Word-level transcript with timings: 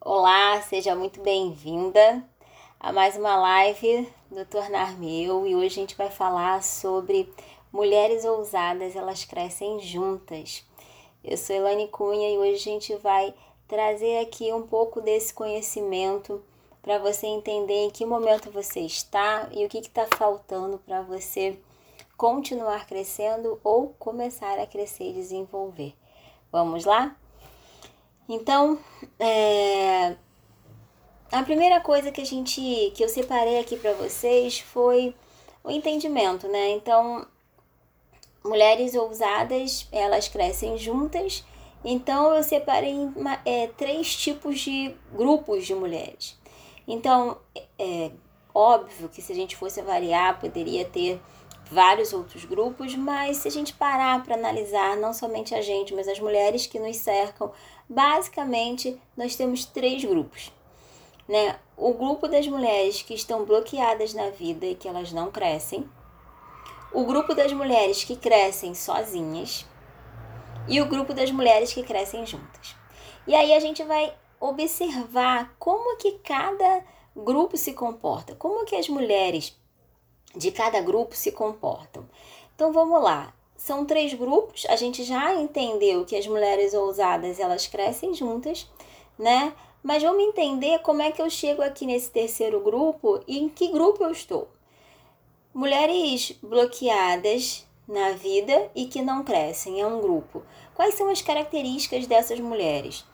Olá, 0.00 0.60
seja 0.62 0.94
muito 0.94 1.20
bem-vinda 1.20 2.22
a 2.78 2.92
mais 2.92 3.16
uma 3.16 3.34
live 3.36 4.08
do 4.30 4.44
Tornar-me 4.44 5.24
Eu 5.24 5.46
e 5.46 5.56
hoje 5.56 5.66
a 5.66 5.80
gente 5.80 5.96
vai 5.96 6.10
falar 6.10 6.62
sobre 6.62 7.32
mulheres 7.72 8.24
ousadas, 8.24 8.94
elas 8.94 9.24
crescem 9.24 9.80
juntas. 9.80 10.64
Eu 11.24 11.36
sou 11.36 11.56
Elane 11.56 11.88
Cunha 11.88 12.30
e 12.30 12.38
hoje 12.38 12.54
a 12.54 12.72
gente 12.72 12.94
vai 12.96 13.34
trazer 13.66 14.20
aqui 14.20 14.52
um 14.52 14.64
pouco 14.64 15.00
desse 15.00 15.34
conhecimento 15.34 16.44
para 16.82 16.98
você 16.98 17.26
entender 17.26 17.86
em 17.86 17.90
que 17.90 18.04
momento 18.04 18.50
você 18.50 18.80
está 18.80 19.48
e 19.50 19.64
o 19.64 19.68
que 19.68 19.78
está 19.78 20.06
faltando 20.16 20.78
para 20.78 21.00
você 21.02 21.58
continuar 22.16 22.86
crescendo 22.86 23.58
ou 23.64 23.88
começar 23.98 24.58
a 24.60 24.66
crescer 24.66 25.10
e 25.10 25.14
desenvolver. 25.14 25.94
Vamos 26.52 26.84
lá? 26.84 27.16
Então, 28.28 28.78
é, 29.18 30.16
a 31.30 31.42
primeira 31.42 31.80
coisa 31.80 32.10
que 32.10 32.20
a 32.20 32.26
gente 32.26 32.92
que 32.94 33.02
eu 33.02 33.08
separei 33.08 33.58
aqui 33.58 33.76
para 33.76 33.92
vocês 33.92 34.58
foi 34.58 35.14
o 35.62 35.70
entendimento, 35.70 36.48
né? 36.48 36.70
Então, 36.70 37.26
mulheres 38.44 38.94
ousadas, 38.94 39.86
elas 39.92 40.28
crescem 40.28 40.76
juntas. 40.78 41.44
Então, 41.84 42.34
eu 42.34 42.42
separei 42.42 42.94
é, 43.44 43.68
três 43.68 44.14
tipos 44.16 44.60
de 44.60 44.94
grupos 45.12 45.66
de 45.66 45.74
mulheres. 45.74 46.36
Então, 46.86 47.38
é 47.78 48.10
óbvio 48.54 49.08
que 49.08 49.20
se 49.20 49.32
a 49.32 49.34
gente 49.34 49.56
fosse 49.56 49.82
variar, 49.82 50.40
poderia 50.40 50.84
ter 50.84 51.20
vários 51.70 52.12
outros 52.12 52.44
grupos, 52.44 52.94
mas 52.94 53.38
se 53.38 53.48
a 53.48 53.50
gente 53.50 53.72
parar 53.74 54.22
para 54.22 54.34
analisar 54.34 54.96
não 54.96 55.12
somente 55.12 55.54
a 55.54 55.60
gente, 55.60 55.94
mas 55.94 56.08
as 56.08 56.18
mulheres 56.20 56.66
que 56.66 56.78
nos 56.78 56.96
cercam, 56.96 57.52
basicamente 57.88 59.00
nós 59.16 59.36
temos 59.36 59.64
três 59.64 60.04
grupos. 60.04 60.52
Né? 61.28 61.58
O 61.76 61.92
grupo 61.92 62.28
das 62.28 62.46
mulheres 62.46 63.02
que 63.02 63.14
estão 63.14 63.44
bloqueadas 63.44 64.14
na 64.14 64.30
vida 64.30 64.66
e 64.66 64.74
que 64.74 64.88
elas 64.88 65.12
não 65.12 65.30
crescem, 65.30 65.88
o 66.92 67.04
grupo 67.04 67.34
das 67.34 67.52
mulheres 67.52 68.04
que 68.04 68.16
crescem 68.16 68.74
sozinhas 68.74 69.66
e 70.68 70.80
o 70.80 70.86
grupo 70.86 71.12
das 71.12 71.30
mulheres 71.30 71.72
que 71.72 71.82
crescem 71.82 72.24
juntas. 72.26 72.74
E 73.26 73.34
aí 73.34 73.52
a 73.52 73.60
gente 73.60 73.82
vai 73.82 74.14
observar 74.40 75.54
como 75.58 75.96
que 75.96 76.12
cada 76.18 76.84
grupo 77.14 77.56
se 77.56 77.72
comporta, 77.72 78.34
como 78.34 78.64
que 78.64 78.76
as 78.76 78.88
mulheres 78.88 79.56
de 80.34 80.50
cada 80.50 80.80
grupo 80.80 81.16
se 81.16 81.32
comportam. 81.32 82.08
Então 82.54 82.72
vamos 82.72 83.02
lá. 83.02 83.32
São 83.66 83.84
três 83.84 84.14
grupos. 84.14 84.64
A 84.68 84.76
gente 84.76 85.02
já 85.02 85.34
entendeu 85.34 86.04
que 86.04 86.14
as 86.14 86.24
mulheres 86.24 86.72
ousadas 86.72 87.40
elas 87.40 87.66
crescem 87.66 88.14
juntas, 88.14 88.70
né? 89.18 89.52
Mas 89.82 90.04
vamos 90.04 90.22
entender 90.22 90.78
como 90.82 91.02
é 91.02 91.10
que 91.10 91.20
eu 91.20 91.28
chego 91.28 91.62
aqui 91.62 91.84
nesse 91.84 92.08
terceiro 92.08 92.60
grupo 92.60 93.20
e 93.26 93.40
em 93.40 93.48
que 93.48 93.66
grupo 93.66 94.04
eu 94.04 94.12
estou. 94.12 94.46
Mulheres 95.52 96.30
bloqueadas 96.40 97.66
na 97.88 98.12
vida 98.12 98.70
e 98.72 98.86
que 98.86 99.02
não 99.02 99.24
crescem 99.24 99.80
é 99.80 99.86
um 99.86 100.00
grupo. 100.00 100.44
Quais 100.72 100.94
são 100.94 101.10
as 101.10 101.20
características 101.20 102.06
dessas 102.06 102.38
mulheres? 102.38 103.04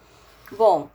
Bom, 0.50 0.91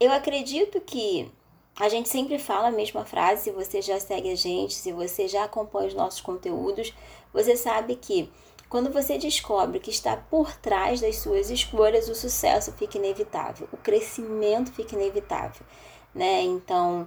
eu 0.00 0.10
acredito 0.10 0.80
que 0.80 1.30
a 1.78 1.90
gente 1.90 2.08
sempre 2.08 2.38
fala 2.38 2.68
a 2.68 2.72
mesma 2.72 3.04
frase, 3.04 3.42
se 3.42 3.50
você 3.50 3.82
já 3.82 4.00
segue 4.00 4.30
a 4.30 4.34
gente, 4.34 4.72
se 4.72 4.92
você 4.92 5.28
já 5.28 5.44
acompanha 5.44 5.88
os 5.88 5.94
nossos 5.94 6.22
conteúdos, 6.22 6.94
você 7.34 7.54
sabe 7.54 7.96
que 7.96 8.30
quando 8.74 8.90
você 8.90 9.16
descobre 9.16 9.78
que 9.78 9.90
está 9.90 10.16
por 10.16 10.52
trás 10.56 11.00
das 11.00 11.18
suas 11.18 11.48
escolhas, 11.48 12.08
o 12.08 12.14
sucesso 12.16 12.72
fica 12.72 12.98
inevitável, 12.98 13.68
o 13.72 13.76
crescimento 13.76 14.72
fica 14.72 14.96
inevitável, 14.96 15.64
né? 16.12 16.42
Então, 16.42 17.06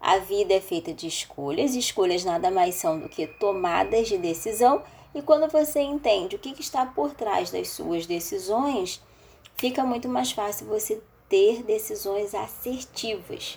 a 0.00 0.18
vida 0.18 0.54
é 0.54 0.60
feita 0.60 0.92
de 0.92 1.06
escolhas, 1.06 1.76
escolhas 1.76 2.24
nada 2.24 2.50
mais 2.50 2.74
são 2.74 2.98
do 2.98 3.08
que 3.08 3.28
tomadas 3.28 4.08
de 4.08 4.18
decisão, 4.18 4.82
e 5.14 5.22
quando 5.22 5.48
você 5.48 5.78
entende 5.78 6.34
o 6.34 6.38
que 6.40 6.60
está 6.60 6.84
por 6.84 7.14
trás 7.14 7.52
das 7.52 7.68
suas 7.68 8.04
decisões, 8.04 9.00
fica 9.54 9.84
muito 9.84 10.08
mais 10.08 10.32
fácil 10.32 10.66
você 10.66 11.00
ter 11.28 11.62
decisões 11.62 12.34
assertivas. 12.34 13.56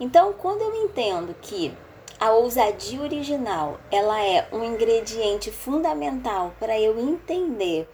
Então, 0.00 0.32
quando 0.32 0.62
eu 0.62 0.84
entendo 0.84 1.32
que 1.40 1.72
a 2.20 2.32
ousadia 2.32 3.00
original, 3.00 3.80
ela 3.90 4.22
é 4.22 4.46
um 4.52 4.62
ingrediente 4.62 5.50
fundamental 5.50 6.52
para 6.60 6.78
eu 6.78 7.00
entender 7.00 7.88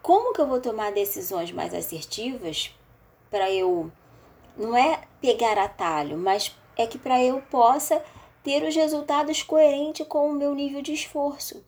como 0.00 0.32
que 0.32 0.40
eu 0.40 0.46
vou 0.46 0.60
tomar 0.60 0.92
decisões 0.92 1.50
mais 1.50 1.74
assertivas, 1.74 2.72
para 3.28 3.50
eu 3.50 3.90
não 4.56 4.76
é 4.76 5.02
pegar 5.20 5.58
atalho, 5.58 6.16
mas 6.16 6.54
é 6.76 6.86
que 6.86 6.96
para 6.96 7.20
eu 7.20 7.42
possa 7.50 8.00
ter 8.44 8.62
os 8.62 8.76
resultados 8.76 9.42
coerentes 9.42 10.06
com 10.06 10.30
o 10.30 10.32
meu 10.32 10.54
nível 10.54 10.80
de 10.80 10.92
esforço. 10.92 11.64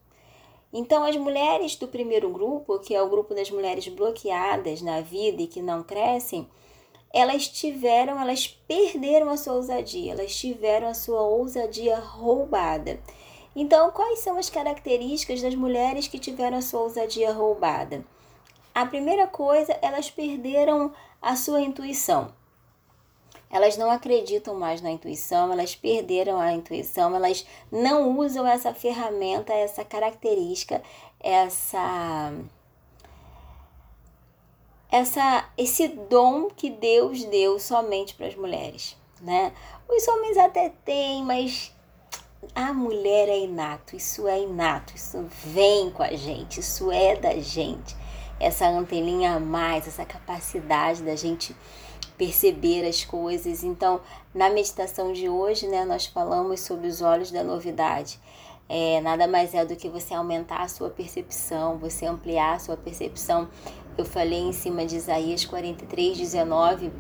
Então, 0.73 1.03
as 1.03 1.17
mulheres 1.17 1.75
do 1.75 1.89
primeiro 1.89 2.31
grupo, 2.31 2.79
que 2.79 2.95
é 2.95 3.03
o 3.03 3.09
grupo 3.09 3.35
das 3.35 3.51
mulheres 3.51 3.89
bloqueadas 3.89 4.83
na 4.83 5.01
vida 5.01 5.43
e 5.43 5.49
que 5.49 5.61
não 5.61 5.83
crescem, 5.83 6.49
elas 7.17 7.49
tiveram, 7.49 8.21
elas 8.21 8.47
perderam 8.47 9.31
a 9.31 9.39
sua 9.39 9.55
ousadia, 9.55 10.13
elas 10.13 10.37
tiveram 10.37 10.89
a 10.89 10.93
sua 10.93 11.23
ousadia 11.23 11.99
roubada. 11.99 13.01
Então, 13.55 13.91
quais 13.91 14.19
são 14.19 14.37
as 14.37 14.51
características 14.51 15.41
das 15.41 15.55
mulheres 15.55 16.07
que 16.07 16.19
tiveram 16.19 16.59
a 16.59 16.63
sua 16.63 16.83
ousadia 16.83 17.33
roubada? 17.33 18.05
A 18.75 18.85
primeira 18.85 19.27
coisa, 19.27 19.75
elas 19.81 20.11
perderam 20.11 20.93
a 21.23 21.35
sua 21.37 21.63
intuição. 21.63 22.35
Elas 23.51 23.79
não 23.79 23.91
acreditam 23.91 24.55
mais 24.55 24.83
na 24.83 24.91
intuição, 24.91 25.51
elas 25.51 25.75
perderam 25.75 26.39
a 26.39 26.53
intuição, 26.53 27.17
elas 27.17 27.47
não 27.73 28.19
usam 28.19 28.47
essa 28.47 28.75
ferramenta, 28.75 29.55
essa 29.55 29.83
característica, 29.83 30.83
essa 31.19 32.31
essa 34.91 35.49
esse 35.57 35.89
dom 35.89 36.49
que 36.49 36.71
Deus 36.71 37.25
deu 37.25 37.59
somente 37.59 38.15
para 38.15 38.27
as 38.27 38.37
mulheres, 38.37 38.97
né? 39.21 39.53
Os 39.89 40.07
homens 40.09 40.37
até 40.37 40.71
têm, 40.85 41.25
mas 41.25 41.73
a 42.55 42.73
mulher 42.73 43.29
é 43.29 43.39
inato, 43.41 43.97
isso 43.97 44.29
é 44.29 44.41
inato, 44.41 44.95
isso 44.95 45.27
vem 45.45 45.91
com 45.91 46.03
a 46.03 46.15
gente, 46.15 46.61
isso 46.61 46.91
é 46.91 47.17
da 47.17 47.35
gente. 47.39 47.97
Essa 48.39 48.69
anteninha 48.69 49.37
a 49.37 49.41
mais, 49.41 49.89
essa 49.89 50.05
capacidade 50.05 51.03
da 51.03 51.17
gente 51.17 51.57
perceber 52.17 52.87
as 52.87 53.05
coisas. 53.05 53.65
Então, 53.65 54.01
na 54.35 54.51
meditação 54.51 55.13
de 55.13 55.29
hoje, 55.29 55.67
né, 55.67 55.85
nós 55.85 56.07
falamos 56.07 56.61
sobre 56.61 56.87
os 56.87 57.01
olhos 57.01 57.31
da 57.31 57.43
novidade. 57.43 58.21
É, 58.69 59.01
nada 59.01 59.29
mais 59.29 59.55
é 59.55 59.65
do 59.65 59.77
que 59.77 59.89
você 59.89 60.13
aumentar 60.13 60.63
a 60.63 60.69
sua 60.69 60.91
percepção, 60.91 61.79
você 61.79 62.05
ampliar 62.05 62.55
a 62.55 62.59
sua 62.59 62.77
percepção 62.77 63.49
eu 63.97 64.05
falei 64.05 64.41
em 64.41 64.53
cima 64.53 64.85
de 64.85 64.97
Isaías 64.97 65.45
43, 65.45 66.19
19, 66.19 66.93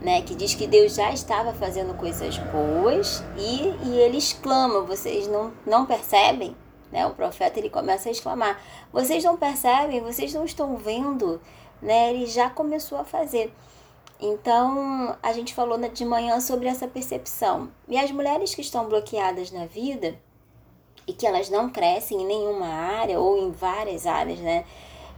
né, 0.00 0.22
que 0.22 0.34
diz 0.34 0.54
que 0.54 0.66
Deus 0.66 0.94
já 0.94 1.12
estava 1.12 1.52
fazendo 1.52 1.96
coisas 1.96 2.38
boas 2.38 3.22
e, 3.36 3.88
e 3.88 3.98
ele 3.98 4.16
exclama, 4.16 4.80
vocês 4.80 5.26
não, 5.26 5.52
não 5.66 5.86
percebem? 5.86 6.56
Né? 6.90 7.06
O 7.06 7.10
profeta 7.10 7.58
ele 7.58 7.70
começa 7.70 8.08
a 8.08 8.12
exclamar, 8.12 8.60
vocês 8.92 9.22
não 9.22 9.36
percebem, 9.36 10.00
vocês 10.00 10.34
não 10.34 10.44
estão 10.44 10.76
vendo, 10.76 11.40
né? 11.80 12.12
Ele 12.12 12.26
já 12.26 12.50
começou 12.50 12.98
a 12.98 13.04
fazer. 13.04 13.52
Então, 14.20 15.16
a 15.22 15.32
gente 15.32 15.54
falou 15.54 15.78
de 15.78 16.04
manhã 16.04 16.40
sobre 16.40 16.68
essa 16.68 16.86
percepção. 16.86 17.70
E 17.88 17.96
as 17.96 18.10
mulheres 18.10 18.54
que 18.54 18.60
estão 18.60 18.86
bloqueadas 18.86 19.50
na 19.50 19.66
vida 19.66 20.18
e 21.06 21.12
que 21.12 21.26
elas 21.26 21.48
não 21.48 21.70
crescem 21.70 22.20
em 22.20 22.26
nenhuma 22.26 22.66
área 22.66 23.18
ou 23.18 23.38
em 23.38 23.50
várias 23.50 24.06
áreas, 24.06 24.38
né? 24.40 24.64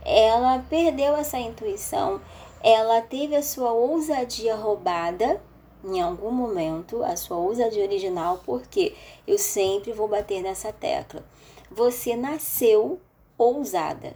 Ela 0.05 0.65
perdeu 0.69 1.17
essa 1.17 1.39
intuição, 1.39 2.21
ela 2.63 3.01
teve 3.01 3.35
a 3.37 3.43
sua 3.43 3.73
ousadia 3.73 4.55
roubada 4.55 5.41
em 5.84 6.01
algum 6.01 6.31
momento, 6.31 7.03
a 7.03 7.16
sua 7.16 7.37
ousadia 7.37 7.83
original, 7.83 8.41
porque 8.45 8.95
eu 9.27 9.37
sempre 9.37 9.93
vou 9.93 10.07
bater 10.07 10.43
nessa 10.43 10.72
tecla. 10.72 11.25
Você 11.71 12.15
nasceu 12.15 13.01
ousada. 13.37 14.15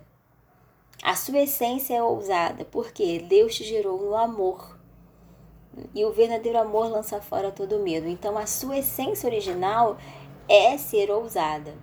A 1.03 1.15
sua 1.15 1.41
essência 1.41 1.95
é 1.95 2.03
ousada, 2.03 2.65
porque 2.65 3.19
Deus 3.19 3.55
te 3.55 3.65
gerou 3.65 4.01
no 4.01 4.15
amor. 4.15 4.79
E 5.95 6.05
o 6.05 6.13
verdadeiro 6.13 6.59
amor 6.59 6.89
lança 6.89 7.21
fora 7.21 7.51
todo 7.51 7.81
medo. 7.81 8.09
Então, 8.09 8.39
a 8.39 8.47
sua 8.47 8.79
essência 8.79 9.29
original 9.29 9.99
é 10.49 10.79
ser 10.79 11.11
ousada. 11.11 11.75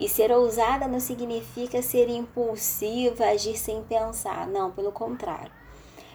E 0.00 0.08
ser 0.08 0.32
ousada 0.32 0.88
não 0.88 0.98
significa 0.98 1.82
ser 1.82 2.08
impulsiva, 2.08 3.26
agir 3.26 3.56
sem 3.56 3.82
pensar. 3.82 4.48
Não, 4.48 4.70
pelo 4.70 4.90
contrário. 4.90 5.52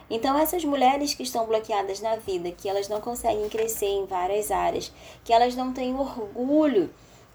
Então, 0.10 0.38
essas 0.38 0.66
mulheres 0.66 1.14
que 1.14 1.24
estão 1.24 1.46
bloqueadas 1.46 2.02
na 2.02 2.16
vida, 2.16 2.52
que 2.52 2.68
elas 2.68 2.90
não 2.90 3.00
conseguem 3.00 3.48
crescer 3.48 3.86
em 3.86 4.06
várias 4.06 4.50
áreas, 4.50 4.92
que 5.24 5.32
elas 5.32 5.56
não 5.56 5.72
têm 5.72 5.96
orgulho 5.96 6.92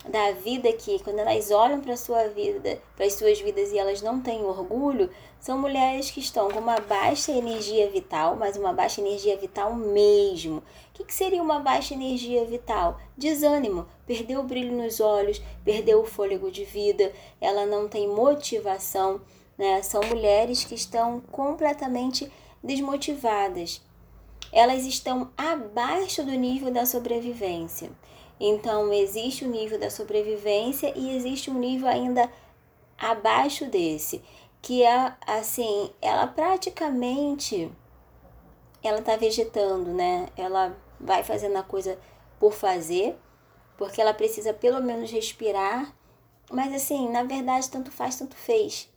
da 0.09 0.33
vida 0.33 0.73
que 0.73 0.99
quando 1.01 1.19
elas 1.19 1.51
olham 1.51 1.81
para 1.81 1.97
sua 1.97 2.29
vida, 2.29 2.81
para 2.97 3.05
as 3.05 3.15
suas 3.15 3.39
vidas 3.41 3.71
e 3.71 3.79
elas 3.79 4.01
não 4.01 4.21
têm 4.21 4.43
orgulho, 4.43 5.11
são 5.39 5.59
mulheres 5.59 6.11
que 6.11 6.21
estão 6.21 6.51
com 6.51 6.59
uma 6.59 6.81
baixa 6.81 7.33
energia 7.33 7.89
vital, 7.91 8.37
mas 8.37 8.57
uma 8.57 8.73
baixa 8.73 9.01
energia 9.01 9.37
vital 9.37 9.75
mesmo. 9.75 10.59
O 10.59 10.63
que, 10.95 11.05
que 11.05 11.15
seria 11.15 11.43
uma 11.43 11.61
baixa 11.61 11.95
energia 11.95 12.45
vital? 12.45 12.99
Desânimo, 13.17 13.87
perdeu 14.07 14.41
o 14.41 14.45
brilho 14.45 14.77
nos 14.77 15.01
olhos, 15.01 15.41
perdeu 15.65 16.01
o 16.01 16.07
fôlego 16.07 16.51
de 16.51 16.65
vida, 16.65 17.13
ela 17.41 17.67
não 17.67 17.89
tem 17.89 18.09
motivação, 18.09 19.21
né? 19.57 19.83
São 19.83 20.03
mulheres 20.03 20.65
que 20.65 20.75
estão 20.75 21.21
completamente 21.31 22.31
desmotivadas. 22.63 23.83
Elas 24.53 24.85
estão 24.85 25.31
abaixo 25.37 26.25
do 26.25 26.33
nível 26.33 26.73
da 26.73 26.85
sobrevivência. 26.85 27.91
Então, 28.41 28.91
existe 28.91 29.45
o 29.45 29.49
nível 29.49 29.79
da 29.79 29.91
sobrevivência 29.91 30.93
e 30.97 31.15
existe 31.15 31.51
um 31.51 31.59
nível 31.59 31.87
ainda 31.87 32.31
abaixo 32.97 33.67
desse, 33.67 34.23
que 34.63 34.83
é 34.83 35.15
assim, 35.27 35.91
ela 36.01 36.27
praticamente 36.27 37.71
ela 38.83 39.03
tá 39.03 39.15
vegetando, 39.17 39.93
né? 39.93 40.29
Ela 40.37 40.75
vai 40.99 41.23
fazendo 41.23 41.57
a 41.57 41.63
coisa 41.63 41.99
por 42.39 42.55
fazer, 42.55 43.19
porque 43.77 44.01
ela 44.01 44.15
precisa 44.15 44.55
pelo 44.55 44.83
menos 44.83 45.11
respirar, 45.11 45.95
mas 46.51 46.75
assim, 46.75 47.11
na 47.11 47.23
verdade, 47.23 47.71
tanto 47.71 47.91
faz, 47.91 48.17
tanto 48.17 48.35
fez. 48.35 48.91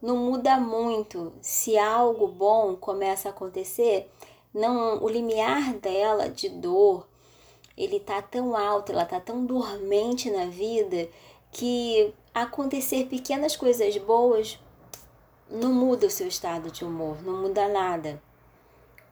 Não 0.00 0.16
muda 0.16 0.58
muito. 0.58 1.32
Se 1.40 1.78
algo 1.78 2.28
bom 2.28 2.76
começa 2.76 3.28
a 3.28 3.32
acontecer, 3.32 4.10
não 4.52 5.02
o 5.02 5.08
limiar 5.08 5.74
dela 5.74 6.28
de 6.28 6.50
dor, 6.50 7.08
ele 7.76 8.00
tá 8.00 8.22
tão 8.22 8.56
alto, 8.56 8.92
ela 8.92 9.04
tá 9.04 9.20
tão 9.20 9.44
dormente 9.44 10.30
na 10.30 10.46
vida 10.46 11.08
que 11.52 12.14
acontecer 12.34 13.06
pequenas 13.06 13.56
coisas 13.56 13.96
boas 13.98 14.58
não 15.50 15.72
muda 15.72 16.06
o 16.06 16.10
seu 16.10 16.26
estado 16.26 16.70
de 16.70 16.84
humor, 16.84 17.22
não 17.22 17.42
muda 17.42 17.68
nada. 17.68 18.20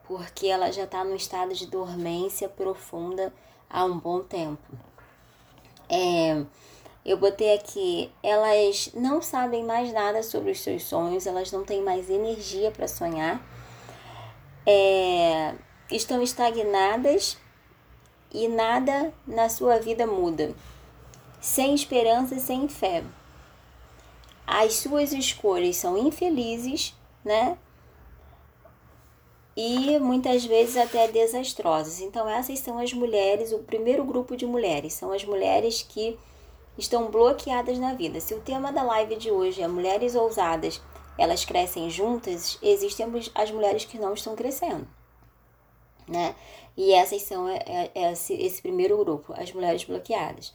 Porque 0.07 0.47
ela 0.47 0.71
já 0.71 0.83
está 0.83 1.03
no 1.03 1.15
estado 1.15 1.53
de 1.53 1.65
dormência 1.65 2.47
profunda 2.49 3.33
há 3.69 3.83
um 3.85 3.97
bom 3.97 4.19
tempo. 4.21 4.61
É, 5.89 6.43
eu 7.05 7.17
botei 7.17 7.53
aqui, 7.53 8.11
elas 8.21 8.91
não 8.93 9.21
sabem 9.21 9.63
mais 9.63 9.93
nada 9.93 10.23
sobre 10.23 10.51
os 10.51 10.59
seus 10.59 10.83
sonhos, 10.83 11.27
elas 11.27 11.51
não 11.51 11.63
têm 11.63 11.81
mais 11.81 12.09
energia 12.09 12.71
para 12.71 12.87
sonhar, 12.87 13.41
é, 14.65 15.53
estão 15.91 16.21
estagnadas 16.21 17.37
e 18.43 18.47
nada 18.47 19.13
na 19.27 19.49
sua 19.49 19.79
vida 19.79 20.05
muda. 20.05 20.53
Sem 21.39 21.73
esperança 21.73 22.39
sem 22.39 22.67
fé. 22.67 23.03
As 24.45 24.73
suas 24.75 25.11
escolhas 25.13 25.77
são 25.77 25.97
infelizes, 25.97 26.93
né? 27.23 27.57
E 29.57 29.97
muitas 29.99 30.45
vezes 30.45 30.75
até 30.75 31.07
desastrosas. 31.07 32.01
Então, 32.01 32.27
essas 32.29 32.59
são 32.59 32.77
as 32.77 32.91
mulheres, 32.91 33.53
o 33.53 33.59
primeiro 33.59 34.03
grupo 34.03 34.35
de 34.35 34.45
mulheres, 34.45 34.93
são 34.93 35.11
as 35.11 35.23
mulheres 35.23 35.81
que 35.81 36.19
estão 36.77 37.09
bloqueadas 37.09 37.79
na 37.79 37.93
vida. 37.93 38.19
Se 38.19 38.33
o 38.33 38.41
tema 38.41 38.71
da 38.71 38.83
live 38.83 39.15
de 39.15 39.31
hoje 39.31 39.61
é 39.61 39.67
mulheres 39.67 40.13
ousadas, 40.13 40.81
elas 41.17 41.45
crescem 41.45 41.89
juntas, 41.89 42.59
existem 42.61 43.07
as 43.33 43.51
mulheres 43.51 43.85
que 43.85 43.97
não 43.97 44.13
estão 44.13 44.35
crescendo, 44.35 44.85
né? 46.07 46.35
E 46.77 46.93
essas 46.93 47.21
são 47.21 47.47
é, 47.47 47.63
é, 47.65 47.91
é 47.95 48.11
esse, 48.11 48.61
primeiro 48.61 48.97
grupo, 48.97 49.33
as 49.37 49.51
mulheres 49.53 49.83
bloqueadas. 49.83 50.53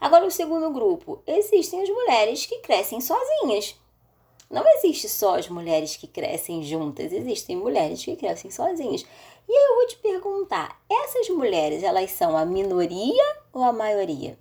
Agora, 0.00 0.26
o 0.26 0.30
segundo 0.30 0.70
grupo, 0.70 1.22
existem 1.26 1.82
as 1.82 1.88
mulheres 1.88 2.46
que 2.46 2.58
crescem 2.58 3.00
sozinhas. 3.00 3.76
Não 4.50 4.64
existe 4.76 5.08
só 5.08 5.38
as 5.38 5.48
mulheres 5.48 5.96
que 5.96 6.06
crescem 6.06 6.62
juntas, 6.62 7.12
existem 7.12 7.56
mulheres 7.56 8.04
que 8.04 8.16
crescem 8.16 8.50
sozinhas. 8.50 9.06
E 9.48 9.52
aí 9.52 9.64
eu 9.70 9.76
vou 9.76 9.86
te 9.86 9.96
perguntar, 9.96 10.80
essas 10.90 11.28
mulheres, 11.30 11.82
elas 11.82 12.10
são 12.10 12.36
a 12.36 12.44
minoria 12.44 13.36
ou 13.52 13.62
a 13.62 13.72
maioria? 13.72 14.38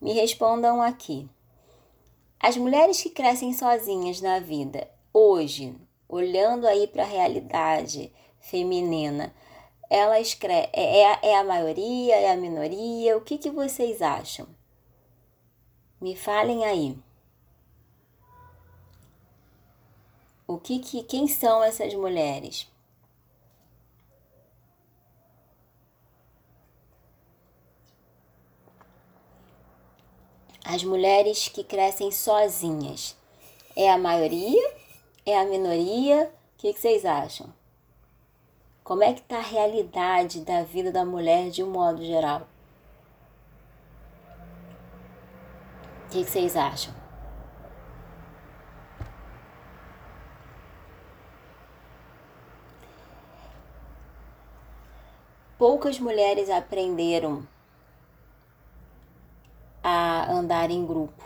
Me 0.00 0.12
respondam 0.12 0.82
aqui. 0.82 1.28
As 2.38 2.56
mulheres 2.56 3.00
que 3.00 3.10
crescem 3.10 3.52
sozinhas 3.52 4.20
na 4.20 4.40
vida, 4.40 4.88
hoje, 5.12 5.74
olhando 6.08 6.66
aí 6.66 6.86
para 6.86 7.04
a 7.04 7.06
realidade 7.06 8.12
feminina, 8.40 9.32
elas 9.92 10.32
cre 10.32 10.54
é, 10.54 10.70
é, 10.72 11.18
é 11.22 11.38
a 11.38 11.44
maioria, 11.44 12.16
é 12.16 12.32
a 12.32 12.36
minoria? 12.36 13.14
O 13.14 13.20
que, 13.20 13.36
que 13.36 13.50
vocês 13.50 14.00
acham? 14.00 14.48
Me 16.00 16.16
falem 16.16 16.64
aí. 16.64 16.96
O 20.46 20.56
que, 20.56 20.78
que 20.78 21.02
quem 21.02 21.28
são 21.28 21.62
essas 21.62 21.92
mulheres? 21.92 22.66
As 30.64 30.82
mulheres 30.84 31.48
que 31.48 31.62
crescem 31.62 32.10
sozinhas. 32.10 33.14
É 33.76 33.90
a 33.90 33.98
maioria? 33.98 34.74
É 35.26 35.38
a 35.38 35.44
minoria? 35.44 36.32
O 36.54 36.58
que, 36.58 36.72
que 36.72 36.80
vocês 36.80 37.04
acham? 37.04 37.52
Como 38.84 39.04
é 39.04 39.12
que 39.12 39.20
está 39.20 39.38
a 39.38 39.42
realidade 39.42 40.40
da 40.40 40.64
vida 40.64 40.90
da 40.90 41.04
mulher 41.04 41.50
de 41.50 41.62
um 41.62 41.70
modo 41.70 42.04
geral? 42.04 42.48
O 46.06 46.10
que, 46.10 46.24
que 46.24 46.30
vocês 46.30 46.56
acham? 46.56 46.92
Poucas 55.56 56.00
mulheres 56.00 56.50
aprenderam 56.50 57.46
a 59.80 60.28
andar 60.28 60.72
em 60.72 60.84
grupo. 60.84 61.22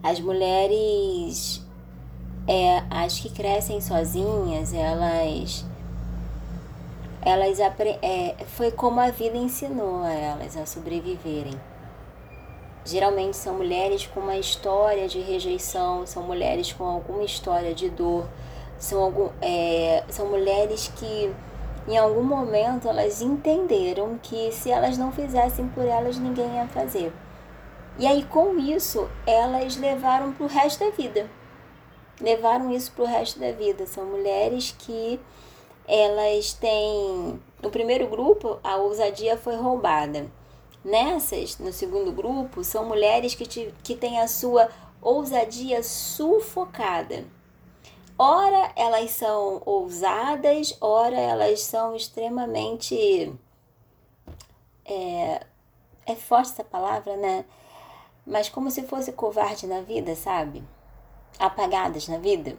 As 0.00 0.20
mulheres 0.20 1.67
é, 2.48 2.82
as 2.88 3.20
que 3.20 3.28
crescem 3.28 3.78
sozinhas, 3.78 4.72
elas 4.72 5.66
elas 7.20 7.60
é, 7.60 8.36
foi 8.56 8.70
como 8.70 9.00
a 9.00 9.10
vida 9.10 9.36
ensinou 9.36 10.02
a 10.02 10.12
elas 10.12 10.56
a 10.56 10.64
sobreviverem. 10.64 11.60
Geralmente 12.86 13.36
são 13.36 13.54
mulheres 13.54 14.06
com 14.06 14.20
uma 14.20 14.36
história 14.36 15.06
de 15.06 15.20
rejeição, 15.20 16.06
são 16.06 16.22
mulheres 16.22 16.72
com 16.72 16.84
alguma 16.84 17.22
história 17.22 17.74
de 17.74 17.90
dor, 17.90 18.26
são, 18.78 19.02
algum, 19.02 19.28
é, 19.42 20.02
são 20.08 20.26
mulheres 20.26 20.90
que 20.96 21.30
em 21.86 21.98
algum 21.98 22.22
momento 22.22 22.88
elas 22.88 23.20
entenderam 23.20 24.18
que 24.22 24.50
se 24.52 24.70
elas 24.70 24.96
não 24.96 25.12
fizessem 25.12 25.68
por 25.68 25.84
elas, 25.84 26.16
ninguém 26.16 26.54
ia 26.54 26.66
fazer. 26.68 27.12
E 27.98 28.06
aí 28.06 28.24
com 28.24 28.56
isso 28.58 29.06
elas 29.26 29.76
levaram 29.76 30.32
para 30.32 30.46
o 30.46 30.48
resto 30.48 30.82
da 30.82 30.90
vida 30.90 31.28
levaram 32.20 32.70
isso 32.70 32.92
para 32.92 33.04
o 33.04 33.06
resto 33.06 33.38
da 33.38 33.52
vida. 33.52 33.86
São 33.86 34.04
mulheres 34.06 34.74
que 34.78 35.20
elas 35.86 36.52
têm. 36.52 37.40
No 37.62 37.70
primeiro 37.70 38.06
grupo, 38.06 38.58
a 38.62 38.76
ousadia 38.76 39.36
foi 39.36 39.56
roubada. 39.56 40.30
Nessas, 40.84 41.58
no 41.58 41.72
segundo 41.72 42.12
grupo, 42.12 42.62
são 42.62 42.84
mulheres 42.84 43.34
que, 43.34 43.46
te, 43.46 43.74
que 43.82 43.96
têm 43.96 44.20
a 44.20 44.28
sua 44.28 44.68
ousadia 45.00 45.82
sufocada. 45.82 47.24
Ora 48.16 48.72
elas 48.74 49.12
são 49.12 49.62
ousadas, 49.64 50.76
ora 50.80 51.18
elas 51.18 51.60
são 51.62 51.94
extremamente. 51.94 53.32
É, 54.84 55.46
é 56.06 56.14
forte 56.16 56.50
essa 56.50 56.64
palavra, 56.64 57.16
né? 57.16 57.44
Mas 58.26 58.48
como 58.48 58.70
se 58.70 58.82
fosse 58.82 59.12
covarde 59.12 59.66
na 59.66 59.80
vida, 59.82 60.16
sabe? 60.16 60.64
Apagadas 61.38 62.08
na 62.08 62.18
vida, 62.18 62.56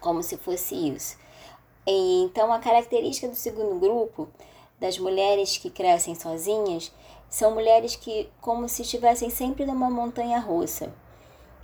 como 0.00 0.22
se 0.22 0.36
fosse 0.36 0.74
isso. 0.74 1.16
Então, 1.86 2.52
a 2.52 2.58
característica 2.58 3.28
do 3.28 3.36
segundo 3.36 3.78
grupo, 3.78 4.28
das 4.78 4.98
mulheres 4.98 5.56
que 5.56 5.70
crescem 5.70 6.14
sozinhas, 6.14 6.92
são 7.28 7.52
mulheres 7.52 7.96
que, 7.96 8.28
como 8.40 8.68
se 8.68 8.82
estivessem 8.82 9.30
sempre 9.30 9.64
numa 9.64 9.90
montanha 9.90 10.38
russa. 10.38 10.92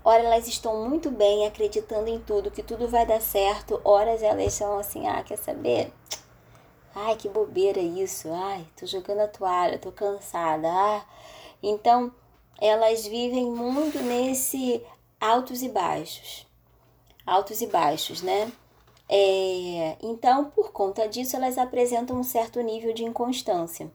Ora, 0.05 0.23
elas 0.23 0.49
estão 0.49 0.89
muito 0.89 1.11
bem 1.11 1.47
acreditando 1.47 2.09
em 2.09 2.19
tudo, 2.19 2.51
que 2.51 2.63
tudo 2.63 2.89
vai 2.89 3.07
dar 3.07 3.21
certo. 3.21 3.81
Horas 3.85 4.23
elas 4.23 4.53
são 4.53 4.79
assim, 4.79 5.07
ah, 5.07 5.23
quer 5.23 5.39
saber? 5.39 5.93
Ai, 6.95 7.17
que 7.17 7.29
bobeira 7.29 7.81
isso. 7.81 8.29
Ai, 8.33 8.67
tô 8.77 8.85
jogando 8.85 9.21
a 9.21 9.29
toalha, 9.29 9.79
tô 9.79 9.93
cansada. 9.93 10.69
Ah. 10.69 11.05
Então, 11.63 12.13
elas 12.61 13.07
vivem 13.07 13.47
muito 13.47 13.99
nesse 14.01 14.85
altos 15.23 15.63
e 15.63 15.69
baixos. 15.69 16.45
Altos 17.25 17.63
e 17.63 17.69
baixos, 17.69 18.23
né? 18.23 18.51
É, 19.09 19.97
então, 20.03 20.47
por 20.47 20.73
conta 20.73 21.09
disso, 21.09 21.37
elas 21.37 21.59
apresentam 21.59 22.19
um 22.19 22.25
certo 22.25 22.61
nível 22.61 22.93
de 22.93 23.05
inconstância. 23.05 23.89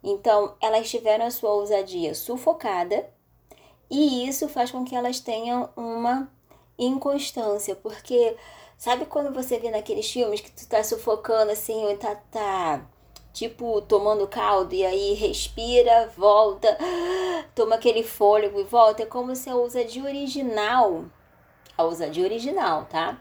Então, 0.00 0.54
elas 0.62 0.88
tiveram 0.88 1.26
a 1.26 1.30
sua 1.32 1.50
ousadia 1.50 2.14
sufocada 2.14 3.10
e 3.90 4.28
isso 4.28 4.48
faz 4.48 4.70
com 4.70 4.84
que 4.84 4.94
elas 4.94 5.18
tenham 5.18 5.70
uma 5.76 6.30
inconstância, 6.78 7.74
porque 7.74 8.36
sabe 8.76 9.06
quando 9.06 9.34
você 9.34 9.58
vê 9.58 9.72
naqueles 9.72 10.08
filmes 10.08 10.40
que 10.40 10.52
tu 10.52 10.68
tá 10.68 10.84
sufocando 10.84 11.50
assim, 11.50 11.84
ou 11.84 11.96
tá, 11.96 12.14
tá 12.14 12.86
tipo 13.38 13.80
tomando 13.82 14.26
caldo 14.26 14.74
e 14.74 14.84
aí 14.84 15.14
respira, 15.14 16.12
volta, 16.16 16.76
toma 17.54 17.76
aquele 17.76 18.02
fôlego 18.02 18.58
e 18.58 18.64
volta, 18.64 19.04
é 19.04 19.06
como 19.06 19.36
se 19.36 19.48
a 19.48 19.54
ousadia 19.54 20.02
original, 20.02 21.04
a 21.76 21.84
ousadia 21.84 22.24
original, 22.24 22.86
tá? 22.90 23.16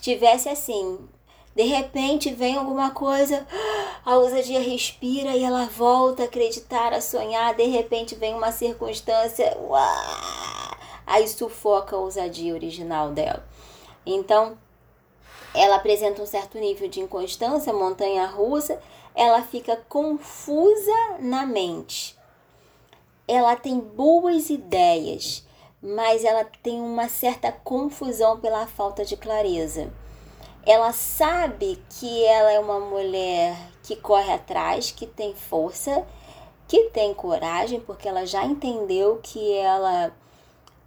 Tivesse 0.00 0.48
assim, 0.48 1.08
de 1.56 1.64
repente 1.64 2.32
vem 2.32 2.56
alguma 2.56 2.92
coisa, 2.92 3.44
a 4.06 4.16
ousadia 4.16 4.60
respira 4.60 5.30
e 5.30 5.42
ela 5.42 5.66
volta 5.66 6.22
a 6.22 6.26
acreditar, 6.26 6.92
a 6.92 7.00
sonhar. 7.00 7.54
De 7.54 7.66
repente 7.66 8.14
vem 8.14 8.32
uma 8.32 8.52
circunstância, 8.52 9.56
uá, 9.58 10.78
aí 11.04 11.26
sufoca 11.26 11.96
a 11.96 11.98
ousadia 11.98 12.54
original 12.54 13.10
dela. 13.10 13.44
Então, 14.04 14.56
ela 15.52 15.76
apresenta 15.76 16.22
um 16.22 16.26
certo 16.26 16.58
nível 16.58 16.88
de 16.88 17.00
inconstância, 17.00 17.72
montanha 17.72 18.26
russa, 18.26 18.80
ela 19.16 19.42
fica 19.42 19.76
confusa 19.88 21.16
na 21.18 21.44
mente. 21.44 22.16
Ela 23.26 23.56
tem 23.56 23.80
boas 23.80 24.50
ideias, 24.50 25.44
mas 25.82 26.24
ela 26.24 26.44
tem 26.62 26.80
uma 26.80 27.08
certa 27.08 27.50
confusão 27.50 28.38
pela 28.38 28.66
falta 28.68 29.04
de 29.04 29.16
clareza 29.16 29.90
ela 30.66 30.92
sabe 30.92 31.80
que 31.88 32.24
ela 32.24 32.50
é 32.50 32.58
uma 32.58 32.80
mulher 32.80 33.56
que 33.84 33.94
corre 33.94 34.32
atrás, 34.32 34.90
que 34.90 35.06
tem 35.06 35.32
força, 35.32 36.04
que 36.66 36.90
tem 36.90 37.14
coragem, 37.14 37.78
porque 37.78 38.08
ela 38.08 38.26
já 38.26 38.44
entendeu 38.44 39.20
que 39.22 39.52
ela 39.52 40.12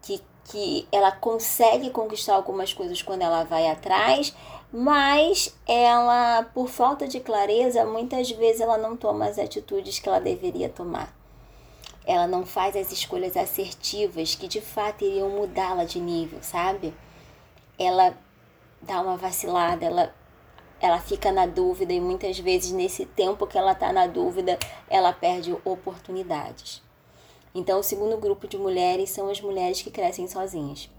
que, 0.02 0.22
que 0.44 0.88
ela 0.92 1.14
consegue 1.14 1.90
conquistar 1.92 2.36
algumas 2.36 2.74
coisas 2.74 3.02
quando 3.02 3.22
ela 3.22 3.46
vai 3.46 3.68
atrás, 3.68 4.36
mas 4.72 5.56
ela, 5.68 6.44
por 6.54 6.70
falta 6.70 7.08
de 7.08 7.20
clareza, 7.20 7.86
muitas 7.86 8.30
vezes 8.30 8.62
ela 8.62 8.78
não 8.78 8.96
toma 8.96 9.26
as 9.26 9.40
atitudes 9.40 9.98
que 9.98 10.08
ela 10.08 10.20
deveria 10.20 10.70
tomar. 10.70 11.16
Ela 12.06 12.28
não 12.28 12.46
faz 12.46 12.76
as 12.76 12.92
escolhas 12.92 13.36
assertivas 13.36 14.36
que 14.36 14.48
de 14.48 14.62
fato 14.62 15.04
iriam 15.04 15.30
mudá-la 15.30 15.86
de 15.86 16.00
nível, 16.00 16.40
sabe? 16.42 16.94
Ela 17.78 18.16
dá 18.82 19.02
uma 19.02 19.18
vacilada, 19.18 19.86
ela, 19.86 20.14
ela 20.80 21.00
fica 21.00 21.32
na 21.32 21.48
dúvida 21.48 21.92
e 21.92 22.00
muitas 22.00 22.38
vezes 22.38 22.72
nesse 22.72 23.06
tempo 23.06 23.48
que 23.48 23.58
ela 23.58 23.72
está 23.72 23.92
na 23.92 24.06
dúvida, 24.06 24.58
ela 24.88 25.12
perde 25.12 25.56
oportunidades. 25.66 26.82
Então, 27.54 27.80
o 27.80 27.84
segundo 27.84 28.18
grupo 28.18 28.48
de 28.48 28.58
mulheres 28.58 29.10
são 29.10 29.30
as 29.30 29.42
mulheres 29.42 29.82
que 29.82 29.90
crescem 29.90 30.28
sozinhas. 30.28 30.90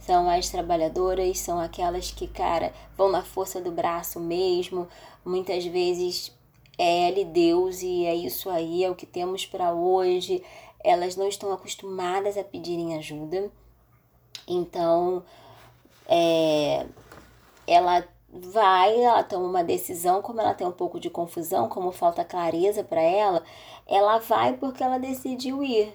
São 0.00 0.28
as 0.28 0.48
trabalhadoras, 0.48 1.38
são 1.38 1.60
aquelas 1.60 2.10
que, 2.10 2.26
cara, 2.26 2.72
vão 2.96 3.10
na 3.10 3.22
força 3.22 3.60
do 3.60 3.70
braço 3.70 4.18
mesmo. 4.18 4.88
Muitas 5.24 5.64
vezes 5.66 6.32
é 6.78 7.08
ela 7.08 7.20
e 7.20 7.24
Deus 7.24 7.82
e 7.82 8.06
é 8.06 8.14
isso 8.14 8.48
aí, 8.48 8.82
é 8.82 8.90
o 8.90 8.94
que 8.94 9.06
temos 9.06 9.46
para 9.46 9.72
hoje. 9.72 10.42
Elas 10.82 11.16
não 11.16 11.28
estão 11.28 11.52
acostumadas 11.52 12.38
a 12.38 12.42
pedirem 12.42 12.96
ajuda. 12.96 13.50
Então, 14.48 15.22
é, 16.08 16.86
ela 17.66 18.04
vai, 18.32 19.00
ela 19.02 19.22
toma 19.22 19.46
uma 19.46 19.64
decisão, 19.64 20.22
como 20.22 20.40
ela 20.40 20.54
tem 20.54 20.66
um 20.66 20.72
pouco 20.72 21.00
de 21.00 21.10
confusão, 21.10 21.68
como 21.68 21.92
falta 21.92 22.24
clareza 22.24 22.82
para 22.82 23.00
ela, 23.00 23.42
ela 23.86 24.18
vai 24.18 24.56
porque 24.56 24.82
ela 24.82 24.98
decidiu 24.98 25.62
ir. 25.62 25.92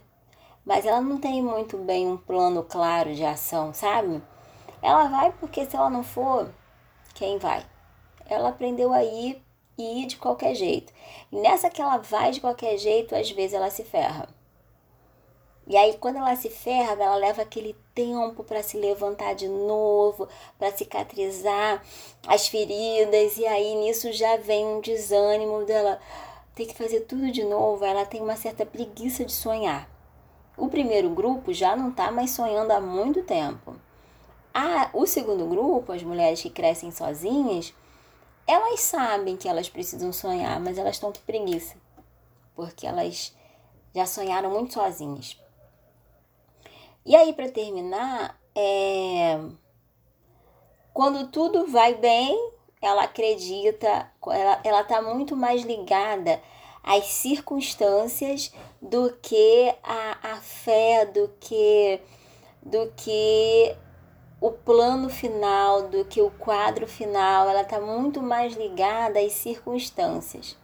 Mas 0.66 0.86
ela 0.86 1.00
não 1.00 1.20
tem 1.20 1.44
muito 1.44 1.78
bem 1.78 2.08
um 2.08 2.18
plano 2.18 2.64
claro 2.64 3.14
de 3.14 3.24
ação, 3.24 3.74
sabe? 3.74 4.22
Ela 4.82 5.06
vai 5.06 5.32
porque 5.40 5.66
se 5.66 5.76
ela 5.76 5.90
não 5.90 6.04
for, 6.04 6.50
quem 7.14 7.38
vai? 7.38 7.64
Ela 8.28 8.50
aprendeu 8.50 8.92
a 8.92 9.04
ir 9.04 9.42
e 9.78 10.02
ir 10.02 10.08
de 10.08 10.18
qualquer 10.18 10.56
jeito. 10.56 10.92
E 11.32 11.36
nessa 11.36 11.70
que 11.70 11.82
ela 11.82 11.98
vai 11.98 12.32
de 12.32 12.42
qualquer 12.42 12.78
jeito, 12.78 13.16
às 13.16 13.30
vezes 13.30 13.54
ela 13.54 13.70
se 13.70 13.84
ferra. 13.84 14.28
E 15.68 15.76
aí, 15.76 15.98
quando 15.98 16.18
ela 16.18 16.36
se 16.36 16.50
ferra, 16.50 16.92
ela 16.94 17.16
leva 17.16 17.42
aquele 17.42 17.76
tempo 17.94 18.44
para 18.44 18.62
se 18.62 18.78
levantar 18.78 19.34
de 19.34 19.48
novo, 19.48 20.28
para 20.60 20.72
cicatrizar 20.72 21.84
as 22.28 22.48
feridas, 22.48 23.38
e 23.38 23.48
aí 23.48 23.76
nisso 23.76 24.12
já 24.12 24.38
vem 24.38 24.64
um 24.64 24.80
desânimo 24.80 25.66
dela 25.66 26.00
ter 26.54 26.68
que 26.68 26.76
fazer 26.76 27.02
tudo 27.02 27.32
de 27.32 27.44
novo. 27.44 27.84
Ela 27.84 28.06
tem 28.06 28.22
uma 28.22 28.36
certa 28.36 28.66
preguiça 28.66 29.26
de 29.26 29.32
sonhar. 29.32 29.95
O 30.58 30.70
primeiro 30.70 31.10
grupo 31.10 31.54
já 31.54 31.76
não 31.76 31.90
está 31.90 32.12
mais 32.12 32.32
sonhando 32.32 32.72
há 32.72 32.80
muito 32.80 33.24
tempo. 33.24 33.76
Ah, 34.54 34.90
o 34.94 35.06
segundo 35.06 35.46
grupo, 35.46 35.92
as 35.92 36.02
mulheres 36.02 36.42
que 36.42 36.50
crescem 36.50 36.92
sozinhas, 36.92 37.74
elas 38.48 38.80
sabem 38.80 39.36
que 39.36 39.50
elas 39.50 39.68
precisam 39.68 40.14
sonhar, 40.14 40.60
mas 40.62 40.78
elas 40.78 40.96
estão 40.96 41.12
com 41.12 41.20
preguiça, 41.22 41.76
porque 42.56 42.88
elas 42.88 43.36
já 43.94 44.06
sonharam 44.06 44.50
muito 44.50 44.74
sozinhas. 44.74 45.38
E 47.06 47.16
aí, 47.16 47.34
para 47.34 47.52
terminar, 47.52 48.40
é... 48.56 49.40
quando 50.94 51.28
tudo 51.28 51.68
vai 51.68 51.96
bem, 51.96 52.52
ela 52.82 53.04
acredita, 53.04 54.10
ela, 54.28 54.62
ela 54.64 54.84
tá 54.84 55.02
muito 55.02 55.36
mais 55.36 55.64
ligada 55.64 56.42
às 56.86 57.06
circunstâncias 57.08 58.54
do 58.80 59.12
que 59.20 59.74
a, 59.84 60.34
a 60.34 60.36
fé, 60.38 61.04
do 61.08 61.32
que, 61.40 62.00
do 62.62 62.94
que 62.96 63.76
o 64.40 64.52
plano 64.52 65.10
final, 65.10 65.90
do 65.90 66.06
que 66.06 66.22
o 66.22 66.30
quadro 66.30 66.88
final. 66.88 67.50
Ela 67.50 67.64
tá 67.64 67.82
muito 67.82 68.22
mais 68.22 68.54
ligada 68.54 69.20
às 69.20 69.34
circunstâncias. 69.34 70.56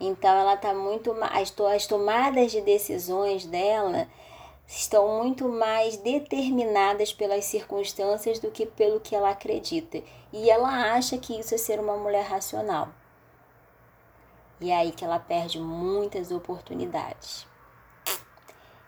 Então, 0.00 0.36
ela 0.36 0.56
tá 0.56 0.74
muito 0.74 1.14
mais. 1.14 1.54
As 1.72 1.86
tomadas 1.86 2.50
de 2.50 2.60
decisões 2.60 3.46
dela 3.46 4.08
estão 4.66 5.22
muito 5.22 5.48
mais 5.48 5.96
determinadas 5.98 7.12
pelas 7.12 7.44
circunstâncias 7.44 8.40
do 8.40 8.50
que 8.50 8.66
pelo 8.66 8.98
que 8.98 9.14
ela 9.14 9.30
acredita. 9.30 10.02
E 10.32 10.50
ela 10.50 10.94
acha 10.94 11.16
que 11.16 11.38
isso 11.38 11.54
é 11.54 11.58
ser 11.58 11.78
uma 11.78 11.96
mulher 11.96 12.24
racional. 12.24 12.88
E 14.64 14.70
é 14.70 14.76
aí 14.78 14.92
que 14.92 15.04
ela 15.04 15.18
perde 15.18 15.60
muitas 15.60 16.30
oportunidades. 16.30 17.46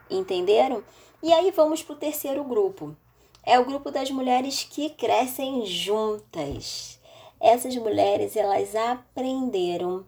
Entenderam? 0.09 0.83
E 1.23 1.31
aí 1.35 1.51
vamos 1.51 1.83
para 1.83 1.93
o 1.93 1.99
terceiro 1.99 2.43
grupo. 2.45 2.97
É 3.43 3.61
o 3.61 3.65
grupo 3.67 3.91
das 3.91 4.11
mulheres 4.11 4.65
que 4.65 4.89
crescem 4.89 5.67
juntas. 5.67 6.99
Essas 7.39 7.77
mulheres, 7.77 8.37
elas 8.37 8.75
aprenderam 8.75 10.07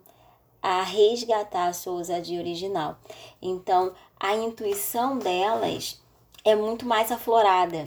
a 0.63 0.83
resgatar 0.83 1.67
a 1.67 1.75
sua 1.75 1.99
ousadia 1.99 2.41
original. 2.41 2.97
Então, 3.43 3.93
a 4.19 4.35
intuição 4.35 5.19
delas 5.19 6.01
é 6.47 6.57
muito 6.57 6.87
mais 6.87 7.13
aflorada. 7.13 7.87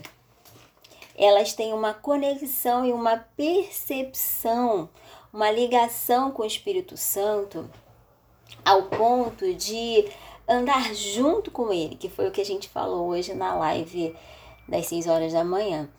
Elas 1.15 1.53
têm 1.53 1.73
uma 1.73 1.95
conexão 1.95 2.85
e 2.85 2.93
uma 2.93 3.17
percepção, 3.35 4.88
uma 5.33 5.50
ligação 5.50 6.31
com 6.31 6.43
o 6.43 6.45
Espírito 6.45 6.97
Santo 6.97 7.69
ao 8.65 8.83
ponto 8.83 9.53
de 9.53 10.05
andar 10.47 10.93
junto 10.93 11.50
com 11.50 11.71
ele, 11.71 11.95
que 11.95 12.09
foi 12.09 12.27
o 12.27 12.31
que 12.31 12.41
a 12.41 12.45
gente 12.45 12.67
falou 12.67 13.07
hoje 13.07 13.33
na 13.33 13.55
live 13.55 14.15
das 14.67 14.88
6 14.88 15.07
horas 15.07 15.33
da 15.33 15.43
manhã. 15.43 15.89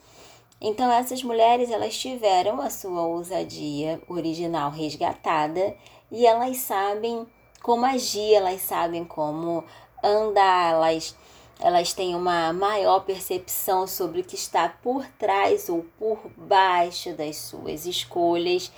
Então 0.61 0.93
essas 0.93 1.23
mulheres 1.23 1.71
elas 1.71 1.97
tiveram 1.99 2.61
a 2.61 2.71
sua 2.71 3.03
ousadia 3.03 4.01
original 4.07 4.71
resgatada 4.71 5.75
e 6.11 6.27
elas 6.27 6.59
sabem 6.59 7.27
como 7.63 7.85
agir, 7.85 8.35
elas 8.35 8.61
sabem 8.61 9.05
como 9.05 9.65
andar, 10.03 10.75
elas, 10.75 11.17
elas 11.59 11.93
têm 11.93 12.15
uma 12.15 12.53
maior 12.53 13.01
percepção 13.01 13.87
sobre 13.87 14.21
o 14.21 14.25
que 14.25 14.35
está 14.35 14.69
por 14.69 15.05
trás 15.19 15.69
ou 15.69 15.85
por 15.99 16.19
baixo 16.37 17.13
das 17.15 17.37
suas 17.37 17.87
escolhas 17.87 18.71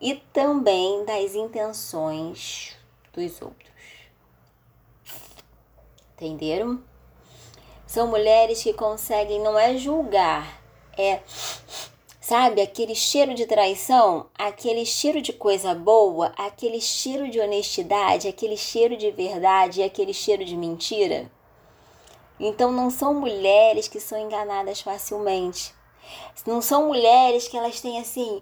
e 0.00 0.14
também 0.32 1.04
das 1.04 1.34
intenções 1.34 2.76
dos 3.12 3.40
outros. 3.40 3.70
Entenderam? 6.14 6.82
São 7.86 8.06
mulheres 8.08 8.62
que 8.62 8.72
conseguem 8.72 9.40
não 9.40 9.58
é 9.58 9.76
julgar, 9.76 10.60
é 10.96 11.20
Sabe, 12.28 12.60
aquele 12.60 12.96
cheiro 12.96 13.34
de 13.34 13.46
traição, 13.46 14.26
aquele 14.36 14.84
cheiro 14.84 15.22
de 15.22 15.32
coisa 15.32 15.76
boa, 15.76 16.32
aquele 16.36 16.80
cheiro 16.80 17.30
de 17.30 17.38
honestidade, 17.38 18.26
aquele 18.26 18.56
cheiro 18.56 18.96
de 18.96 19.12
verdade 19.12 19.80
aquele 19.80 20.12
cheiro 20.12 20.44
de 20.44 20.56
mentira. 20.56 21.30
Então 22.40 22.72
não 22.72 22.90
são 22.90 23.14
mulheres 23.14 23.86
que 23.86 24.00
são 24.00 24.20
enganadas 24.20 24.80
facilmente. 24.80 25.72
Não 26.46 26.62
são 26.62 26.86
mulheres 26.86 27.48
que 27.48 27.56
elas 27.56 27.80
têm 27.80 27.98
assim, 27.98 28.40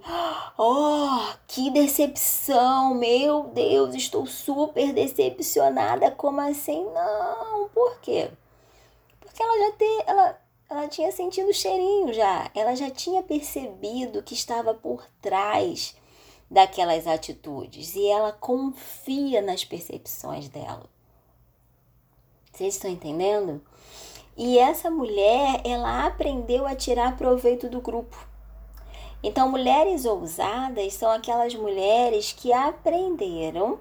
oh, 0.59 1.33
que 1.47 1.71
decepção, 1.71 2.94
meu 2.94 3.44
Deus, 3.44 3.94
estou 3.94 4.26
super 4.26 4.92
decepcionada. 4.92 6.11
Como 6.11 6.40
assim? 6.40 6.85
Não, 6.85 7.68
por 7.71 7.99
quê? 8.00 8.30
Porque 9.21 9.42
ela 9.42 9.59
já 9.59 9.73
tem, 9.73 10.02
ela, 10.06 10.40
ela 10.68 10.88
tinha 10.88 11.11
sentido 11.12 11.49
o 11.49 11.54
cheirinho 11.54 12.12
já, 12.12 12.50
ela 12.54 12.75
já 12.75 12.90
tinha 12.90 13.23
percebido 13.23 14.23
que 14.23 14.35
estava 14.35 14.75
por 14.75 15.06
trás 15.23 15.97
daquelas 16.50 17.06
atitudes 17.06 17.94
e 17.94 18.06
ela 18.06 18.33
confia 18.33 19.40
nas 19.40 19.64
percepções 19.64 20.49
dela. 20.49 20.88
Vocês 22.52 22.75
estão 22.75 22.90
entendendo? 22.90 23.61
E 24.37 24.59
essa 24.59 24.91
mulher, 24.91 25.61
ela 25.64 26.05
aprendeu 26.07 26.67
a 26.67 26.75
tirar 26.75 27.17
proveito 27.17 27.69
do 27.69 27.81
grupo. 27.81 28.17
Então, 29.23 29.49
mulheres 29.49 30.05
ousadas 30.05 30.95
são 30.95 31.11
aquelas 31.11 31.55
mulheres 31.55 32.33
que 32.37 32.53
aprenderam 32.53 33.79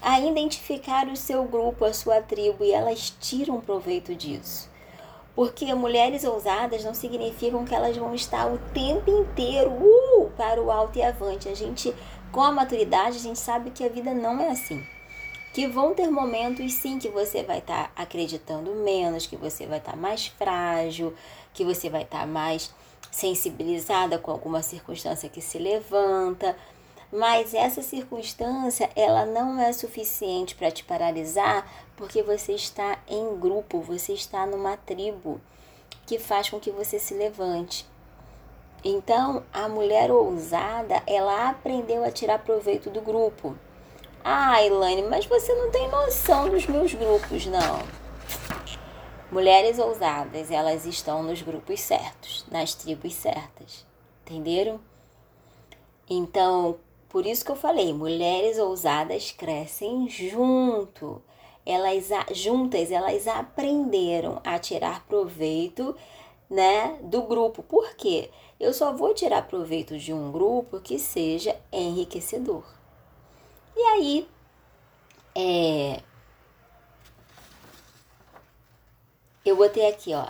a 0.00 0.18
identificar 0.18 1.06
o 1.06 1.16
seu 1.16 1.44
grupo, 1.44 1.84
a 1.84 1.92
sua 1.92 2.22
tribo, 2.22 2.64
e 2.64 2.72
elas 2.72 3.14
tiram 3.20 3.60
proveito 3.60 4.14
disso. 4.14 4.70
Porque 5.34 5.72
mulheres 5.74 6.24
ousadas 6.24 6.82
não 6.82 6.94
significam 6.94 7.66
que 7.66 7.74
elas 7.74 7.96
vão 7.96 8.14
estar 8.14 8.50
o 8.50 8.58
tempo 8.72 9.10
inteiro 9.10 9.70
uh, 9.70 10.30
para 10.34 10.62
o 10.62 10.70
alto 10.70 10.98
e 10.98 11.02
avante. 11.02 11.46
A 11.46 11.54
gente, 11.54 11.94
com 12.32 12.40
a 12.40 12.50
maturidade, 12.50 13.18
a 13.18 13.20
gente 13.20 13.38
sabe 13.38 13.70
que 13.70 13.84
a 13.84 13.88
vida 13.88 14.14
não 14.14 14.40
é 14.40 14.48
assim 14.48 14.82
que 15.52 15.66
vão 15.66 15.94
ter 15.94 16.08
momentos 16.10 16.72
sim 16.74 16.98
que 16.98 17.08
você 17.08 17.42
vai 17.42 17.58
estar 17.58 17.88
tá 17.88 18.02
acreditando 18.02 18.74
menos, 18.76 19.26
que 19.26 19.36
você 19.36 19.66
vai 19.66 19.78
estar 19.78 19.92
tá 19.92 19.96
mais 19.96 20.26
frágil, 20.26 21.14
que 21.52 21.64
você 21.64 21.90
vai 21.90 22.02
estar 22.02 22.20
tá 22.20 22.26
mais 22.26 22.72
sensibilizada 23.10 24.18
com 24.18 24.30
alguma 24.30 24.62
circunstância 24.62 25.28
que 25.28 25.40
se 25.40 25.58
levanta, 25.58 26.56
mas 27.12 27.54
essa 27.54 27.82
circunstância 27.82 28.88
ela 28.94 29.26
não 29.26 29.60
é 29.60 29.72
suficiente 29.72 30.54
para 30.54 30.70
te 30.70 30.84
paralisar, 30.84 31.68
porque 31.96 32.22
você 32.22 32.52
está 32.52 32.98
em 33.08 33.36
grupo, 33.36 33.80
você 33.80 34.12
está 34.12 34.46
numa 34.46 34.76
tribo 34.76 35.40
que 36.06 36.18
faz 36.18 36.48
com 36.48 36.60
que 36.60 36.70
você 36.70 36.98
se 36.98 37.14
levante. 37.14 37.86
Então, 38.82 39.42
a 39.52 39.68
mulher 39.68 40.10
ousada, 40.10 41.02
ela 41.06 41.50
aprendeu 41.50 42.02
a 42.04 42.10
tirar 42.10 42.38
proveito 42.38 42.88
do 42.88 43.00
grupo. 43.00 43.56
Ah, 44.22 44.62
Elaine, 44.62 45.02
mas 45.02 45.24
você 45.24 45.54
não 45.54 45.70
tem 45.70 45.88
noção 45.88 46.50
dos 46.50 46.66
meus 46.66 46.92
grupos, 46.92 47.46
não. 47.46 47.82
Mulheres 49.32 49.78
ousadas, 49.78 50.50
elas 50.50 50.84
estão 50.84 51.22
nos 51.22 51.40
grupos 51.40 51.80
certos, 51.80 52.44
nas 52.50 52.74
tribos 52.74 53.14
certas. 53.14 53.86
Entenderam? 54.22 54.78
Então, 56.08 56.76
por 57.08 57.24
isso 57.24 57.44
que 57.44 57.50
eu 57.50 57.56
falei, 57.56 57.94
mulheres 57.94 58.58
ousadas 58.58 59.30
crescem 59.30 60.08
junto. 60.08 61.22
Elas 61.64 62.08
juntas, 62.32 62.90
elas 62.90 63.26
aprenderam 63.26 64.40
a 64.44 64.58
tirar 64.58 65.06
proveito, 65.06 65.96
né, 66.48 66.98
do 67.02 67.22
grupo. 67.22 67.62
Por 67.62 67.94
quê? 67.94 68.28
Eu 68.58 68.74
só 68.74 68.92
vou 68.92 69.14
tirar 69.14 69.46
proveito 69.48 69.96
de 69.96 70.12
um 70.12 70.30
grupo 70.30 70.80
que 70.80 70.98
seja 70.98 71.56
enriquecedor. 71.72 72.79
E 73.76 73.80
aí, 73.80 74.28
é, 75.34 76.02
eu 79.44 79.56
botei 79.56 79.88
aqui, 79.88 80.12
ó. 80.14 80.26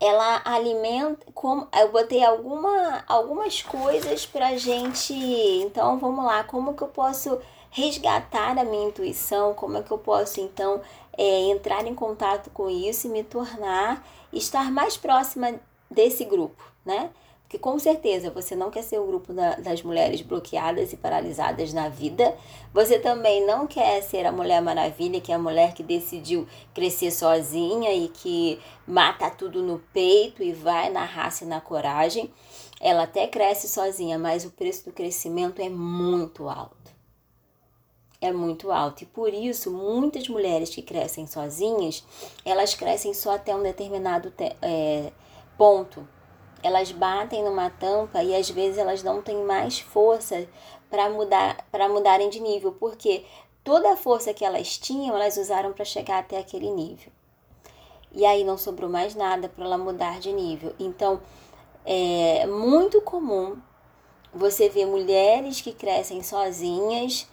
Ela 0.00 0.40
alimenta, 0.44 1.26
como 1.34 1.68
eu 1.78 1.92
botei 1.92 2.24
alguma, 2.24 3.04
algumas 3.06 3.62
coisas 3.62 4.26
pra 4.26 4.56
gente. 4.56 5.12
Então, 5.12 5.98
vamos 5.98 6.24
lá, 6.24 6.42
como 6.44 6.74
que 6.74 6.82
eu 6.82 6.88
posso 6.88 7.40
resgatar 7.70 8.58
a 8.58 8.64
minha 8.64 8.88
intuição? 8.88 9.54
Como 9.54 9.78
é 9.78 9.82
que 9.82 9.90
eu 9.90 9.98
posso 9.98 10.40
então 10.40 10.80
é, 11.16 11.40
entrar 11.50 11.86
em 11.86 11.94
contato 11.94 12.50
com 12.50 12.68
isso 12.68 13.06
e 13.06 13.10
me 13.10 13.22
tornar 13.22 14.04
estar 14.32 14.70
mais 14.70 14.96
próxima 14.96 15.54
desse 15.90 16.24
grupo, 16.24 16.62
né? 16.84 17.10
Porque 17.50 17.58
com 17.58 17.76
certeza 17.80 18.30
você 18.30 18.54
não 18.54 18.70
quer 18.70 18.84
ser 18.84 19.00
o 19.00 19.06
grupo 19.08 19.32
da, 19.32 19.56
das 19.56 19.82
mulheres 19.82 20.22
bloqueadas 20.22 20.92
e 20.92 20.96
paralisadas 20.96 21.72
na 21.72 21.88
vida. 21.88 22.32
Você 22.72 22.96
também 23.00 23.44
não 23.44 23.66
quer 23.66 24.00
ser 24.02 24.24
a 24.24 24.30
Mulher 24.30 24.62
Maravilha, 24.62 25.20
que 25.20 25.32
é 25.32 25.34
a 25.34 25.38
mulher 25.38 25.74
que 25.74 25.82
decidiu 25.82 26.46
crescer 26.72 27.10
sozinha 27.10 27.92
e 27.92 28.06
que 28.06 28.60
mata 28.86 29.28
tudo 29.30 29.64
no 29.64 29.80
peito 29.92 30.44
e 30.44 30.52
vai 30.52 30.90
na 30.90 31.04
raça 31.04 31.42
e 31.42 31.48
na 31.48 31.60
coragem. 31.60 32.32
Ela 32.80 33.02
até 33.02 33.26
cresce 33.26 33.66
sozinha, 33.66 34.16
mas 34.16 34.44
o 34.44 34.52
preço 34.52 34.84
do 34.84 34.92
crescimento 34.92 35.60
é 35.60 35.68
muito 35.68 36.48
alto. 36.48 36.92
É 38.20 38.30
muito 38.30 38.70
alto. 38.70 39.02
E 39.02 39.06
por 39.06 39.34
isso, 39.34 39.72
muitas 39.72 40.28
mulheres 40.28 40.70
que 40.70 40.82
crescem 40.82 41.26
sozinhas, 41.26 42.04
elas 42.44 42.76
crescem 42.76 43.12
só 43.12 43.34
até 43.34 43.56
um 43.56 43.62
determinado 43.64 44.32
é, 44.62 45.10
ponto 45.58 46.06
elas 46.62 46.92
batem 46.92 47.42
numa 47.42 47.70
tampa 47.70 48.22
e 48.22 48.34
às 48.34 48.50
vezes 48.50 48.78
elas 48.78 49.02
não 49.02 49.22
têm 49.22 49.42
mais 49.44 49.80
força 49.80 50.46
para 50.90 51.08
mudar 51.08 51.64
para 51.70 51.88
mudarem 51.88 52.28
de 52.28 52.40
nível, 52.40 52.72
porque 52.72 53.24
toda 53.62 53.92
a 53.92 53.96
força 53.96 54.34
que 54.34 54.44
elas 54.44 54.78
tinham, 54.78 55.14
elas 55.14 55.36
usaram 55.36 55.72
para 55.72 55.84
chegar 55.84 56.18
até 56.18 56.38
aquele 56.38 56.70
nível. 56.70 57.12
E 58.12 58.26
aí 58.26 58.42
não 58.42 58.58
sobrou 58.58 58.90
mais 58.90 59.14
nada 59.14 59.48
para 59.48 59.64
ela 59.64 59.78
mudar 59.78 60.18
de 60.18 60.32
nível. 60.32 60.74
Então, 60.80 61.20
é 61.84 62.44
muito 62.46 63.00
comum 63.02 63.56
você 64.34 64.68
ver 64.68 64.86
mulheres 64.86 65.60
que 65.60 65.72
crescem 65.72 66.22
sozinhas 66.22 67.28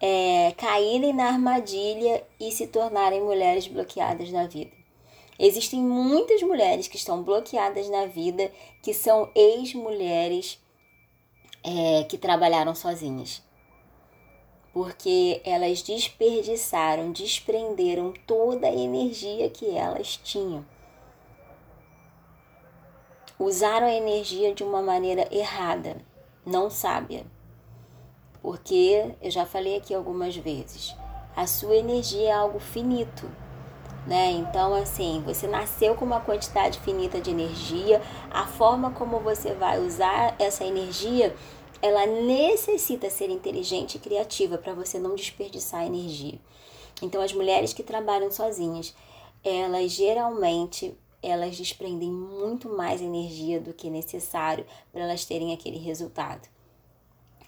é, 0.00 0.52
caírem 0.56 1.12
na 1.12 1.26
armadilha 1.26 2.22
e 2.38 2.50
se 2.50 2.66
tornarem 2.66 3.22
mulheres 3.22 3.66
bloqueadas 3.66 4.30
na 4.30 4.46
vida. 4.46 4.73
Existem 5.38 5.82
muitas 5.82 6.42
mulheres 6.42 6.86
que 6.86 6.96
estão 6.96 7.22
bloqueadas 7.22 7.88
na 7.88 8.06
vida, 8.06 8.50
que 8.82 8.94
são 8.94 9.30
ex-mulheres 9.34 10.60
é, 11.62 12.04
que 12.04 12.16
trabalharam 12.16 12.74
sozinhas. 12.74 13.42
Porque 14.72 15.40
elas 15.44 15.82
desperdiçaram, 15.82 17.12
desprenderam 17.12 18.12
toda 18.26 18.68
a 18.68 18.74
energia 18.74 19.50
que 19.50 19.70
elas 19.70 20.16
tinham. 20.16 20.64
Usaram 23.38 23.86
a 23.86 23.94
energia 23.94 24.54
de 24.54 24.62
uma 24.62 24.80
maneira 24.80 25.28
errada, 25.34 25.96
não 26.46 26.70
sábia. 26.70 27.26
Porque 28.40 29.16
eu 29.20 29.30
já 29.30 29.44
falei 29.44 29.76
aqui 29.76 29.94
algumas 29.94 30.36
vezes, 30.36 30.94
a 31.34 31.46
sua 31.46 31.76
energia 31.76 32.28
é 32.28 32.32
algo 32.32 32.60
finito 32.60 33.28
né? 34.06 34.30
Então, 34.32 34.74
assim, 34.74 35.22
você 35.24 35.46
nasceu 35.46 35.94
com 35.94 36.04
uma 36.04 36.20
quantidade 36.20 36.78
finita 36.80 37.20
de 37.20 37.30
energia, 37.30 38.02
a 38.30 38.46
forma 38.46 38.90
como 38.90 39.20
você 39.20 39.54
vai 39.54 39.80
usar 39.80 40.34
essa 40.38 40.64
energia, 40.64 41.34
ela 41.80 42.06
necessita 42.06 43.10
ser 43.10 43.30
inteligente 43.30 43.96
e 43.96 43.98
criativa 43.98 44.56
para 44.56 44.74
você 44.74 44.98
não 44.98 45.14
desperdiçar 45.14 45.86
energia. 45.86 46.38
Então, 47.02 47.20
as 47.20 47.32
mulheres 47.32 47.72
que 47.72 47.82
trabalham 47.82 48.30
sozinhas, 48.30 48.94
elas 49.42 49.90
geralmente 49.92 50.96
elas 51.22 51.56
desprendem 51.56 52.10
muito 52.10 52.68
mais 52.68 53.00
energia 53.00 53.58
do 53.58 53.72
que 53.72 53.88
necessário 53.88 54.66
para 54.92 55.02
elas 55.02 55.24
terem 55.24 55.54
aquele 55.54 55.78
resultado. 55.78 56.46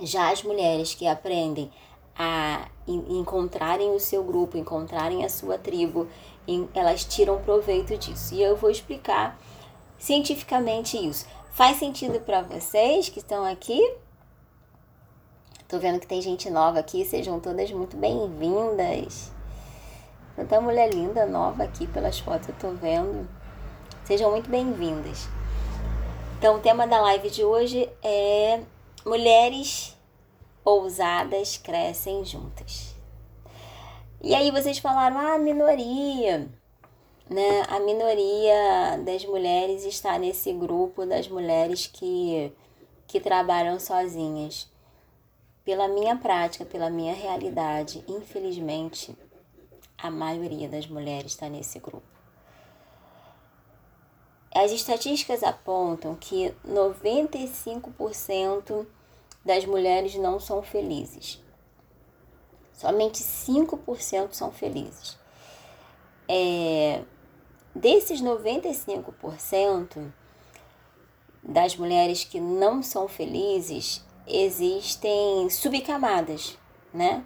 Já 0.00 0.30
as 0.30 0.42
mulheres 0.42 0.94
que 0.94 1.06
aprendem 1.06 1.70
a 2.18 2.70
encontrarem 2.86 3.90
o 3.90 4.00
seu 4.00 4.24
grupo, 4.24 4.56
encontrarem 4.56 5.24
a 5.24 5.28
sua 5.28 5.58
tribo, 5.58 6.08
elas 6.74 7.04
tiram 7.04 7.42
proveito 7.42 7.96
disso. 7.96 8.34
E 8.34 8.42
eu 8.42 8.56
vou 8.56 8.70
explicar 8.70 9.38
cientificamente 9.98 10.96
isso. 10.96 11.26
Faz 11.52 11.78
sentido 11.78 12.20
para 12.20 12.42
vocês 12.42 13.08
que 13.08 13.18
estão 13.18 13.44
aqui? 13.44 13.80
Tô 15.68 15.78
vendo 15.78 15.98
que 15.98 16.06
tem 16.06 16.22
gente 16.22 16.48
nova 16.48 16.78
aqui, 16.78 17.04
sejam 17.04 17.40
todas 17.40 17.70
muito 17.72 17.96
bem-vindas. 17.96 19.32
Tanta 20.36 20.60
mulher 20.60 20.92
linda 20.92 21.26
nova 21.26 21.64
aqui 21.64 21.86
pelas 21.86 22.18
fotos 22.18 22.48
eu 22.48 22.54
tô 22.54 22.70
vendo. 22.72 23.28
Sejam 24.04 24.30
muito 24.30 24.48
bem-vindas. 24.48 25.28
Então, 26.38 26.56
o 26.56 26.60
tema 26.60 26.86
da 26.86 27.00
live 27.00 27.30
de 27.30 27.42
hoje 27.42 27.88
é 28.02 28.60
mulheres 29.04 29.96
ousadas 30.62 31.56
crescem 31.56 32.24
juntas. 32.24 32.95
E 34.26 34.34
aí 34.34 34.50
vocês 34.50 34.78
falaram, 34.78 35.18
ah, 35.20 35.38
minoria, 35.38 36.50
né? 37.30 37.62
A 37.68 37.78
minoria 37.78 39.00
das 39.04 39.24
mulheres 39.24 39.84
está 39.84 40.18
nesse 40.18 40.52
grupo 40.52 41.06
das 41.06 41.28
mulheres 41.28 41.86
que, 41.86 42.52
que 43.06 43.20
trabalham 43.20 43.78
sozinhas. 43.78 44.68
Pela 45.64 45.86
minha 45.86 46.16
prática, 46.16 46.64
pela 46.64 46.90
minha 46.90 47.14
realidade, 47.14 48.02
infelizmente, 48.08 49.16
a 49.96 50.10
maioria 50.10 50.68
das 50.68 50.88
mulheres 50.88 51.30
está 51.30 51.48
nesse 51.48 51.78
grupo. 51.78 52.02
as 54.52 54.72
estatísticas 54.72 55.44
apontam 55.44 56.16
que 56.16 56.52
95% 56.66 58.84
das 59.44 59.64
mulheres 59.64 60.16
não 60.16 60.40
são 60.40 60.64
felizes. 60.64 61.45
Somente 62.76 63.22
5% 63.22 64.34
são 64.34 64.52
felizes. 64.52 65.18
É, 66.28 67.02
desses 67.74 68.20
95% 68.20 70.12
das 71.42 71.76
mulheres 71.76 72.24
que 72.24 72.38
não 72.38 72.82
são 72.82 73.08
felizes, 73.08 74.04
existem 74.26 75.48
subcamadas, 75.48 76.58
né? 76.92 77.24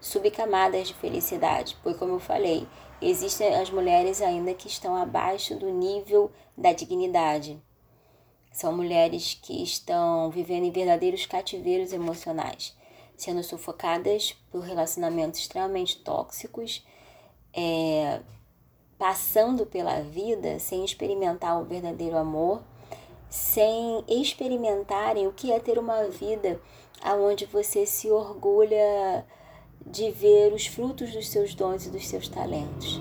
Subcamadas 0.00 0.88
de 0.88 0.94
felicidade. 0.94 1.76
Pois, 1.82 1.96
como 1.96 2.14
eu 2.14 2.20
falei, 2.20 2.68
existem 3.00 3.54
as 3.54 3.70
mulheres 3.70 4.20
ainda 4.20 4.52
que 4.52 4.68
estão 4.68 4.96
abaixo 4.96 5.56
do 5.56 5.70
nível 5.70 6.30
da 6.56 6.72
dignidade. 6.72 7.62
São 8.52 8.76
mulheres 8.76 9.38
que 9.40 9.62
estão 9.62 10.30
vivendo 10.30 10.64
em 10.64 10.70
verdadeiros 10.70 11.24
cativeiros 11.24 11.92
emocionais, 11.92 12.76
sendo 13.16 13.42
sufocadas 13.42 14.36
por 14.50 14.62
relacionamentos 14.62 15.40
extremamente 15.40 15.98
tóxicos, 15.98 16.84
é, 17.52 18.20
passando 18.98 19.66
pela 19.66 20.00
vida 20.00 20.58
sem 20.58 20.84
experimentar 20.84 21.60
o 21.60 21.64
verdadeiro 21.64 22.16
amor, 22.16 22.62
sem 23.28 24.04
experimentarem 24.08 25.26
o 25.26 25.32
que 25.32 25.52
é 25.52 25.58
ter 25.58 25.78
uma 25.78 26.04
vida 26.04 26.60
aonde 27.02 27.46
você 27.46 27.84
se 27.84 28.10
orgulha 28.10 29.26
de 29.86 30.10
ver 30.10 30.52
os 30.52 30.66
frutos 30.66 31.12
dos 31.12 31.28
seus 31.28 31.54
dons 31.54 31.86
e 31.86 31.90
dos 31.90 32.08
seus 32.08 32.28
talentos. 32.28 33.00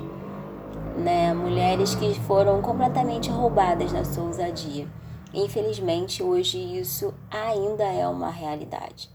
Né? 0.98 1.34
Mulheres 1.34 1.96
que 1.96 2.14
foram 2.22 2.62
completamente 2.62 3.30
roubadas 3.30 3.92
na 3.92 4.04
sua 4.04 4.24
ousadia. 4.24 4.88
Infelizmente, 5.34 6.22
hoje 6.22 6.58
isso 6.80 7.14
ainda 7.32 7.84
é 7.84 8.08
uma 8.08 8.30
realidade. 8.30 9.13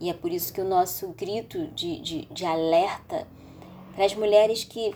E 0.00 0.08
é 0.08 0.14
por 0.14 0.32
isso 0.32 0.52
que 0.52 0.62
o 0.62 0.64
nosso 0.64 1.08
grito 1.08 1.66
de, 1.68 2.00
de, 2.00 2.24
de 2.24 2.46
alerta 2.46 3.28
para 3.94 4.06
as 4.06 4.14
mulheres 4.14 4.64
que 4.64 4.94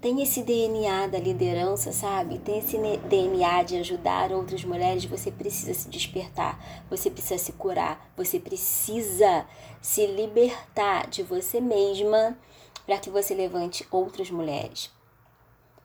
tem 0.00 0.22
esse 0.22 0.42
DNA 0.44 1.08
da 1.08 1.18
liderança, 1.18 1.90
sabe? 1.90 2.38
Tem 2.38 2.58
esse 2.58 2.78
DNA 3.08 3.64
de 3.64 3.76
ajudar 3.78 4.30
outras 4.30 4.64
mulheres. 4.64 5.04
Você 5.06 5.32
precisa 5.32 5.74
se 5.74 5.88
despertar, 5.88 6.84
você 6.88 7.10
precisa 7.10 7.38
se 7.38 7.52
curar, 7.54 8.12
você 8.16 8.38
precisa 8.38 9.44
se 9.82 10.06
libertar 10.06 11.08
de 11.08 11.24
você 11.24 11.60
mesma 11.60 12.38
para 12.86 12.98
que 12.98 13.10
você 13.10 13.34
levante 13.34 13.84
outras 13.90 14.30
mulheres. 14.30 14.94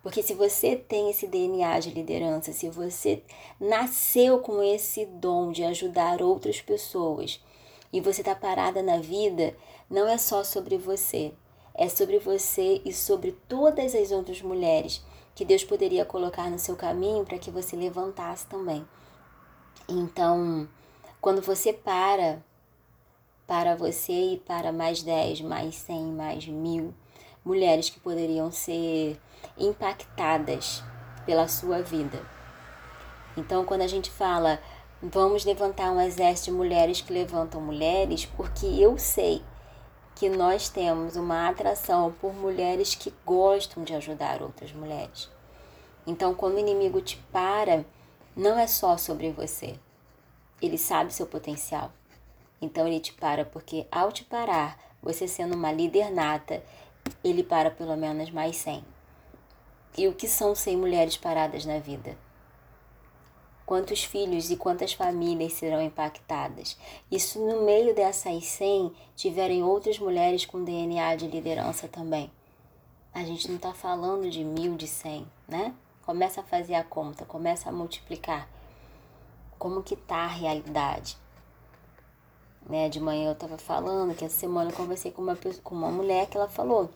Porque 0.04 0.22
se 0.22 0.36
você 0.36 0.76
tem 0.76 1.10
esse 1.10 1.26
DNA 1.26 1.80
de 1.80 1.90
liderança, 1.90 2.54
se 2.54 2.70
você 2.70 3.24
nasceu 3.60 4.40
com 4.40 4.62
esse 4.62 5.06
dom 5.06 5.52
de 5.52 5.64
ajudar 5.64 6.22
outras 6.22 6.62
pessoas 6.62 7.40
e 7.92 8.00
você 8.00 8.22
está 8.22 8.36
parada 8.36 8.82
na 8.82 8.98
vida, 8.98 9.56
não 9.90 10.08
é 10.08 10.18
só 10.18 10.44
sobre 10.44 10.78
você, 10.78 11.34
é 11.74 11.90
sobre 11.90 12.20
você 12.20 12.82
e 12.86 12.94
sobre 12.94 13.32
todas 13.48 13.96
as 13.96 14.12
outras 14.12 14.42
mulheres 14.42 15.04
que 15.34 15.46
Deus 15.46 15.64
poderia 15.64 16.06
colocar 16.06 16.50
no 16.50 16.60
seu 16.60 16.76
caminho 16.76 17.26
para 17.26 17.38
que 17.38 17.50
você 17.50 17.76
levantasse 17.76 18.46
também. 18.48 18.86
Então, 19.88 20.68
quando 21.20 21.42
você 21.42 21.74
para, 21.74 22.44
para 23.48 23.76
você 23.76 24.34
e 24.34 24.38
para 24.38 24.72
mais 24.72 25.04
10, 25.04 25.42
mais 25.42 25.76
100, 25.76 26.04
mais 26.06 26.48
mil 26.48 26.94
mulheres 27.44 27.90
que 27.90 28.00
poderiam 28.00 28.52
ser 28.52 29.20
impactadas 29.58 30.84
pela 31.26 31.48
sua 31.48 31.82
vida. 31.82 32.22
Então, 33.36 33.66
quando 33.66 33.82
a 33.82 33.88
gente 33.88 34.12
fala, 34.12 34.60
vamos 35.02 35.44
levantar 35.46 35.92
um 35.92 36.00
exército 36.00 36.52
de 36.52 36.58
mulheres 36.58 37.02
que 37.02 37.12
levantam 37.12 37.60
mulheres, 37.60 38.26
porque 38.26 38.66
eu 38.66 38.98
sei 38.98 39.42
que 40.16 40.30
nós 40.30 40.70
temos 40.70 41.16
uma 41.16 41.50
atração 41.50 42.14
por 42.22 42.34
mulheres 42.34 42.94
que 42.94 43.12
gostam 43.26 43.84
de 43.84 43.96
ajudar 43.96 44.42
outras 44.42 44.72
mulheres. 44.72 45.30
Então, 46.06 46.36
quando 46.36 46.56
o 46.56 46.60
inimigo 46.60 47.02
te 47.02 47.18
para, 47.32 47.84
não 48.36 48.60
é 48.60 48.68
só 48.68 48.98
sobre 48.98 49.32
você. 49.32 49.76
Ele 50.62 50.78
sabe 50.78 51.14
seu 51.14 51.26
potencial. 51.26 51.92
Então, 52.62 52.88
ele 52.88 53.00
te 53.00 53.14
para 53.14 53.44
porque, 53.44 53.88
ao 53.92 54.12
te 54.12 54.24
parar, 54.24 54.78
você 55.02 55.28
sendo 55.28 55.56
uma 55.56 55.72
líder 55.72 56.12
nata, 56.12 56.64
ele 57.24 57.42
para 57.42 57.72
pelo 57.72 57.98
menos 57.98 58.30
mais 58.30 58.58
100. 58.58 58.86
E 59.98 60.08
o 60.08 60.14
que 60.14 60.28
são 60.28 60.54
100 60.54 60.78
mulheres 60.78 61.18
paradas 61.18 61.66
na 61.66 61.80
vida? 61.80 62.16
Quantos 63.66 64.04
filhos 64.04 64.50
e 64.50 64.58
quantas 64.58 64.94
famílias 64.94 65.54
serão 65.54 65.82
impactadas. 65.82 66.78
E 67.10 67.20
se 67.20 67.40
no 67.40 67.64
meio 67.64 67.96
dessas 67.96 68.46
100 68.46 68.92
tiverem 69.16 69.64
outras 69.64 70.00
mulheres 70.00 70.46
com 70.46 70.64
DNA 70.64 71.16
de 71.16 71.28
liderança 71.28 71.88
também. 71.88 72.32
A 73.14 73.24
gente 73.24 73.48
não 73.48 73.58
está 73.58 73.74
falando 73.74 74.30
de 74.30 74.44
mil, 74.44 74.76
de 74.76 74.88
cem, 74.88 75.28
né? 75.48 75.74
Começa 76.06 76.42
a 76.42 76.44
fazer 76.44 76.76
a 76.76 76.84
conta, 76.84 77.26
começa 77.26 77.70
a 77.70 77.72
multiplicar. 77.72 78.48
Como 79.60 79.84
que 79.84 79.96
tá 79.96 80.24
a 80.24 80.28
realidade? 80.28 81.18
Né, 82.70 82.90
de 82.90 83.00
manhã 83.00 83.30
eu 83.30 83.34
estava 83.34 83.58
falando 83.58 84.16
que 84.16 84.24
essa 84.24 84.38
semana 84.38 84.70
eu 84.70 84.76
conversei 84.76 85.12
com 85.12 85.22
uma, 85.22 85.36
com 85.64 85.76
uma 85.76 85.92
mulher 85.92 86.28
que 86.28 86.38
ela 86.38 86.48
falou 86.48 86.90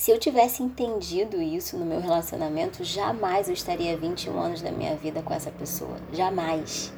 se 0.00 0.10
eu 0.10 0.18
tivesse 0.18 0.62
entendido 0.62 1.42
isso 1.42 1.76
no 1.76 1.84
meu 1.84 2.00
relacionamento, 2.00 2.82
jamais 2.82 3.48
eu 3.48 3.52
estaria 3.52 3.98
21 3.98 4.40
anos 4.40 4.62
da 4.62 4.72
minha 4.72 4.96
vida 4.96 5.22
com 5.22 5.34
essa 5.34 5.50
pessoa. 5.50 5.94
Jamais. 6.10 6.90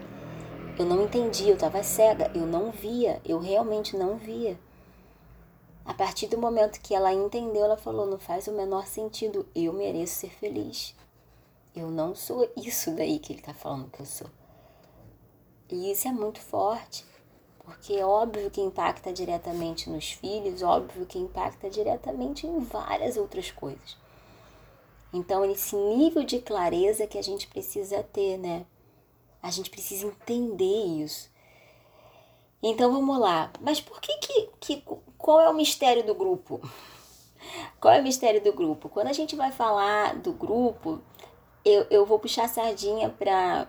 Eu 0.78 0.86
não 0.86 1.02
entendi, 1.02 1.48
eu 1.48 1.54
estava 1.54 1.82
cega, 1.82 2.30
eu 2.32 2.46
não 2.46 2.70
via, 2.70 3.20
eu 3.24 3.40
realmente 3.40 3.96
não 3.96 4.16
via. 4.16 4.56
A 5.84 5.92
partir 5.92 6.28
do 6.28 6.38
momento 6.38 6.80
que 6.80 6.94
ela 6.94 7.12
entendeu, 7.12 7.64
ela 7.64 7.76
falou: 7.76 8.06
não 8.06 8.20
faz 8.20 8.46
o 8.46 8.52
menor 8.52 8.86
sentido, 8.86 9.48
eu 9.52 9.72
mereço 9.72 10.20
ser 10.20 10.30
feliz. 10.30 10.94
Eu 11.74 11.90
não 11.90 12.14
sou 12.14 12.48
isso 12.56 12.92
daí 12.92 13.18
que 13.18 13.32
ele 13.32 13.40
está 13.40 13.52
falando 13.52 13.90
que 13.90 13.98
eu 13.98 14.06
sou. 14.06 14.30
E 15.68 15.90
isso 15.90 16.06
é 16.06 16.12
muito 16.12 16.40
forte 16.40 17.04
porque 17.64 17.94
é 17.94 18.04
óbvio 18.04 18.50
que 18.50 18.60
impacta 18.60 19.12
diretamente 19.12 19.88
nos 19.88 20.12
filhos, 20.12 20.62
óbvio 20.62 21.06
que 21.06 21.18
impacta 21.18 21.70
diretamente 21.70 22.46
em 22.46 22.58
várias 22.60 23.16
outras 23.16 23.50
coisas. 23.50 23.96
Então, 25.12 25.44
esse 25.44 25.76
nível 25.76 26.24
de 26.24 26.40
clareza 26.40 27.06
que 27.06 27.18
a 27.18 27.22
gente 27.22 27.46
precisa 27.46 28.02
ter, 28.02 28.38
né? 28.38 28.64
A 29.42 29.50
gente 29.50 29.70
precisa 29.70 30.06
entender 30.06 31.02
isso. 31.02 31.32
Então 32.62 32.92
vamos 32.92 33.18
lá. 33.18 33.50
Mas 33.60 33.80
por 33.80 34.00
que 34.00 34.16
que, 34.18 34.48
que 34.60 34.84
qual 35.18 35.40
é 35.40 35.48
o 35.48 35.54
mistério 35.54 36.04
do 36.04 36.14
grupo? 36.14 36.60
Qual 37.80 37.92
é 37.92 38.00
o 38.00 38.04
mistério 38.04 38.40
do 38.40 38.52
grupo? 38.52 38.88
Quando 38.88 39.08
a 39.08 39.12
gente 39.12 39.34
vai 39.34 39.50
falar 39.50 40.14
do 40.14 40.32
grupo, 40.32 41.00
eu, 41.64 41.84
eu 41.90 42.06
vou 42.06 42.20
puxar 42.20 42.44
a 42.44 42.48
sardinha 42.48 43.10
para 43.10 43.66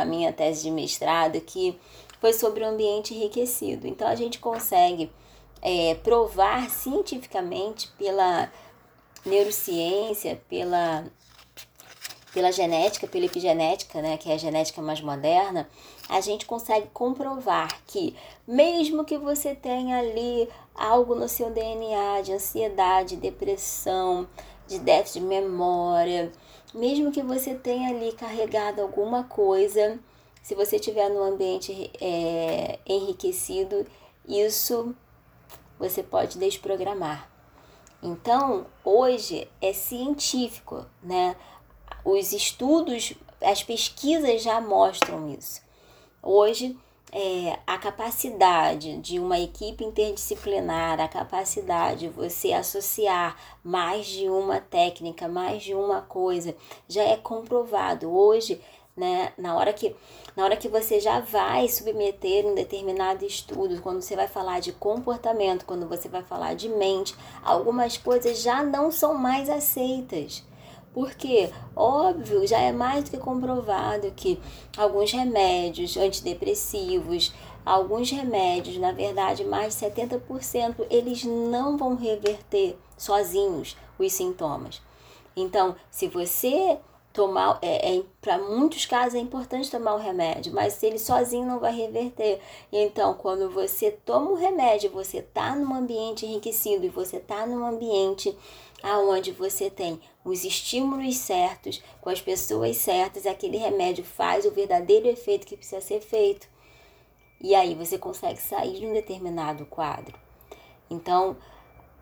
a 0.00 0.04
minha 0.04 0.32
tese 0.32 0.62
de 0.62 0.70
mestrado, 0.70 1.40
que 1.40 1.78
foi 2.20 2.32
sobre 2.32 2.62
o 2.62 2.68
ambiente 2.68 3.14
enriquecido. 3.14 3.86
Então 3.86 4.06
a 4.06 4.14
gente 4.14 4.38
consegue 4.38 5.10
é, 5.62 5.94
provar 5.96 6.68
cientificamente 6.70 7.88
pela 7.98 8.50
neurociência, 9.24 10.40
pela, 10.48 11.04
pela 12.32 12.52
genética, 12.52 13.06
pela 13.06 13.26
epigenética, 13.26 14.00
né, 14.00 14.16
que 14.16 14.30
é 14.30 14.34
a 14.34 14.38
genética 14.38 14.80
mais 14.80 15.00
moderna, 15.00 15.68
a 16.08 16.20
gente 16.20 16.46
consegue 16.46 16.88
comprovar 16.92 17.68
que 17.86 18.16
mesmo 18.46 19.04
que 19.04 19.16
você 19.16 19.54
tenha 19.54 19.98
ali 19.98 20.48
algo 20.74 21.14
no 21.14 21.28
seu 21.28 21.50
DNA 21.50 22.22
de 22.22 22.32
ansiedade, 22.32 23.16
depressão, 23.16 24.26
de 24.66 24.78
déficit 24.78 25.20
de 25.20 25.26
memória, 25.26 26.32
mesmo 26.74 27.12
que 27.12 27.22
você 27.22 27.54
tenha 27.54 27.90
ali 27.90 28.12
carregado 28.12 28.80
alguma 28.80 29.24
coisa 29.24 29.98
se 30.42 30.54
você 30.54 30.76
estiver 30.76 31.08
num 31.08 31.22
ambiente 31.22 31.90
é, 32.00 32.78
enriquecido, 32.86 33.86
isso 34.26 34.94
você 35.78 36.02
pode 36.02 36.38
desprogramar. 36.38 37.30
Então, 38.02 38.66
hoje 38.84 39.48
é 39.60 39.72
científico, 39.72 40.86
né? 41.02 41.36
Os 42.04 42.32
estudos, 42.32 43.14
as 43.42 43.62
pesquisas 43.62 44.42
já 44.42 44.60
mostram 44.60 45.28
isso. 45.28 45.60
Hoje, 46.22 46.78
é, 47.12 47.58
a 47.66 47.76
capacidade 47.76 48.98
de 48.98 49.18
uma 49.18 49.38
equipe 49.38 49.84
interdisciplinar, 49.84 51.00
a 51.00 51.08
capacidade 51.08 52.00
de 52.00 52.08
você 52.08 52.52
associar 52.52 53.36
mais 53.62 54.06
de 54.06 54.28
uma 54.28 54.60
técnica, 54.60 55.28
mais 55.28 55.62
de 55.62 55.74
uma 55.74 56.02
coisa, 56.02 56.54
já 56.88 57.02
é 57.02 57.16
comprovado. 57.16 58.10
Hoje, 58.10 58.60
né, 58.96 59.32
na 59.36 59.56
hora 59.56 59.72
que 59.72 59.94
na 60.40 60.46
hora 60.46 60.56
que 60.56 60.70
você 60.70 60.98
já 60.98 61.20
vai 61.20 61.68
submeter 61.68 62.46
um 62.46 62.54
determinado 62.54 63.26
estudo, 63.26 63.78
quando 63.82 64.00
você 64.00 64.16
vai 64.16 64.26
falar 64.26 64.58
de 64.58 64.72
comportamento, 64.72 65.66
quando 65.66 65.86
você 65.86 66.08
vai 66.08 66.22
falar 66.22 66.54
de 66.54 66.66
mente, 66.66 67.14
algumas 67.44 67.98
coisas 67.98 68.40
já 68.40 68.62
não 68.62 68.90
são 68.90 69.12
mais 69.12 69.50
aceitas. 69.50 70.42
Porque, 70.94 71.50
óbvio, 71.76 72.46
já 72.46 72.58
é 72.58 72.72
mais 72.72 73.04
do 73.04 73.10
que 73.10 73.18
comprovado 73.18 74.10
que 74.16 74.40
alguns 74.78 75.12
remédios 75.12 75.98
antidepressivos, 75.98 77.34
alguns 77.62 78.10
remédios, 78.10 78.78
na 78.78 78.92
verdade, 78.92 79.44
mais 79.44 79.78
de 79.78 79.84
70%, 79.84 80.86
eles 80.88 81.22
não 81.22 81.76
vão 81.76 81.96
reverter 81.96 82.78
sozinhos 82.96 83.76
os 83.98 84.10
sintomas. 84.14 84.80
Então, 85.36 85.76
se 85.90 86.08
você 86.08 86.78
tomar, 87.12 87.58
é, 87.62 87.96
é 87.96 88.02
para 88.20 88.38
muitos 88.38 88.86
casos 88.86 89.14
é 89.14 89.18
importante 89.18 89.70
tomar 89.70 89.94
o 89.94 89.98
remédio, 89.98 90.52
mas 90.52 90.82
ele 90.82 90.98
sozinho 90.98 91.46
não 91.46 91.58
vai 91.58 91.74
reverter. 91.74 92.40
Então, 92.72 93.14
quando 93.14 93.50
você 93.50 93.90
toma 93.90 94.30
o 94.30 94.36
remédio, 94.36 94.90
você 94.90 95.18
está 95.18 95.54
num 95.56 95.74
ambiente 95.74 96.26
enriquecido 96.26 96.84
e 96.84 96.88
você 96.88 97.16
está 97.16 97.46
num 97.46 97.66
ambiente 97.66 98.36
aonde 98.82 99.32
você 99.32 99.68
tem 99.68 100.00
os 100.24 100.44
estímulos 100.44 101.16
certos, 101.16 101.82
com 102.00 102.10
as 102.10 102.20
pessoas 102.20 102.76
certas, 102.76 103.26
aquele 103.26 103.56
remédio 103.56 104.04
faz 104.04 104.44
o 104.44 104.50
verdadeiro 104.50 105.08
efeito 105.08 105.46
que 105.46 105.56
precisa 105.56 105.80
ser 105.80 106.00
feito. 106.00 106.48
E 107.40 107.54
aí 107.54 107.74
você 107.74 107.98
consegue 107.98 108.40
sair 108.40 108.78
de 108.78 108.86
um 108.86 108.92
determinado 108.92 109.64
quadro. 109.66 110.18
Então, 110.90 111.36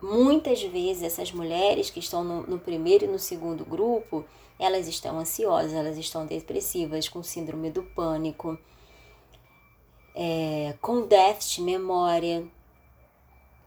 muitas 0.02 0.62
vezes 0.62 1.02
essas 1.02 1.32
mulheres 1.32 1.90
que 1.90 2.00
estão 2.00 2.24
no, 2.24 2.42
no 2.42 2.58
primeiro 2.58 3.04
e 3.04 3.08
no 3.08 3.18
segundo 3.18 3.64
grupo, 3.64 4.24
elas 4.58 4.88
estão 4.88 5.18
ansiosas, 5.18 5.72
elas 5.72 5.96
estão 5.96 6.26
depressivas, 6.26 7.08
com 7.08 7.22
síndrome 7.22 7.70
do 7.70 7.82
pânico, 7.82 8.58
é, 10.14 10.74
com 10.80 11.06
déficit 11.06 11.56
de 11.56 11.62
memória, 11.62 12.46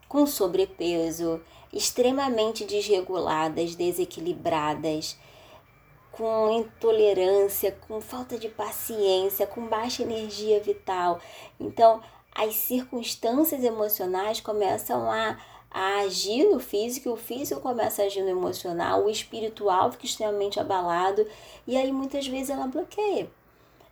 com 0.08 0.26
sobrepeso, 0.26 1.42
extremamente 1.72 2.66
desreguladas, 2.66 3.76
desequilibradas, 3.76 5.18
com 6.12 6.52
intolerância, 6.52 7.72
com 7.88 8.02
falta 8.02 8.38
de 8.38 8.50
paciência, 8.50 9.48
com 9.48 9.68
baixa 9.68 10.04
energia 10.04 10.60
vital. 10.60 11.22
Então, 11.58 12.02
as 12.36 12.56
circunstâncias 12.56 13.64
emocionais 13.64 14.42
começam 14.42 15.10
a 15.10 15.38
a 15.72 16.02
agir 16.02 16.44
no 16.50 16.60
físico, 16.60 17.12
o 17.12 17.16
físico 17.16 17.62
começa 17.62 18.02
a 18.02 18.06
agir 18.06 18.22
no 18.22 18.30
emocional, 18.30 19.06
o 19.06 19.10
espiritual 19.10 19.92
fica 19.92 20.06
extremamente 20.06 20.60
abalado 20.60 21.26
e 21.66 21.78
aí 21.78 21.92
muitas 21.92 22.28
vezes 22.28 22.50
ela 22.50 22.68
bloqueia. 22.68 23.30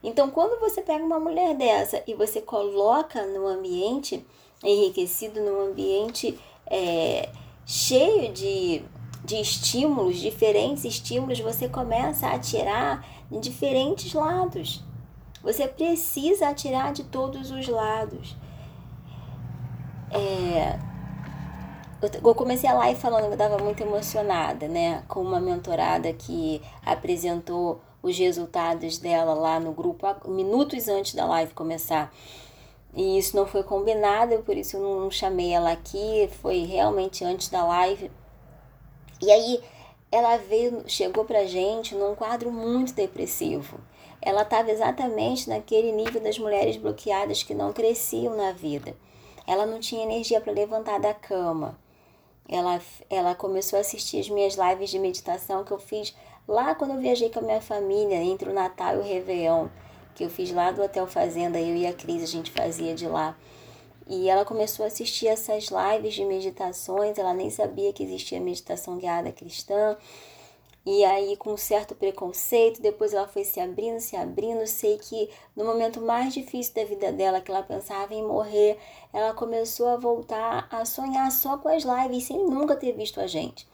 Então, 0.04 0.30
quando 0.30 0.60
você 0.60 0.82
pega 0.82 1.04
uma 1.04 1.20
mulher 1.20 1.56
dessa 1.56 2.04
e 2.08 2.14
você 2.14 2.42
coloca 2.42 3.26
no 3.26 3.48
ambiente 3.48 4.26
enriquecido, 4.64 5.42
num 5.42 5.72
ambiente 5.72 6.38
é, 6.66 7.30
cheio 7.66 8.32
de, 8.32 8.82
de 9.24 9.36
estímulos, 9.40 10.18
diferentes 10.18 10.86
estímulos, 10.86 11.40
você 11.40 11.68
começa 11.68 12.28
a 12.28 12.36
atirar 12.36 13.06
de 13.30 13.40
diferentes 13.40 14.14
lados. 14.14 14.84
Você 15.42 15.68
precisa 15.68 16.50
atirar 16.50 16.92
de 16.92 17.04
todos 17.06 17.52
os 17.52 17.68
lados. 17.68 18.36
É, 20.12 20.80
eu 22.02 22.34
comecei 22.34 22.70
a 22.70 22.74
live 22.74 23.00
falando 23.00 23.24
que 23.24 23.30
eu 23.30 23.34
estava 23.34 23.58
muito 23.58 23.84
emocionada, 23.84 24.70
né? 24.70 25.04
Com 25.08 25.22
uma 25.22 25.40
mentorada 25.40 26.14
que 26.14 26.62
apresentou 26.86 27.82
os 28.02 28.18
resultados 28.18 28.98
dela 28.98 29.34
lá 29.34 29.60
no 29.60 29.74
grupo 29.74 30.08
minutos 30.30 30.88
antes 30.88 31.14
da 31.14 31.26
live 31.26 31.54
começar. 31.54 32.14
E 32.96 33.18
isso 33.18 33.36
não 33.36 33.46
foi 33.46 33.64
combinado, 33.64 34.42
por 34.44 34.56
isso 34.56 34.78
eu 34.78 34.82
não 34.82 35.12
chamei 35.12 35.52
ela 35.52 35.72
aqui, 35.72 36.30
foi 36.42 36.64
realmente 36.64 37.24
antes 37.26 37.50
da 37.50 37.66
live. 37.66 38.10
E 39.22 39.30
aí 39.30 39.62
ela 40.10 40.38
veio, 40.38 40.84
chegou 40.88 41.26
pra 41.26 41.46
gente 41.46 41.94
num 41.96 42.16
quadro 42.16 42.50
muito 42.50 42.94
depressivo. 42.94 43.78
Ela 44.22 44.44
estava 44.44 44.72
exatamente 44.72 45.50
naquele 45.50 45.92
nível 45.92 46.22
das 46.22 46.40
mulheres 46.40 46.78
bloqueadas 46.78 47.44
que 47.44 47.54
não 47.54 47.74
cresciam 47.74 48.38
na 48.38 48.54
vida. 48.54 48.96
Ela 49.46 49.66
não 49.66 49.80
tinha 49.80 50.04
energia 50.04 50.40
para 50.40 50.54
levantar 50.54 51.00
da 51.00 51.14
cama 51.14 51.78
ela, 52.50 52.82
ela 53.10 53.36
começou 53.36 53.78
a 53.78 53.82
assistir 53.82 54.20
as 54.20 54.30
minhas 54.30 54.56
lives 54.56 54.90
de 54.90 54.98
meditação 54.98 55.64
que 55.64 55.72
eu 55.72 55.78
fiz 55.78 56.16
lá 56.48 56.74
quando 56.74 56.96
eu 56.96 57.00
viajei 57.00 57.30
com 57.30 57.40
a 57.40 57.44
minha 57.44 57.62
família, 57.62 58.16
entre 58.16 58.50
o 58.50 58.54
Natal 58.54 58.96
e 58.96 58.98
o 58.98 59.04
Réveillon, 59.04 59.68
que 60.16 60.24
eu 60.24 60.30
fiz 60.32 60.52
lá 60.52 60.72
do 60.72 60.82
Hotel 60.82 61.06
Fazenda, 61.06 61.62
eu 61.62 61.76
e 61.76 61.86
a 61.86 61.94
Cris, 61.94 62.24
a 62.24 62.26
gente 62.26 62.52
fazia 62.52 62.96
de 62.96 63.08
lá. 63.08 63.38
E 64.08 64.28
ela 64.28 64.44
começou 64.44 64.84
a 64.84 64.88
assistir 64.88 65.28
essas 65.28 65.68
lives 65.68 66.16
de 66.16 66.26
meditações, 66.26 67.20
ela 67.20 67.36
nem 67.36 67.52
sabia 67.52 67.94
que 67.94 68.04
existia 68.04 68.40
meditação 68.40 68.98
guiada 68.98 69.32
cristã. 69.32 69.96
E 70.92 71.06
aí, 71.06 71.38
com 71.38 71.56
certo 71.56 71.94
preconceito, 71.94 72.82
depois 72.82 73.14
ela 73.14 73.28
foi 73.28 73.44
se 73.44 73.60
abrindo, 73.60 74.00
se 74.00 74.16
abrindo. 74.16 74.66
Sei 74.66 74.98
que 74.98 75.30
no 75.56 75.64
momento 75.64 76.02
mais 76.02 76.34
difícil 76.34 76.74
da 76.74 76.84
vida 76.84 77.12
dela, 77.12 77.42
que 77.42 77.52
ela 77.52 77.62
pensava 77.62 78.12
em 78.12 78.26
morrer, 78.26 78.76
ela 79.14 79.32
começou 79.36 79.88
a 79.88 79.98
voltar 79.98 80.68
a 80.72 80.84
sonhar 80.86 81.32
só 81.32 81.60
com 81.60 81.70
as 81.70 81.84
lives, 81.84 82.24
sem 82.24 82.44
nunca 82.44 82.76
ter 82.76 82.94
visto 82.94 83.22
a 83.22 83.28
gente. 83.28 83.68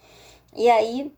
E 0.54 0.70
aí, 0.70 1.10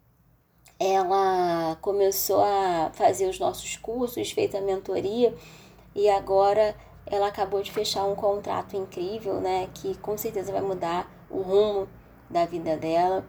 ela 0.79 1.75
começou 1.81 2.41
a 2.41 2.91
fazer 2.93 3.27
os 3.27 3.39
nossos 3.39 3.75
cursos, 3.77 4.29
fez 4.29 4.53
a 4.53 4.61
mentoria 4.61 5.35
e 5.95 6.07
agora 6.07 6.75
ela 7.07 7.25
acabou 7.25 7.63
de 7.63 7.71
fechar 7.71 8.05
um 8.05 8.13
contrato 8.13 8.77
incrível, 8.77 9.41
né? 9.41 9.67
Que 9.73 9.97
com 9.97 10.15
certeza 10.15 10.51
vai 10.51 10.61
mudar 10.61 11.11
o 11.27 11.41
rumo 11.41 11.89
da 12.29 12.45
vida 12.45 12.77
dela. 12.77 13.27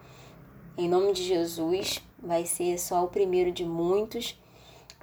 Em 0.77 0.87
nome 0.87 1.15
de 1.15 1.25
Jesus, 1.25 2.07
vai 2.23 2.45
ser 2.47 2.79
só 2.79 3.05
o 3.05 3.09
primeiro 3.09 3.53
de 3.53 3.65
muitos. 3.65 4.39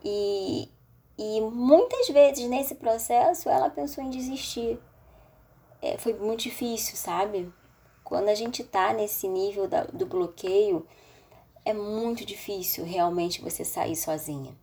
E, 0.04 0.70
e 1.18 1.42
muitas 1.42 2.08
vezes 2.10 2.48
nesse 2.50 2.76
processo 2.76 3.50
ela 3.50 3.70
pensou 3.70 4.04
em 4.04 4.10
desistir. 4.10 4.80
É, 5.82 5.98
foi 5.98 6.14
muito 6.14 6.44
difícil, 6.44 6.96
sabe? 6.96 7.52
Quando 8.04 8.30
a 8.30 8.36
gente 8.36 8.64
tá 8.64 8.94
nesse 8.94 9.28
nível 9.28 9.68
da, 9.68 9.84
do 9.86 10.06
bloqueio, 10.06 10.86
é 11.64 11.74
muito 11.74 12.24
difícil 12.24 12.86
realmente 12.86 13.42
você 13.42 13.66
sair 13.66 13.96
sozinha. 13.96 14.56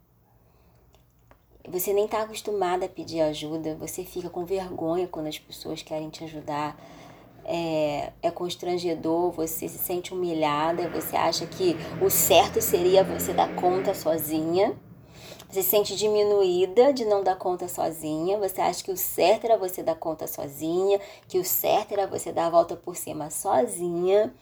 Você 1.68 1.92
nem 1.92 2.08
tá 2.08 2.22
acostumada 2.22 2.86
a 2.86 2.88
pedir 2.88 3.20
ajuda, 3.20 3.76
você 3.76 4.04
fica 4.04 4.28
com 4.28 4.44
vergonha 4.44 5.06
quando 5.06 5.28
as 5.28 5.38
pessoas 5.38 5.82
querem 5.82 6.10
te 6.10 6.24
ajudar 6.24 6.76
é, 7.44 8.12
é 8.22 8.30
constrangedor, 8.30 9.30
você 9.30 9.68
se 9.68 9.78
sente 9.78 10.12
humilhada, 10.12 10.88
você 10.88 11.16
acha 11.16 11.46
que 11.46 11.76
o 12.00 12.08
certo 12.08 12.60
seria 12.60 13.02
você 13.02 13.32
dar 13.32 13.54
conta 13.54 13.94
sozinha. 13.94 14.76
Você 15.48 15.62
se 15.62 15.68
sente 15.68 15.94
diminuída 15.94 16.94
de 16.94 17.04
não 17.04 17.22
dar 17.22 17.36
conta 17.36 17.68
sozinha. 17.68 18.38
Você 18.38 18.58
acha 18.60 18.82
que 18.82 18.90
o 18.90 18.96
certo 18.96 19.44
era 19.44 19.58
você 19.58 19.82
dar 19.82 19.96
conta 19.96 20.26
sozinha, 20.26 20.98
que 21.28 21.38
o 21.38 21.44
certo 21.44 21.92
era 21.92 22.06
você 22.06 22.32
dar 22.32 22.46
a 22.46 22.50
volta 22.50 22.74
por 22.74 22.96
cima 22.96 23.28
sozinha. 23.28 24.32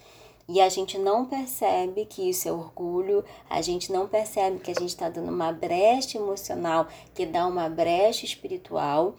E 0.53 0.61
a 0.61 0.69
gente 0.69 0.99
não 0.99 1.27
percebe 1.27 2.05
que 2.07 2.29
isso 2.29 2.49
é 2.49 2.53
orgulho, 2.53 3.25
a 3.49 3.63
gente 3.63 3.93
não 3.93 4.09
percebe 4.09 4.59
que 4.59 4.73
a 4.73 4.75
gente 4.75 4.89
está 4.89 5.09
dando 5.09 5.31
uma 5.31 5.53
brecha 5.53 6.19
emocional, 6.19 6.89
que 7.15 7.25
dá 7.25 7.47
uma 7.47 7.69
brecha 7.69 8.25
espiritual 8.25 9.15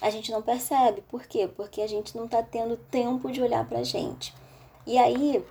a 0.00 0.10
gente 0.10 0.30
não 0.30 0.42
percebe. 0.42 1.02
Por 1.02 1.22
quê? 1.26 1.48
Porque 1.48 1.82
a 1.82 1.86
gente 1.86 2.16
não 2.16 2.24
está 2.24 2.42
tendo 2.42 2.76
tempo 2.76 3.30
de 3.30 3.42
olhar 3.42 3.66
pra 3.68 3.82
gente. 3.82 4.34
E 4.86 4.98
aí, 4.98 5.44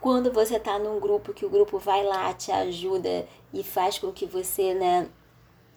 quando 0.00 0.32
você 0.32 0.56
está 0.56 0.78
num 0.78 1.00
grupo 1.00 1.32
que 1.32 1.44
o 1.44 1.50
grupo 1.50 1.78
vai 1.78 2.04
lá, 2.04 2.32
te 2.32 2.52
ajuda 2.52 3.26
e 3.52 3.62
faz 3.62 3.98
com 3.98 4.12
que 4.12 4.26
você, 4.26 4.74
né, 4.74 5.08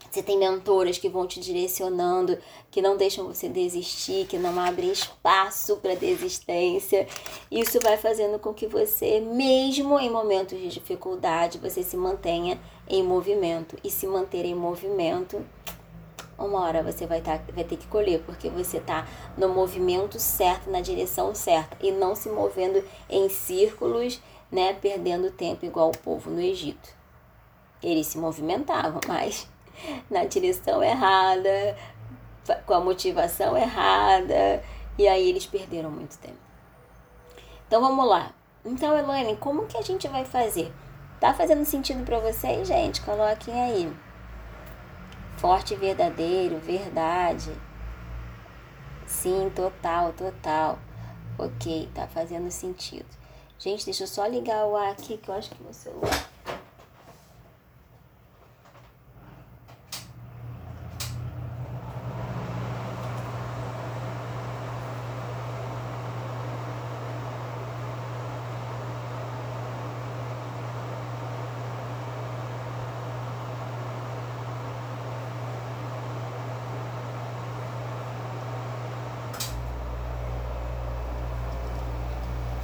você 0.09 0.21
tem 0.21 0.37
mentoras 0.37 0.97
que 0.97 1.09
vão 1.09 1.25
te 1.25 1.39
direcionando, 1.39 2.37
que 2.69 2.81
não 2.81 2.95
deixam 2.95 3.25
você 3.25 3.49
desistir, 3.49 4.27
que 4.27 4.37
não 4.37 4.59
abrem 4.59 4.91
espaço 4.91 5.77
para 5.77 5.95
desistência. 5.95 7.07
Isso 7.49 7.79
vai 7.79 7.97
fazendo 7.97 8.37
com 8.37 8.53
que 8.53 8.67
você, 8.67 9.19
mesmo 9.19 9.99
em 9.99 10.09
momentos 10.09 10.59
de 10.59 10.67
dificuldade, 10.67 11.57
você 11.57 11.81
se 11.81 11.97
mantenha 11.97 12.59
em 12.87 13.01
movimento. 13.01 13.75
E 13.83 13.89
se 13.89 14.05
manter 14.05 14.45
em 14.45 14.53
movimento 14.53 15.43
uma 16.37 16.61
hora 16.61 16.83
você 16.83 17.05
vai, 17.05 17.21
tá, 17.21 17.39
vai 17.53 17.63
ter 17.63 17.77
que 17.77 17.87
colher, 17.87 18.21
porque 18.25 18.49
você 18.49 18.77
está 18.77 19.07
no 19.37 19.49
movimento 19.49 20.19
certo, 20.19 20.69
na 20.69 20.81
direção 20.81 21.33
certa, 21.35 21.77
e 21.79 21.91
não 21.91 22.15
se 22.15 22.29
movendo 22.29 22.83
em 23.09 23.29
círculos, 23.29 24.21
né, 24.51 24.73
perdendo 24.73 25.31
tempo 25.31 25.65
igual 25.65 25.89
o 25.89 25.97
povo 25.97 26.29
no 26.29 26.41
Egito. 26.41 26.89
Eles 27.81 28.07
se 28.07 28.17
movimentavam, 28.17 28.99
mas 29.07 29.47
na 30.09 30.25
direção 30.25 30.83
errada, 30.83 31.77
com 32.65 32.73
a 32.73 32.79
motivação 32.79 33.57
errada, 33.57 34.63
e 34.97 35.07
aí 35.07 35.29
eles 35.29 35.45
perderam 35.45 35.89
muito 35.89 36.17
tempo. 36.17 36.37
Então 37.67 37.81
vamos 37.81 38.07
lá. 38.07 38.31
Então, 38.65 38.97
Elaine, 38.97 39.35
como 39.37 39.65
que 39.65 39.77
a 39.77 39.81
gente 39.81 40.07
vai 40.07 40.23
fazer? 40.23 40.71
Tá 41.19 41.33
fazendo 41.33 41.65
sentido 41.65 42.03
para 42.05 42.19
vocês, 42.19 42.67
gente? 42.67 43.01
Coloquem 43.01 43.53
aí 43.53 43.93
forte 45.43 45.73
e 45.73 45.77
verdadeiro, 45.77 46.57
verdade. 46.57 47.51
Sim, 49.05 49.51
total, 49.53 50.13
total. 50.13 50.79
Ok, 51.37 51.89
tá 51.93 52.07
fazendo 52.07 52.49
sentido. 52.49 53.05
Gente, 53.59 53.83
deixa 53.83 54.03
eu 54.03 54.07
só 54.07 54.25
ligar 54.25 54.65
o 54.65 54.77
ar 54.77 54.93
aqui 54.93 55.17
que 55.17 55.27
eu 55.27 55.35
acho 55.35 55.49
que 55.49 55.61
meu 55.61 55.73
celular 55.73 56.32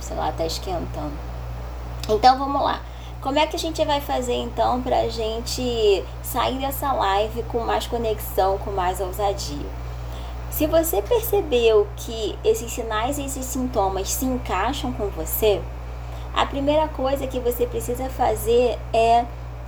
sei 0.09 0.17
lá, 0.17 0.31
tá 0.31 0.45
esquentando. 0.45 1.13
Então 2.09 2.37
vamos 2.37 2.61
lá. 2.61 2.81
Como 3.21 3.37
é 3.37 3.45
que 3.45 3.55
a 3.55 3.59
gente 3.59 3.83
vai 3.85 4.01
fazer 4.01 4.33
então 4.33 4.81
para 4.81 5.01
a 5.01 5.09
gente 5.09 6.03
sair 6.23 6.57
dessa 6.57 6.91
live 6.91 7.43
com 7.43 7.59
mais 7.59 7.85
conexão, 7.85 8.57
com 8.57 8.71
mais 8.71 8.99
ousadia? 8.99 9.67
Se 10.49 10.65
você 10.65 11.01
percebeu 11.01 11.87
que 11.95 12.37
esses 12.43 12.71
sinais 12.71 13.17
e 13.17 13.25
esses 13.25 13.45
sintomas 13.45 14.09
se 14.09 14.25
encaixam 14.25 14.91
com 14.91 15.07
você, 15.09 15.61
a 16.33 16.45
primeira 16.45 16.87
coisa 16.87 17.27
que 17.27 17.39
você 17.39 17.67
precisa 17.67 18.09
fazer 18.09 18.79
é 18.91 19.25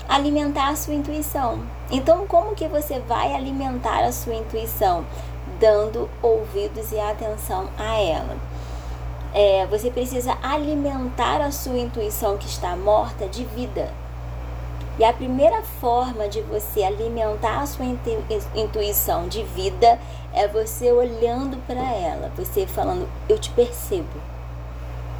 alimentar 0.09 0.69
a 0.69 0.75
sua 0.75 0.95
intuição. 0.95 1.59
Então, 1.91 2.25
como 2.25 2.55
que 2.55 2.67
você 2.67 2.99
vai 2.99 3.35
alimentar 3.35 4.03
a 4.03 4.11
sua 4.11 4.35
intuição? 4.35 5.05
Dando 5.59 6.09
ouvidos 6.21 6.91
e 6.91 6.99
atenção 6.99 7.67
a 7.77 7.99
ela. 7.99 8.50
É, 9.33 9.65
você 9.67 9.89
precisa 9.89 10.37
alimentar 10.43 11.41
a 11.41 11.51
sua 11.51 11.77
intuição 11.77 12.37
que 12.37 12.47
está 12.47 12.75
morta 12.75 13.27
de 13.27 13.45
vida. 13.45 13.91
E 14.99 15.05
a 15.05 15.13
primeira 15.13 15.61
forma 15.63 16.27
de 16.27 16.41
você 16.41 16.83
alimentar 16.83 17.61
a 17.61 17.65
sua 17.65 17.85
intuição 18.53 19.27
de 19.27 19.41
vida 19.43 19.97
é 20.33 20.47
você 20.47 20.91
olhando 20.91 21.57
para 21.65 21.81
ela, 21.81 22.31
você 22.35 22.67
falando: 22.67 23.07
Eu 23.27 23.39
te 23.39 23.49
percebo, 23.51 24.21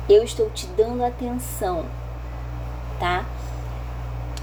eu 0.10 0.24
estou 0.24 0.50
te 0.50 0.68
dando 0.68 1.04
atenção, 1.04 1.86
tá? 3.00 3.26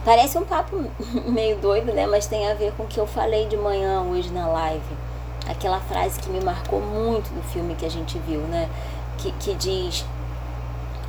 Parece 0.05 0.39
um 0.39 0.45
papo 0.45 0.77
meio 1.29 1.59
doido, 1.59 1.93
né? 1.93 2.07
Mas 2.07 2.27
tem 2.27 2.51
a 2.51 2.55
ver 2.55 2.73
com 2.73 2.85
o 2.85 2.87
que 2.87 2.99
eu 2.99 3.07
falei 3.07 3.47
de 3.47 3.57
manhã 3.57 4.03
hoje 4.03 4.33
na 4.33 4.47
live. 4.47 4.97
Aquela 5.47 5.81
frase 5.81 6.19
que 6.21 6.31
me 6.31 6.41
marcou 6.41 6.81
muito 6.81 7.29
do 7.35 7.43
filme 7.43 7.75
que 7.75 7.85
a 7.85 7.91
gente 7.91 8.19
viu, 8.27 8.41
né? 8.41 8.69
Que, 9.19 9.33
que 9.33 9.55
diz 9.55 10.05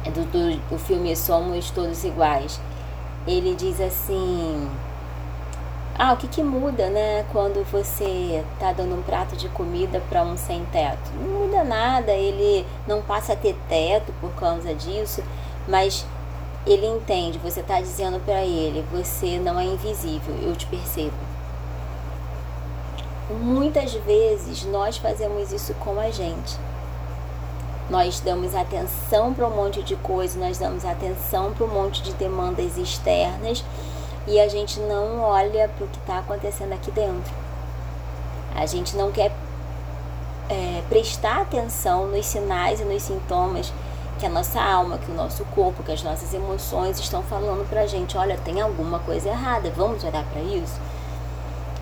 do, 0.06 0.26
do, 0.26 0.58
do 0.70 0.80
filme 0.80 1.16
Somos 1.16 1.70
Todos 1.72 2.04
Iguais. 2.04 2.60
Ele 3.28 3.56
diz 3.56 3.80
assim. 3.80 4.70
Ah, 6.02 6.14
o 6.14 6.18
que, 6.18 6.30
que 6.30 6.42
muda, 6.42 6.90
né, 6.90 7.26
quando 7.30 7.62
você 7.70 8.42
tá 8.58 8.72
dando 8.72 8.96
um 8.96 9.02
prato 9.02 9.36
de 9.36 9.50
comida 9.50 10.02
para 10.10 10.24
um 10.24 10.38
sem 10.38 10.64
teto? 10.72 11.12
Não 11.14 11.42
muda 11.42 11.62
nada, 11.62 12.14
ele 12.14 12.66
não 12.88 13.02
passa 13.02 13.34
a 13.34 13.36
ter 13.36 13.54
teto 13.68 14.14
por 14.22 14.32
causa 14.32 14.74
disso, 14.74 15.22
mas 15.68 16.06
ele 16.66 16.86
entende, 16.86 17.38
você 17.38 17.60
está 17.60 17.82
dizendo 17.82 18.18
para 18.24 18.46
ele, 18.46 18.86
você 18.94 19.40
não 19.40 19.60
é 19.60 19.66
invisível, 19.66 20.34
eu 20.42 20.56
te 20.56 20.66
percebo. 20.68 21.18
Muitas 23.30 23.94
vezes 23.94 24.64
nós 24.64 24.96
fazemos 24.96 25.52
isso 25.52 25.74
com 25.76 26.00
a 26.00 26.10
gente. 26.10 26.58
Nós 27.90 28.20
damos 28.20 28.54
atenção 28.54 29.34
para 29.34 29.48
um 29.48 29.56
monte 29.56 29.82
de 29.82 29.96
coisas, 29.96 30.36
nós 30.36 30.58
damos 30.58 30.86
atenção 30.86 31.54
para 31.54 31.66
um 31.66 31.70
monte 31.70 32.04
de 32.04 32.14
demandas 32.14 32.78
externas 32.78 33.64
e 34.28 34.40
a 34.40 34.48
gente 34.48 34.80
não 34.80 35.22
olha 35.22 35.68
para 35.70 35.86
o 35.86 35.88
que 35.88 35.98
está 35.98 36.20
acontecendo 36.20 36.74
aqui 36.74 36.92
dentro. 36.92 37.34
A 38.56 38.66
gente 38.68 38.96
não 38.96 39.12
quer 39.12 39.32
é, 40.50 40.84
prestar 40.88 41.42
atenção 41.42 42.08
nos 42.08 42.26
sinais 42.26 42.80
e 42.80 42.84
nos 42.84 43.04
sintomas 43.04 43.74
que 44.20 44.26
a 44.26 44.30
nossa 44.30 44.62
alma, 44.62 44.98
que 44.98 45.10
o 45.10 45.16
nosso 45.16 45.46
corpo, 45.46 45.82
que 45.82 45.92
as 45.92 46.04
nossas 46.04 46.34
emoções 46.34 47.00
estão 47.00 47.24
falando 47.24 47.68
pra 47.70 47.88
gente, 47.88 48.18
olha, 48.18 48.38
tem 48.38 48.60
alguma 48.60 49.00
coisa 49.00 49.30
errada, 49.30 49.72
vamos 49.76 50.04
olhar 50.04 50.26
para 50.26 50.42
isso? 50.42 50.76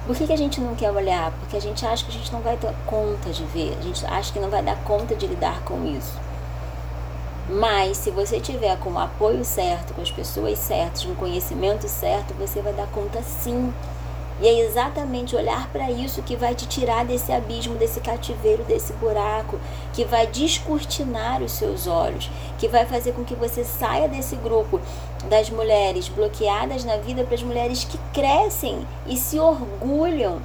Por 0.07 0.15
que, 0.15 0.25
que 0.25 0.31
a 0.31 0.37
gente 0.37 0.61
não 0.61 0.73
quer 0.73 0.89
olhar? 0.89 1.33
Porque 1.33 1.57
a 1.57 1.59
gente 1.59 1.85
acha 1.85 2.05
que 2.05 2.11
a 2.11 2.13
gente 2.13 2.31
não 2.31 2.39
vai 2.39 2.55
dar 2.55 2.73
conta 2.85 3.29
de 3.29 3.43
ver, 3.43 3.77
a 3.77 3.83
gente 3.83 4.05
acha 4.05 4.31
que 4.31 4.39
não 4.39 4.49
vai 4.49 4.63
dar 4.63 4.77
conta 4.85 5.13
de 5.13 5.27
lidar 5.27 5.61
com 5.65 5.85
isso. 5.85 6.13
Mas 7.49 7.97
se 7.97 8.09
você 8.09 8.39
tiver 8.39 8.77
com 8.79 8.91
o 8.91 8.99
apoio 8.99 9.43
certo, 9.43 9.93
com 9.93 10.01
as 10.01 10.09
pessoas 10.09 10.59
certas, 10.59 11.03
com 11.03 11.11
o 11.11 11.15
conhecimento 11.15 11.89
certo, 11.89 12.33
você 12.35 12.61
vai 12.61 12.71
dar 12.71 12.87
conta 12.87 13.21
sim 13.21 13.73
e 14.39 14.47
é 14.47 14.59
exatamente 14.59 15.35
olhar 15.35 15.67
para 15.69 15.89
isso 15.89 16.21
que 16.21 16.35
vai 16.35 16.53
te 16.53 16.67
tirar 16.67 17.03
desse 17.03 17.31
abismo, 17.31 17.75
desse 17.75 17.99
cativeiro, 17.99 18.63
desse 18.63 18.93
buraco, 18.93 19.59
que 19.93 20.05
vai 20.05 20.27
descortinar 20.27 21.41
os 21.41 21.53
seus 21.53 21.87
olhos, 21.87 22.29
que 22.59 22.67
vai 22.67 22.85
fazer 22.85 23.13
com 23.13 23.23
que 23.23 23.33
você 23.33 23.63
saia 23.63 24.07
desse 24.07 24.35
grupo 24.35 24.79
das 25.27 25.49
mulheres 25.49 26.09
bloqueadas 26.09 26.83
na 26.83 26.97
vida 26.97 27.23
para 27.23 27.35
as 27.35 27.43
mulheres 27.43 27.83
que 27.83 27.97
crescem 28.13 28.87
e 29.05 29.17
se 29.17 29.39
orgulham. 29.39 30.41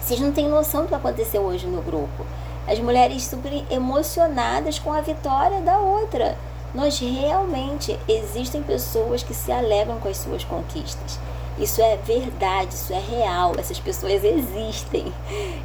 Vocês 0.00 0.20
não 0.20 0.32
têm 0.32 0.48
noção 0.48 0.82
do 0.82 0.88
que 0.88 0.94
aconteceu 0.94 1.42
hoje 1.42 1.66
no 1.66 1.82
grupo. 1.82 2.24
As 2.66 2.78
mulheres 2.78 3.24
super 3.24 3.64
emocionadas 3.70 4.78
com 4.78 4.92
a 4.92 5.00
vitória 5.00 5.60
da 5.60 5.78
outra. 5.78 6.36
Nós 6.74 6.98
realmente 6.98 7.98
existem 8.06 8.62
pessoas 8.62 9.22
que 9.22 9.34
se 9.34 9.50
alegram 9.50 9.98
com 9.98 10.08
as 10.08 10.18
suas 10.18 10.44
conquistas. 10.44 11.18
Isso 11.58 11.82
é 11.82 11.96
verdade, 11.96 12.74
isso 12.74 12.92
é 12.92 13.00
real. 13.00 13.54
Essas 13.58 13.80
pessoas 13.80 14.22
existem. 14.22 15.12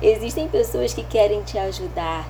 Existem 0.02 0.48
pessoas 0.48 0.94
que 0.94 1.04
querem 1.04 1.42
te 1.44 1.58
ajudar 1.58 2.28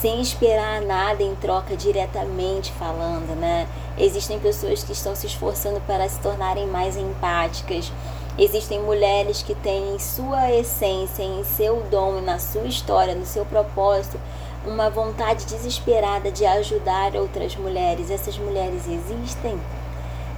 sem 0.00 0.20
esperar 0.20 0.80
nada 0.82 1.22
em 1.22 1.34
troca 1.36 1.76
diretamente 1.76 2.72
falando, 2.72 3.34
né? 3.34 3.66
Existem 3.96 4.38
pessoas 4.38 4.82
que 4.82 4.92
estão 4.92 5.14
se 5.14 5.26
esforçando 5.26 5.80
para 5.86 6.08
se 6.08 6.18
tornarem 6.20 6.66
mais 6.66 6.96
empáticas. 6.96 7.92
Existem 8.36 8.80
mulheres 8.80 9.42
que 9.42 9.54
têm 9.54 9.94
em 9.94 9.98
sua 9.98 10.52
essência, 10.52 11.22
em 11.22 11.44
seu 11.44 11.82
dom, 11.90 12.20
na 12.20 12.38
sua 12.38 12.66
história, 12.66 13.14
no 13.14 13.24
seu 13.24 13.46
propósito, 13.46 14.20
uma 14.66 14.90
vontade 14.90 15.46
desesperada 15.46 16.30
de 16.30 16.44
ajudar 16.44 17.14
outras 17.14 17.54
mulheres. 17.56 18.10
Essas 18.10 18.36
mulheres 18.36 18.88
existem 18.88 19.58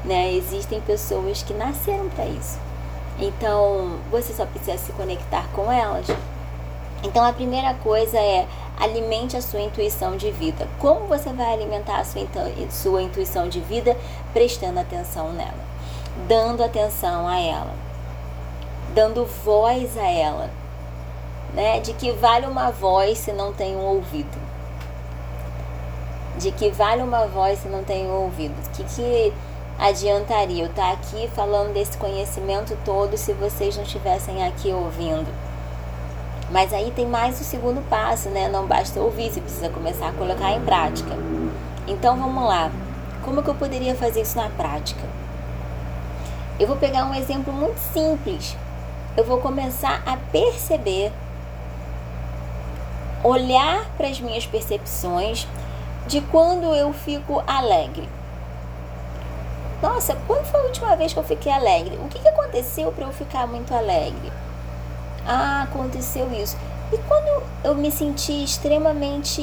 né? 0.06 0.32
Existem 0.32 0.80
pessoas 0.80 1.42
que 1.42 1.52
nasceram 1.52 2.08
para 2.08 2.26
isso. 2.26 2.58
Então, 3.18 3.98
você 4.10 4.32
só 4.32 4.46
precisa 4.46 4.78
se 4.78 4.92
conectar 4.92 5.46
com 5.52 5.70
elas. 5.70 6.06
Então, 7.02 7.24
a 7.24 7.32
primeira 7.32 7.74
coisa 7.74 8.18
é 8.18 8.46
alimente 8.78 9.36
a 9.36 9.42
sua 9.42 9.60
intuição 9.60 10.16
de 10.16 10.30
vida. 10.30 10.68
Como 10.78 11.06
você 11.06 11.32
vai 11.32 11.52
alimentar 11.52 11.98
a 11.98 12.04
sua, 12.04 12.26
sua 12.70 13.02
intuição 13.02 13.48
de 13.48 13.60
vida? 13.60 13.96
Prestando 14.32 14.80
atenção 14.80 15.32
nela, 15.32 15.64
dando 16.28 16.62
atenção 16.62 17.26
a 17.26 17.38
ela, 17.38 17.74
dando 18.94 19.24
voz 19.24 19.96
a 19.96 20.06
ela. 20.06 20.50
Né? 21.54 21.80
De 21.80 21.92
que 21.94 22.12
vale 22.12 22.46
uma 22.46 22.70
voz 22.70 23.18
se 23.18 23.32
não 23.32 23.52
tem 23.52 23.76
um 23.76 23.84
ouvido? 23.84 24.46
De 26.38 26.50
que 26.50 26.70
vale 26.70 27.02
uma 27.02 27.26
voz 27.26 27.60
se 27.60 27.68
não 27.68 27.82
tem 27.82 28.06
um 28.06 28.24
ouvido? 28.24 28.54
Que 28.72 28.84
que 28.84 29.32
adiantaria 29.78 30.64
eu 30.64 30.70
estar 30.70 30.92
aqui 30.92 31.30
falando 31.34 31.72
desse 31.72 31.96
conhecimento 31.98 32.76
todo 32.84 33.16
se 33.16 33.32
vocês 33.32 33.76
não 33.76 33.84
estivessem 33.84 34.46
aqui 34.46 34.70
ouvindo. 34.72 35.26
Mas 36.50 36.72
aí 36.72 36.92
tem 36.94 37.06
mais 37.06 37.40
o 37.40 37.44
segundo 37.44 37.82
passo, 37.88 38.28
né? 38.28 38.48
Não 38.48 38.66
basta 38.66 39.00
ouvir, 39.00 39.30
você 39.30 39.40
precisa 39.40 39.68
começar 39.68 40.08
a 40.08 40.12
colocar 40.12 40.52
em 40.52 40.60
prática. 40.60 41.16
Então 41.86 42.16
vamos 42.16 42.44
lá. 42.44 42.70
Como 43.24 43.42
que 43.42 43.48
eu 43.48 43.54
poderia 43.54 43.94
fazer 43.94 44.20
isso 44.22 44.36
na 44.36 44.48
prática? 44.50 45.02
Eu 46.58 46.66
vou 46.66 46.76
pegar 46.76 47.04
um 47.04 47.14
exemplo 47.14 47.52
muito 47.52 47.78
simples. 47.92 48.56
Eu 49.16 49.24
vou 49.24 49.38
começar 49.38 50.02
a 50.06 50.16
perceber, 50.30 51.12
olhar 53.24 53.84
para 53.96 54.06
as 54.06 54.20
minhas 54.20 54.46
percepções 54.46 55.48
de 56.06 56.20
quando 56.20 56.74
eu 56.74 56.92
fico 56.92 57.42
alegre. 57.46 58.08
Nossa, 59.82 60.16
quando 60.26 60.44
foi 60.44 60.60
a 60.60 60.64
última 60.64 60.96
vez 60.96 61.12
que 61.12 61.18
eu 61.18 61.24
fiquei 61.24 61.52
alegre? 61.52 61.96
O 61.96 62.08
que, 62.08 62.18
que 62.18 62.28
aconteceu 62.28 62.92
para 62.92 63.06
eu 63.06 63.12
ficar 63.12 63.46
muito 63.46 63.74
alegre? 63.74 64.32
Ah, 65.26 65.62
aconteceu 65.62 66.32
isso. 66.32 66.56
E 66.92 66.98
quando 66.98 67.42
eu 67.64 67.74
me 67.74 67.90
senti 67.90 68.44
extremamente 68.44 69.42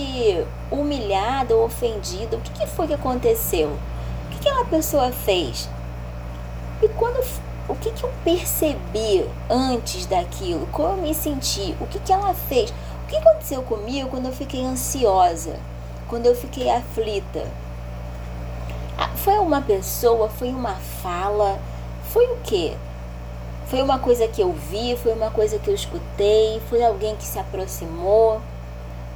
humilhada 0.71 1.53
ou 1.55 1.65
ofendida, 1.65 2.37
o 2.37 2.41
que, 2.41 2.51
que 2.51 2.67
foi 2.67 2.87
que 2.87 2.93
aconteceu? 2.93 3.67
O 3.69 4.29
que, 4.29 4.39
que 4.39 4.47
aquela 4.47 4.65
pessoa 4.65 5.11
fez? 5.11 5.67
E 6.81 6.87
quando 6.87 7.21
o 7.67 7.75
que, 7.75 7.91
que 7.91 8.03
eu 8.03 8.11
percebi 8.23 9.25
antes 9.49 10.05
daquilo? 10.05 10.67
Como 10.67 10.89
eu 10.89 10.97
me 10.97 11.13
senti? 11.13 11.75
O 11.79 11.87
que, 11.87 11.99
que 11.99 12.11
ela 12.11 12.33
fez? 12.33 12.71
O 13.03 13.07
que 13.07 13.17
aconteceu 13.17 13.61
comigo 13.63 14.09
quando 14.09 14.27
eu 14.27 14.33
fiquei 14.33 14.65
ansiosa? 14.65 15.59
Quando 16.07 16.25
eu 16.25 16.35
fiquei 16.35 16.69
aflita? 16.69 17.45
Ah, 18.97 19.09
foi 19.15 19.37
uma 19.39 19.61
pessoa, 19.61 20.29
foi 20.29 20.49
uma 20.49 20.75
fala, 21.01 21.59
foi 22.11 22.25
o 22.27 22.37
quê? 22.43 22.75
Foi 23.73 23.81
uma 23.81 23.97
coisa 23.97 24.27
que 24.27 24.39
eu 24.39 24.53
vi, 24.53 24.95
foi 24.95 25.13
uma 25.13 25.31
coisa 25.31 25.57
que 25.57 25.67
eu 25.67 25.73
escutei, 25.73 26.61
foi 26.69 26.85
alguém 26.85 27.15
que 27.15 27.23
se 27.23 27.39
aproximou, 27.39 28.39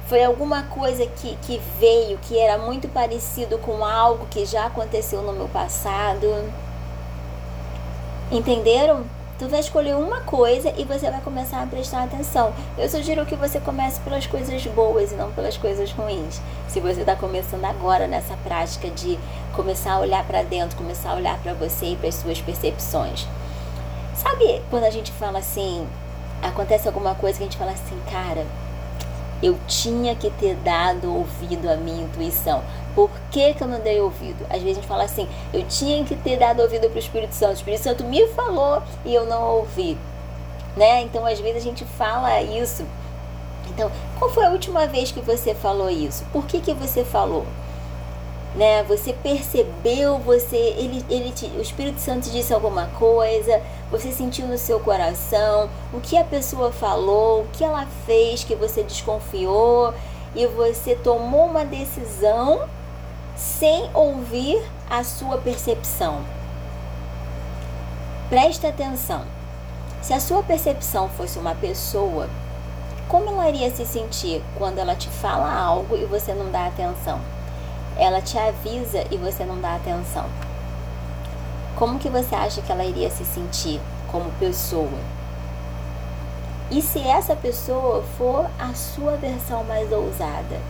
foi 0.08 0.24
alguma 0.24 0.64
coisa 0.64 1.06
que, 1.06 1.36
que 1.42 1.60
veio 1.78 2.18
que 2.18 2.36
era 2.36 2.58
muito 2.58 2.88
parecido 2.88 3.56
com 3.58 3.84
algo 3.84 4.26
que 4.28 4.44
já 4.44 4.66
aconteceu 4.66 5.22
no 5.22 5.32
meu 5.32 5.46
passado. 5.46 6.26
Entenderam? 8.32 9.04
Tu 9.38 9.46
vai 9.46 9.60
escolher 9.60 9.94
uma 9.94 10.22
coisa 10.22 10.74
e 10.76 10.82
você 10.82 11.08
vai 11.08 11.20
começar 11.20 11.62
a 11.62 11.66
prestar 11.68 12.02
atenção. 12.02 12.52
Eu 12.76 12.88
sugiro 12.88 13.24
que 13.24 13.36
você 13.36 13.60
comece 13.60 14.00
pelas 14.00 14.26
coisas 14.26 14.66
boas 14.66 15.12
e 15.12 15.14
não 15.14 15.30
pelas 15.30 15.56
coisas 15.56 15.92
ruins. 15.92 16.40
Se 16.66 16.80
você 16.80 17.02
está 17.02 17.14
começando 17.14 17.64
agora 17.64 18.08
nessa 18.08 18.36
prática 18.38 18.90
de 18.90 19.20
começar 19.54 19.92
a 19.92 20.00
olhar 20.00 20.26
para 20.26 20.42
dentro, 20.42 20.76
começar 20.76 21.12
a 21.12 21.14
olhar 21.14 21.38
para 21.38 21.54
você 21.54 21.92
e 21.92 21.96
para 21.96 22.08
as 22.08 22.16
suas 22.16 22.40
percepções. 22.40 23.24
Sabe 24.28 24.62
quando 24.68 24.84
a 24.84 24.90
gente 24.90 25.10
fala 25.12 25.38
assim, 25.38 25.88
acontece 26.42 26.86
alguma 26.86 27.14
coisa 27.14 27.38
que 27.38 27.44
a 27.44 27.46
gente 27.46 27.56
fala 27.56 27.72
assim, 27.72 27.98
cara, 28.10 28.44
eu 29.42 29.58
tinha 29.66 30.14
que 30.14 30.30
ter 30.30 30.54
dado 30.56 31.10
ouvido 31.14 31.66
à 31.66 31.76
minha 31.76 32.04
intuição. 32.04 32.62
Por 32.94 33.10
que, 33.30 33.54
que 33.54 33.62
eu 33.62 33.68
não 33.68 33.80
dei 33.80 34.00
ouvido? 34.02 34.44
Às 34.50 34.60
vezes 34.60 34.72
a 34.72 34.80
gente 34.80 34.86
fala 34.86 35.04
assim, 35.04 35.26
eu 35.50 35.64
tinha 35.66 36.04
que 36.04 36.14
ter 36.14 36.38
dado 36.38 36.60
ouvido 36.60 36.88
para 36.88 36.96
o 36.96 36.98
Espírito 36.98 37.34
Santo. 37.34 37.52
O 37.52 37.54
Espírito 37.54 37.82
Santo 37.82 38.04
me 38.04 38.26
falou 38.28 38.82
e 39.02 39.14
eu 39.14 39.24
não 39.24 39.42
ouvi. 39.56 39.96
Né? 40.76 41.00
Então, 41.02 41.24
às 41.24 41.40
vezes 41.40 41.62
a 41.62 41.64
gente 41.64 41.86
fala 41.86 42.42
isso. 42.42 42.84
Então, 43.70 43.90
qual 44.18 44.30
foi 44.30 44.44
a 44.44 44.50
última 44.50 44.86
vez 44.86 45.10
que 45.10 45.20
você 45.20 45.54
falou 45.54 45.88
isso? 45.88 46.22
Por 46.32 46.44
que, 46.44 46.60
que 46.60 46.74
você 46.74 47.02
falou? 47.02 47.46
Né? 48.54 48.82
Você 48.84 49.12
percebeu, 49.12 50.18
você 50.18 50.56
ele, 50.56 51.04
ele 51.08 51.30
te, 51.32 51.46
o 51.46 51.60
Espírito 51.60 52.00
Santo 52.00 52.30
disse 52.30 52.52
alguma 52.52 52.86
coisa, 52.98 53.60
você 53.90 54.12
sentiu 54.12 54.46
no 54.46 54.58
seu 54.58 54.80
coração 54.80 55.68
o 55.92 56.00
que 56.00 56.16
a 56.16 56.24
pessoa 56.24 56.72
falou, 56.72 57.42
o 57.42 57.46
que 57.52 57.64
ela 57.64 57.86
fez 58.06 58.44
que 58.44 58.54
você 58.54 58.82
desconfiou 58.82 59.94
e 60.34 60.46
você 60.46 60.94
tomou 60.94 61.46
uma 61.46 61.64
decisão 61.64 62.68
sem 63.36 63.88
ouvir 63.94 64.60
a 64.90 65.04
sua 65.04 65.38
percepção. 65.38 66.20
Preste 68.28 68.66
atenção. 68.66 69.22
Se 70.02 70.12
a 70.12 70.20
sua 70.20 70.42
percepção 70.42 71.08
fosse 71.08 71.38
uma 71.38 71.54
pessoa, 71.54 72.28
como 73.08 73.30
ela 73.30 73.48
iria 73.48 73.70
se 73.70 73.86
sentir 73.86 74.42
quando 74.56 74.78
ela 74.78 74.94
te 74.94 75.08
fala 75.08 75.50
algo 75.52 75.96
e 75.96 76.04
você 76.04 76.34
não 76.34 76.50
dá 76.50 76.66
atenção? 76.66 77.20
Ela 77.98 78.22
te 78.22 78.38
avisa 78.38 79.04
e 79.10 79.16
você 79.16 79.44
não 79.44 79.60
dá 79.60 79.74
atenção. 79.74 80.26
Como 81.76 81.98
que 81.98 82.08
você 82.08 82.34
acha 82.34 82.62
que 82.62 82.70
ela 82.72 82.84
iria 82.84 83.10
se 83.10 83.24
sentir 83.24 83.80
como 84.10 84.30
pessoa? 84.32 84.98
E 86.70 86.80
se 86.80 87.00
essa 87.00 87.34
pessoa 87.34 88.02
for 88.16 88.48
a 88.58 88.74
sua 88.74 89.16
versão 89.16 89.64
mais 89.64 89.90
ousada? 89.90 90.60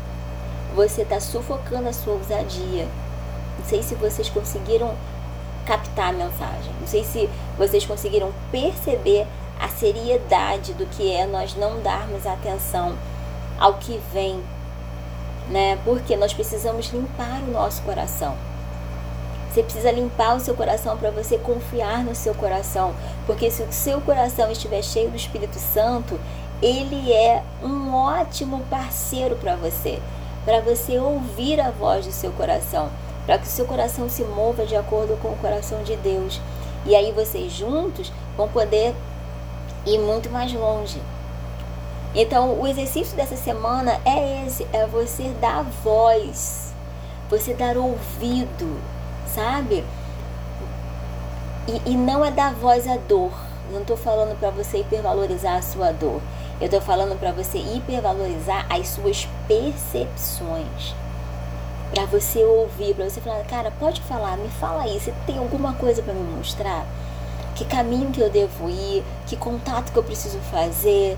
Você 0.74 1.02
está 1.02 1.20
sufocando 1.20 1.88
a 1.88 1.92
sua 1.92 2.14
ousadia. 2.14 2.86
Não 3.58 3.64
sei 3.64 3.82
se 3.82 3.94
vocês 3.94 4.28
conseguiram 4.28 4.94
captar 5.66 6.10
a 6.10 6.12
mensagem. 6.12 6.72
Não 6.80 6.86
sei 6.86 7.04
se 7.04 7.28
vocês 7.56 7.84
conseguiram 7.84 8.32
perceber 8.50 9.26
a 9.60 9.68
seriedade 9.68 10.72
do 10.74 10.86
que 10.86 11.12
é 11.12 11.26
nós 11.26 11.54
não 11.56 11.80
darmos 11.80 12.26
atenção 12.26 12.96
ao 13.58 13.74
que 13.74 14.00
vem 14.12 14.40
né? 15.48 15.78
Porque 15.84 16.16
nós 16.16 16.32
precisamos 16.32 16.86
limpar 16.88 17.40
o 17.42 17.50
nosso 17.50 17.82
coração. 17.82 18.34
Você 19.50 19.62
precisa 19.62 19.90
limpar 19.90 20.36
o 20.36 20.40
seu 20.40 20.54
coração 20.54 20.96
para 20.96 21.10
você 21.10 21.38
confiar 21.38 22.04
no 22.04 22.14
seu 22.14 22.34
coração, 22.34 22.94
porque 23.26 23.50
se 23.50 23.62
o 23.62 23.72
seu 23.72 24.00
coração 24.00 24.50
estiver 24.50 24.82
cheio 24.82 25.10
do 25.10 25.16
Espírito 25.16 25.58
Santo, 25.58 26.20
ele 26.60 27.12
é 27.12 27.42
um 27.62 27.94
ótimo 27.94 28.60
parceiro 28.68 29.36
para 29.36 29.56
você, 29.56 30.00
para 30.44 30.60
você 30.60 30.98
ouvir 30.98 31.60
a 31.60 31.70
voz 31.70 32.04
do 32.04 32.12
seu 32.12 32.30
coração, 32.32 32.90
para 33.24 33.38
que 33.38 33.46
o 33.46 33.50
seu 33.50 33.64
coração 33.64 34.08
se 34.08 34.22
mova 34.22 34.66
de 34.66 34.76
acordo 34.76 35.16
com 35.20 35.28
o 35.28 35.36
coração 35.36 35.82
de 35.82 35.96
Deus. 35.96 36.40
E 36.84 36.94
aí 36.94 37.10
vocês 37.12 37.52
juntos 37.52 38.12
vão 38.36 38.48
poder 38.48 38.94
ir 39.86 39.98
muito 39.98 40.30
mais 40.30 40.52
longe. 40.52 41.00
Então, 42.20 42.60
o 42.60 42.66
exercício 42.66 43.16
dessa 43.16 43.36
semana 43.36 44.00
é 44.04 44.44
esse: 44.44 44.66
é 44.72 44.84
você 44.88 45.28
dar 45.40 45.62
voz, 45.62 46.74
você 47.30 47.54
dar 47.54 47.76
ouvido, 47.76 48.76
sabe? 49.24 49.84
E, 51.68 51.92
e 51.92 51.96
não 51.96 52.24
é 52.24 52.32
dar 52.32 52.52
voz 52.54 52.88
à 52.88 52.96
dor. 52.96 53.30
Não 53.70 53.82
estou 53.82 53.96
falando 53.96 54.36
para 54.36 54.50
você 54.50 54.78
hipervalorizar 54.78 55.58
a 55.58 55.62
sua 55.62 55.92
dor. 55.92 56.20
Eu 56.60 56.64
estou 56.64 56.80
falando 56.80 57.16
para 57.16 57.30
você 57.30 57.58
hipervalorizar 57.58 58.66
as 58.68 58.88
suas 58.88 59.28
percepções. 59.46 60.96
Para 61.94 62.04
você 62.06 62.42
ouvir, 62.42 62.96
para 62.96 63.08
você 63.08 63.20
falar, 63.20 63.44
cara, 63.44 63.70
pode 63.78 64.00
falar, 64.02 64.36
me 64.38 64.48
fala 64.48 64.82
aí, 64.82 64.98
você 64.98 65.14
tem 65.24 65.38
alguma 65.38 65.74
coisa 65.74 66.02
para 66.02 66.14
me 66.14 66.36
mostrar? 66.36 66.84
Que 67.54 67.64
caminho 67.64 68.10
que 68.10 68.20
eu 68.20 68.28
devo 68.28 68.68
ir? 68.68 69.04
Que 69.24 69.36
contato 69.36 69.92
que 69.92 69.98
eu 69.98 70.02
preciso 70.02 70.38
fazer? 70.50 71.16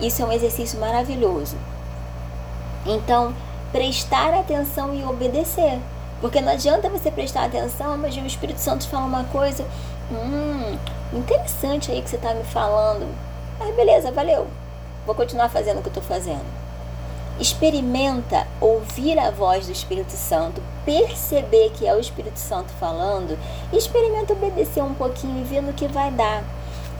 Isso 0.00 0.22
é 0.22 0.24
um 0.24 0.32
exercício 0.32 0.78
maravilhoso. 0.78 1.56
Então, 2.84 3.34
prestar 3.72 4.32
atenção 4.34 4.94
e 4.94 5.04
obedecer. 5.04 5.80
Porque 6.20 6.40
não 6.40 6.52
adianta 6.52 6.88
você 6.88 7.10
prestar 7.10 7.44
atenção, 7.44 7.96
mas 7.98 8.16
o 8.16 8.20
Espírito 8.20 8.60
Santo 8.60 8.88
fala 8.88 9.04
uma 9.04 9.24
coisa, 9.24 9.66
hum, 10.10 10.78
interessante 11.12 11.90
aí 11.90 12.00
que 12.00 12.08
você 12.08 12.16
está 12.16 12.32
me 12.34 12.44
falando. 12.44 13.06
Mas 13.58 13.74
beleza, 13.74 14.10
valeu. 14.12 14.46
Vou 15.04 15.14
continuar 15.14 15.48
fazendo 15.48 15.78
o 15.78 15.82
que 15.82 15.88
eu 15.88 15.90
estou 15.90 16.02
fazendo. 16.02 16.44
Experimenta 17.38 18.46
ouvir 18.60 19.18
a 19.18 19.30
voz 19.30 19.66
do 19.66 19.72
Espírito 19.72 20.12
Santo, 20.12 20.62
perceber 20.86 21.70
que 21.70 21.86
é 21.86 21.94
o 21.94 22.00
Espírito 22.00 22.38
Santo 22.38 22.72
falando, 22.80 23.38
experimenta 23.72 24.32
obedecer 24.32 24.82
um 24.82 24.94
pouquinho 24.94 25.40
e 25.40 25.44
ver 25.44 25.60
no 25.60 25.74
que 25.74 25.86
vai 25.86 26.10
dar. 26.10 26.42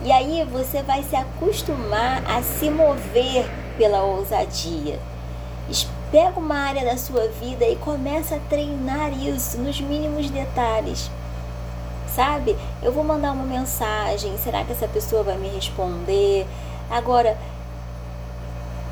E 0.03 0.11
aí 0.11 0.45
você 0.51 0.81
vai 0.83 1.03
se 1.03 1.15
acostumar 1.15 2.23
a 2.29 2.41
se 2.41 2.69
mover 2.69 3.49
pela 3.77 4.03
ousadia. 4.03 4.99
Pega 6.11 6.39
uma 6.39 6.55
área 6.55 6.85
da 6.85 6.97
sua 6.97 7.27
vida 7.27 7.65
e 7.65 7.75
começa 7.75 8.35
a 8.35 8.39
treinar 8.49 9.11
isso 9.11 9.57
nos 9.57 9.81
mínimos 9.81 10.29
detalhes. 10.29 11.11
Sabe? 12.15 12.55
Eu 12.81 12.93
vou 12.93 13.03
mandar 13.03 13.33
uma 13.33 13.43
mensagem, 13.43 14.37
será 14.37 14.63
que 14.63 14.71
essa 14.71 14.87
pessoa 14.87 15.21
vai 15.21 15.37
me 15.37 15.49
responder? 15.49 16.47
Agora, 16.89 17.37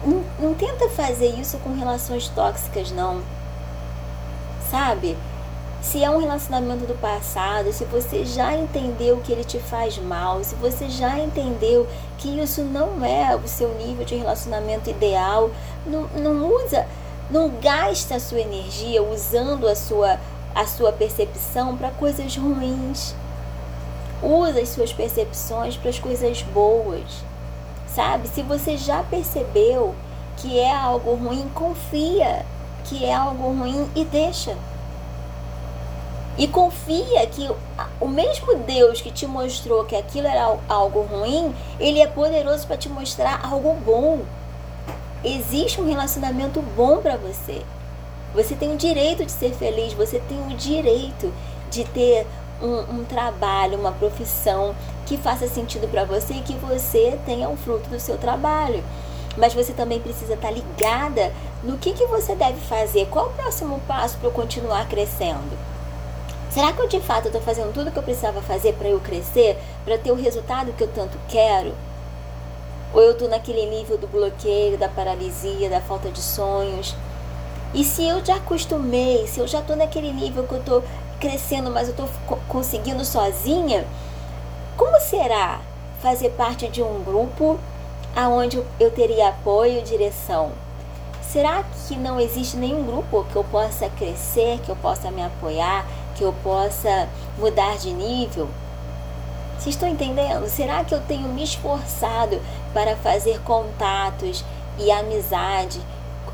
não, 0.05 0.23
não 0.37 0.53
tenta 0.53 0.89
fazer 0.89 1.27
isso 1.39 1.57
com 1.59 1.73
relações 1.73 2.27
tóxicas, 2.27 2.91
não. 2.91 3.21
Sabe? 4.69 5.15
Se 5.85 6.03
é 6.03 6.09
um 6.09 6.17
relacionamento 6.17 6.87
do 6.87 6.99
passado, 6.99 7.71
se 7.71 7.85
você 7.85 8.25
já 8.25 8.55
entendeu 8.55 9.21
que 9.23 9.31
ele 9.31 9.43
te 9.43 9.59
faz 9.59 9.99
mal, 9.99 10.43
se 10.43 10.55
você 10.55 10.89
já 10.89 11.19
entendeu 11.19 11.87
que 12.17 12.27
isso 12.39 12.63
não 12.63 13.05
é 13.05 13.35
o 13.35 13.47
seu 13.47 13.71
nível 13.75 14.03
de 14.03 14.15
relacionamento 14.15 14.89
ideal, 14.89 15.51
não, 15.85 16.07
não 16.15 16.51
usa, 16.55 16.87
não 17.29 17.49
gasta 17.61 18.15
a 18.15 18.19
sua 18.19 18.39
energia 18.39 19.03
usando 19.03 19.67
a 19.67 19.75
sua, 19.75 20.19
a 20.55 20.65
sua 20.65 20.91
percepção 20.91 21.77
para 21.77 21.91
coisas 21.91 22.35
ruins. 22.35 23.13
Usa 24.23 24.61
as 24.61 24.69
suas 24.69 24.91
percepções 24.91 25.77
para 25.77 25.91
as 25.91 25.99
coisas 25.99 26.41
boas. 26.41 27.23
Sabe? 27.87 28.27
Se 28.27 28.41
você 28.41 28.75
já 28.75 29.03
percebeu 29.03 29.93
que 30.37 30.59
é 30.59 30.75
algo 30.75 31.13
ruim, 31.13 31.47
confia 31.53 32.43
que 32.85 33.05
é 33.05 33.13
algo 33.13 33.49
ruim 33.49 33.87
e 33.95 34.03
deixa. 34.03 34.57
E 36.37 36.47
confia 36.47 37.25
que 37.27 37.49
o 37.99 38.07
mesmo 38.07 38.55
Deus 38.55 38.99
que 38.99 39.09
te 39.09 39.25
mostrou 39.25 39.85
que 39.85 39.95
aquilo 39.95 40.27
era 40.27 40.57
algo 40.67 41.01
ruim, 41.03 41.55
ele 41.79 42.01
é 42.01 42.07
poderoso 42.07 42.67
para 42.67 42.75
te 42.75 42.89
mostrar 42.89 43.39
algo 43.43 43.73
bom. 43.85 44.19
Existe 45.23 45.79
um 45.79 45.87
relacionamento 45.87 46.61
bom 46.61 46.97
para 46.97 47.15
você. 47.15 47.61
Você 48.33 48.53
tem 48.53 48.73
o 48.73 48.77
direito 48.77 49.25
de 49.25 49.31
ser 49.31 49.53
feliz, 49.53 49.93
você 49.93 50.19
tem 50.19 50.37
o 50.45 50.57
direito 50.57 51.33
de 51.71 51.85
ter 51.85 52.27
um, 52.61 52.99
um 52.99 53.05
trabalho, 53.05 53.79
uma 53.79 53.93
profissão 53.93 54.75
que 55.05 55.17
faça 55.17 55.47
sentido 55.47 55.87
para 55.87 56.03
você 56.03 56.33
e 56.33 56.41
que 56.41 56.53
você 56.55 57.17
tenha 57.25 57.47
um 57.47 57.55
fruto 57.55 57.89
do 57.89 57.99
seu 57.99 58.17
trabalho. 58.17 58.83
Mas 59.37 59.53
você 59.53 59.71
também 59.71 60.01
precisa 60.01 60.33
estar 60.33 60.49
tá 60.49 60.53
ligada 60.53 61.31
no 61.63 61.77
que, 61.77 61.93
que 61.93 62.05
você 62.07 62.35
deve 62.35 62.59
fazer, 62.59 63.07
qual 63.07 63.27
o 63.27 63.33
próximo 63.33 63.79
passo 63.87 64.17
para 64.17 64.27
eu 64.27 64.33
continuar 64.33 64.87
crescendo. 64.89 65.74
Será 66.55 66.71
que 66.71 66.81
eu 66.81 66.87
de 66.87 67.01
fato 67.01 67.25
estou 67.25 67.41
fazendo 67.41 67.73
tudo 67.73 67.89
o 67.89 67.91
que 67.91 67.99
eu 67.99 68.03
precisava 68.03 68.41
fazer 68.41 68.75
para 68.75 68.87
eu 68.87 68.97
crescer, 69.01 69.57
para 69.83 69.97
ter 69.97 70.09
o 70.09 70.15
resultado 70.15 70.71
que 70.71 70.81
eu 70.81 70.87
tanto 70.87 71.17
quero? 71.27 71.73
Ou 72.93 73.01
eu 73.01 73.11
estou 73.11 73.27
naquele 73.27 73.65
nível 73.65 73.97
do 73.97 74.07
bloqueio, 74.07 74.77
da 74.77 74.87
paralisia, 74.87 75.69
da 75.69 75.81
falta 75.81 76.09
de 76.09 76.21
sonhos? 76.21 76.95
E 77.73 77.83
se 77.83 78.07
eu 78.07 78.23
já 78.23 78.37
acostumei, 78.37 79.27
se 79.27 79.41
eu 79.41 79.45
já 79.45 79.59
estou 79.59 79.75
naquele 79.75 80.13
nível 80.13 80.47
que 80.47 80.53
eu 80.53 80.59
estou 80.59 80.83
crescendo, 81.19 81.69
mas 81.69 81.89
eu 81.89 81.91
estou 81.91 82.39
conseguindo 82.47 83.03
sozinha, 83.03 83.85
como 84.77 84.97
será 85.01 85.59
fazer 86.01 86.29
parte 86.29 86.69
de 86.69 86.81
um 86.81 87.03
grupo 87.03 87.59
aonde 88.15 88.63
eu 88.79 88.91
teria 88.91 89.27
apoio 89.27 89.79
e 89.79 89.81
direção? 89.81 90.53
Será 91.21 91.65
que 91.85 91.97
não 91.97 92.17
existe 92.17 92.55
nenhum 92.55 92.85
grupo 92.85 93.25
que 93.29 93.35
eu 93.35 93.43
possa 93.43 93.89
crescer, 93.89 94.61
que 94.63 94.69
eu 94.69 94.75
possa 94.77 95.11
me 95.11 95.21
apoiar, 95.21 95.85
que 96.15 96.23
eu 96.23 96.33
possa 96.43 97.07
mudar 97.37 97.77
de 97.77 97.93
nível? 97.93 98.49
Vocês 99.57 99.75
estão 99.75 99.87
entendendo? 99.87 100.47
Será 100.49 100.83
que 100.83 100.93
eu 100.93 101.01
tenho 101.01 101.29
me 101.29 101.43
esforçado 101.43 102.41
para 102.73 102.95
fazer 102.95 103.41
contatos 103.41 104.43
e 104.77 104.91
amizade, 104.91 105.79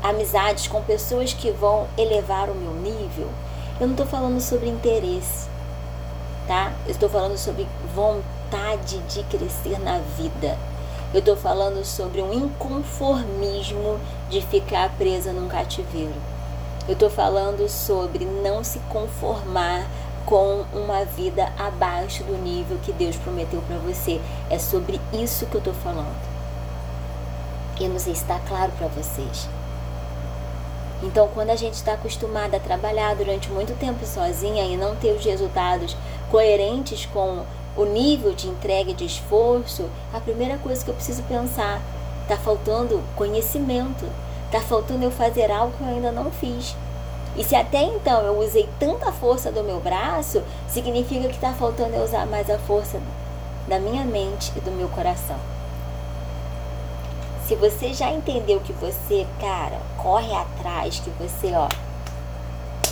amizades 0.02 0.66
com 0.66 0.82
pessoas 0.82 1.32
que 1.32 1.50
vão 1.50 1.86
elevar 1.96 2.50
o 2.50 2.54
meu 2.54 2.74
nível? 2.74 3.28
Eu 3.80 3.86
não 3.86 3.94
estou 3.94 4.06
falando 4.06 4.40
sobre 4.40 4.68
interesse, 4.68 5.48
tá? 6.46 6.72
Eu 6.84 6.92
estou 6.92 7.08
falando 7.08 7.36
sobre 7.38 7.66
vontade 7.94 8.98
de 9.08 9.22
crescer 9.24 9.78
na 9.80 9.98
vida. 10.16 10.58
Eu 11.12 11.20
estou 11.20 11.36
falando 11.36 11.84
sobre 11.84 12.22
um 12.22 12.32
inconformismo 12.32 13.98
de 14.28 14.40
ficar 14.40 14.90
presa 14.96 15.32
num 15.32 15.48
cativeiro. 15.48 16.14
Eu 16.88 16.94
estou 16.94 17.08
falando 17.08 17.68
sobre 17.68 18.24
não 18.24 18.64
se 18.64 18.80
conformar 18.90 19.86
com 20.26 20.64
uma 20.72 21.04
vida 21.04 21.52
abaixo 21.56 22.24
do 22.24 22.36
nível 22.36 22.78
que 22.82 22.92
Deus 22.92 23.14
prometeu 23.16 23.62
para 23.62 23.78
você. 23.78 24.20
É 24.50 24.58
sobre 24.58 25.00
isso 25.12 25.46
que 25.46 25.54
eu 25.54 25.60
estou 25.60 25.74
falando. 25.74 26.20
Eu 27.80 27.88
não 27.88 27.98
sei 27.98 28.14
se 28.14 28.22
está 28.22 28.40
claro 28.40 28.72
para 28.78 28.88
vocês. 28.88 29.48
Então, 31.02 31.28
quando 31.34 31.50
a 31.50 31.56
gente 31.56 31.74
está 31.74 31.94
acostumada 31.94 32.56
a 32.56 32.60
trabalhar 32.60 33.14
durante 33.14 33.50
muito 33.50 33.76
tempo 33.78 34.04
sozinha 34.04 34.64
e 34.64 34.76
não 34.76 34.94
ter 34.96 35.12
os 35.12 35.24
resultados 35.24 35.96
coerentes 36.30 37.06
com 37.06 37.44
o 37.76 37.84
nível 37.84 38.34
de 38.34 38.48
entrega 38.48 38.90
e 38.90 38.94
de 38.94 39.04
esforço, 39.04 39.88
a 40.12 40.20
primeira 40.20 40.58
coisa 40.58 40.84
que 40.84 40.90
eu 40.90 40.94
preciso 40.94 41.22
pensar, 41.24 41.80
está 42.22 42.36
faltando 42.36 43.02
conhecimento, 43.16 44.06
está 44.52 44.60
faltando 44.60 45.02
eu 45.02 45.10
fazer 45.10 45.50
algo 45.50 45.72
que 45.78 45.82
eu 45.82 45.88
ainda 45.88 46.12
não 46.12 46.30
fiz. 46.30 46.76
E 47.34 47.42
se 47.42 47.56
até 47.56 47.82
então 47.82 48.20
eu 48.20 48.38
usei 48.38 48.68
tanta 48.78 49.10
força 49.10 49.50
do 49.50 49.64
meu 49.64 49.80
braço, 49.80 50.42
significa 50.68 51.26
que 51.28 51.34
está 51.34 51.54
faltando 51.54 51.96
eu 51.96 52.04
usar 52.04 52.26
mais 52.26 52.50
a 52.50 52.58
força 52.58 53.00
da 53.66 53.78
minha 53.78 54.04
mente 54.04 54.52
e 54.54 54.60
do 54.60 54.70
meu 54.70 54.88
coração. 54.88 55.36
Se 57.46 57.54
você 57.54 57.94
já 57.94 58.10
entendeu 58.10 58.60
que 58.60 58.74
você, 58.74 59.26
cara, 59.40 59.78
corre 59.96 60.34
atrás, 60.34 61.00
que 61.00 61.10
você, 61.10 61.52
ó, 61.54 61.68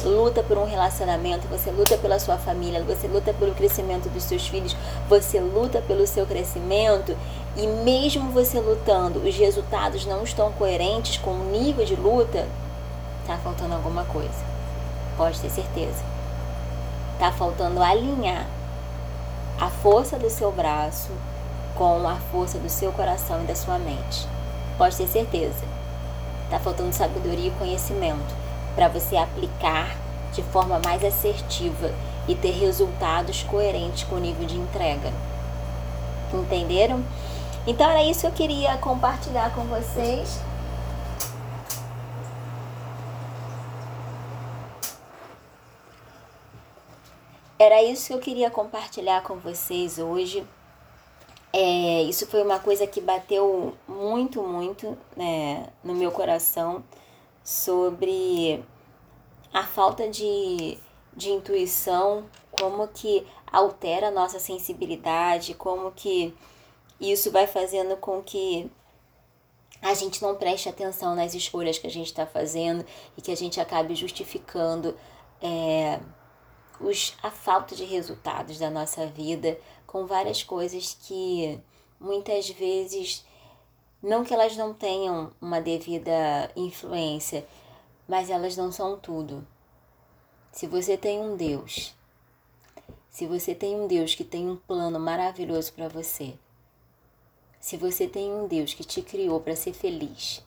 luta 0.03 0.43
por 0.43 0.57
um 0.57 0.65
relacionamento, 0.65 1.47
você 1.49 1.71
luta 1.71 1.99
pela 1.99 2.19
sua 2.19 2.39
família, 2.39 2.83
você 2.83 3.07
luta 3.07 3.35
pelo 3.35 3.55
crescimento 3.55 4.09
dos 4.09 4.23
seus 4.25 4.49
filhos, 4.49 4.75
você 5.09 5.39
luta 5.39 5.83
pelo 5.87 6.07
seu 6.07 6.25
crescimento 6.25 7.15
e 7.57 7.67
mesmo 7.67 8.31
você 8.31 8.61
lutando, 8.61 9.19
os 9.21 9.37
resultados 9.37 10.07
não 10.07 10.23
estão 10.23 10.53
coerentes 10.53 11.17
com 11.17 11.33
o 11.33 11.51
nível 11.51 11.85
de 11.85 11.97
luta, 11.97 12.47
tá 13.27 13.37
faltando 13.39 13.75
alguma 13.75 14.05
coisa. 14.05 14.45
Pode 15.17 15.41
ter 15.41 15.51
certeza. 15.51 16.03
Tá 17.19 17.33
faltando 17.33 17.83
alinhar 17.83 18.47
a 19.61 19.69
força 19.69 20.19
do 20.19 20.31
seu 20.31 20.51
braço 20.51 21.11
com 21.75 22.07
a 22.09 22.17
força 22.17 22.59
do 22.59 22.69
seu 22.69 22.93
coração 22.93 23.43
e 23.43 23.47
da 23.47 23.55
sua 23.55 23.79
mente. 23.79 24.27
Pode 24.79 24.97
ter 24.97 25.09
certeza. 25.09 25.65
Tá 26.49 26.59
faltando 26.59 26.95
sabedoria 26.95 27.49
e 27.49 27.59
conhecimento 27.59 28.35
para 28.75 28.89
você 28.89 29.17
aplicar 29.17 29.97
de 30.33 30.43
forma 30.43 30.81
mais 30.85 31.05
assertiva 31.05 31.93
e 32.29 32.35
ter 32.35 32.53
resultados 32.53 33.43
coerentes 33.43 34.05
com 34.05 34.17
o 34.17 34.21
nível 34.21 34.47
de 34.47 34.57
entrega. 34.57 35.13
Entenderam? 36.33 37.03
Então 37.67 37.91
era 37.91 38.03
isso 38.03 38.21
que 38.21 38.27
eu 38.27 38.33
queria 38.33 38.77
compartilhar 38.79 39.55
com 39.55 39.63
vocês. 39.65 40.41
Era 47.59 47.83
isso 47.83 48.07
que 48.07 48.15
eu 48.15 48.19
queria 48.19 48.51
compartilhar 48.51 49.23
com 49.23 49.37
vocês 49.37 49.99
hoje. 49.99 50.47
É, 51.53 52.03
isso 52.05 52.27
foi 52.27 52.43
uma 52.43 52.59
coisa 52.59 52.87
que 52.87 53.01
bateu 53.01 53.77
muito, 53.87 54.43
muito 54.43 54.97
né, 55.15 55.67
no 55.85 55.95
meu 55.95 56.11
coração 56.11 56.83
sobre 57.45 58.65
a 59.53 59.65
falta 59.65 60.09
de, 60.09 60.79
de 61.15 61.31
intuição, 61.31 62.25
como 62.51 62.89
que 62.89 63.27
altera 63.53 64.09
a 64.09 64.11
nossa 64.11 64.39
sensibilidade, 64.39 65.53
como 65.53 65.91
que 65.91 66.35
isso 67.01 67.31
vai 67.31 67.47
fazendo 67.47 67.97
com 67.97 68.23
que 68.23 68.71
a 69.81 69.95
gente 69.95 70.21
não 70.21 70.35
preste 70.35 70.69
atenção 70.69 71.15
nas 71.15 71.35
escolhas 71.35 71.79
que 71.79 71.87
a 71.87 71.91
gente 71.91 72.07
está 72.09 72.27
fazendo 72.27 72.85
e 73.17 73.23
que 73.23 73.33
a 73.33 73.37
gente 73.37 73.59
acabe 73.61 73.95
justificando 73.95 74.95
é, 75.41 75.99
os, 76.79 77.15
a 77.23 77.31
falta 77.31 77.75
de 77.75 77.85
resultados 77.85 78.59
da 78.59 78.71
nossa 78.71 79.07
vida 79.07 79.59
com 79.87 80.07
várias 80.07 80.43
coisas 80.43 80.97
que 81.03 81.59
muitas 81.99 82.51
vezes 82.51 83.25
não 84.03 84.25
que 84.25 84.33
elas 84.33 84.57
não 84.57 84.73
tenham 84.73 85.31
uma 85.41 85.61
devida 85.61 86.51
influência, 86.57 87.47
mas 88.09 88.31
elas 88.31 88.57
não 88.57 88.73
são 88.73 88.99
tudo. 88.99 89.47
Se 90.53 90.67
você 90.67 90.97
tem 90.97 91.21
um 91.21 91.37
Deus, 91.37 91.95
se 93.11 93.27
você 93.27 93.55
tem 93.55 93.77
um 93.77 93.87
Deus 93.87 94.15
que 94.15 94.25
tem 94.25 94.49
um 94.49 94.57
plano 94.57 94.99
maravilhoso 94.99 95.73
para 95.73 95.89
você, 95.89 96.35
se 97.61 97.77
você 97.77 98.09
tem 98.09 98.33
um 98.33 98.49
Deus 98.49 98.73
que 98.73 98.83
te 98.83 99.03
criou 99.03 99.39
para 99.39 99.55
ser 99.55 99.75
feliz, 99.75 100.43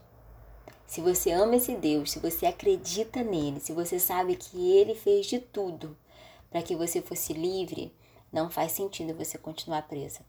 se 0.88 1.00
você 1.00 1.32
ama 1.32 1.56
esse 1.56 1.76
Deus, 1.76 2.12
se 2.12 2.20
você 2.20 2.46
acredita 2.48 3.24
nele, 3.24 3.60
se 3.60 3.72
você 3.72 4.00
sabe 4.00 4.36
que 4.36 4.72
ele 4.72 4.96
fez 4.96 5.28
de 5.28 5.40
tudo 5.40 5.96
para 6.50 6.62
que 6.62 6.76
você 6.76 7.02
fosse 7.02 7.34
livre, 7.34 7.96
não 8.32 8.50
faz 8.50 8.72
sentido 8.72 9.16
você 9.16 9.38
continuar 9.38 9.84
presa. 9.88 10.22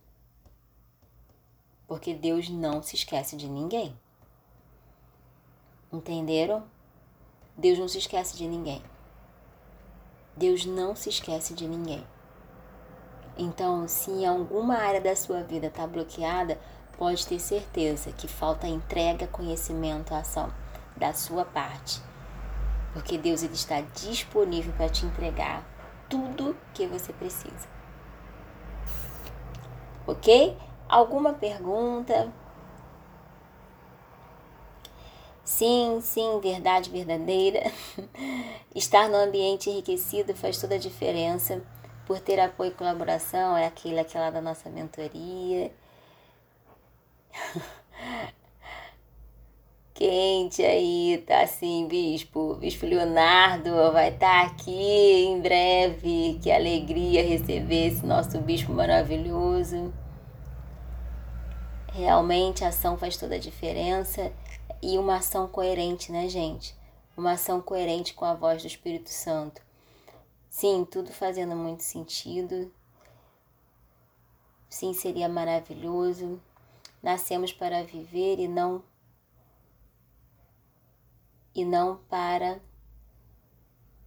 Porque 1.86 2.14
Deus 2.14 2.48
não 2.48 2.82
se 2.82 2.96
esquece 2.96 3.36
de 3.36 3.48
ninguém. 3.48 3.98
Entenderam? 5.92 6.64
Deus 7.56 7.78
não 7.78 7.88
se 7.88 7.98
esquece 7.98 8.36
de 8.36 8.46
ninguém. 8.46 8.82
Deus 10.36 10.64
não 10.64 10.96
se 10.96 11.08
esquece 11.08 11.54
de 11.54 11.68
ninguém. 11.68 12.04
Então, 13.36 13.86
se 13.88 14.10
em 14.10 14.26
alguma 14.26 14.76
área 14.76 15.00
da 15.00 15.14
sua 15.14 15.42
vida 15.42 15.66
está 15.66 15.86
bloqueada, 15.86 16.58
pode 16.98 17.26
ter 17.26 17.38
certeza 17.38 18.12
que 18.12 18.28
falta 18.28 18.66
entrega, 18.66 19.26
conhecimento, 19.26 20.14
ação 20.14 20.52
da 20.96 21.12
sua 21.12 21.44
parte. 21.44 22.00
Porque 22.92 23.18
Deus 23.18 23.42
ele 23.42 23.54
está 23.54 23.80
disponível 23.80 24.72
para 24.74 24.88
te 24.88 25.04
entregar 25.04 25.64
tudo 26.08 26.56
que 26.72 26.86
você 26.86 27.12
precisa. 27.12 27.68
Ok? 30.06 30.56
Alguma 30.88 31.32
pergunta? 31.32 32.32
Sim, 35.44 36.00
sim, 36.00 36.40
verdade 36.40 36.90
verdadeira. 36.90 37.70
Estar 38.74 39.08
no 39.08 39.16
ambiente 39.16 39.68
enriquecido 39.68 40.34
faz 40.34 40.58
toda 40.58 40.76
a 40.76 40.78
diferença. 40.78 41.62
Por 42.06 42.20
ter 42.20 42.38
apoio 42.38 42.70
e 42.70 42.74
colaboração, 42.74 43.56
é 43.56 43.66
aquele, 43.66 43.98
aquela 43.98 44.30
da 44.30 44.40
nossa 44.40 44.70
mentoria. 44.70 45.72
Quente 49.94 50.60
aí, 50.62 51.22
tá 51.26 51.42
assim, 51.42 51.86
bispo. 51.86 52.54
Bispo 52.56 52.84
Leonardo 52.84 53.70
vai 53.92 54.08
estar 54.08 54.42
tá 54.42 54.50
aqui 54.50 55.24
em 55.24 55.40
breve. 55.40 56.40
Que 56.42 56.50
alegria 56.50 57.22
receber 57.22 57.86
esse 57.88 58.04
nosso 58.04 58.40
bispo 58.40 58.72
maravilhoso. 58.72 59.94
Realmente 61.92 62.64
a 62.64 62.68
ação 62.68 62.98
faz 62.98 63.16
toda 63.16 63.36
a 63.36 63.38
diferença 63.38 64.32
e 64.82 64.98
uma 64.98 65.18
ação 65.18 65.46
coerente, 65.46 66.10
né, 66.10 66.28
gente? 66.28 66.74
Uma 67.16 67.32
ação 67.32 67.60
coerente 67.60 68.14
com 68.14 68.24
a 68.24 68.34
voz 68.34 68.62
do 68.62 68.66
Espírito 68.66 69.10
Santo. 69.10 69.62
Sim, 70.50 70.84
tudo 70.90 71.12
fazendo 71.12 71.54
muito 71.54 71.84
sentido. 71.84 72.72
Sim, 74.68 74.92
seria 74.92 75.28
maravilhoso. 75.28 76.40
Nascemos 77.04 77.52
para 77.52 77.84
viver 77.84 78.38
e 78.38 78.48
não 78.48 78.82
e 81.54 81.62
não 81.62 81.98
para 82.08 82.62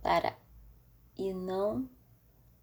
para 0.01 0.35
e 1.15 1.31
não 1.31 1.87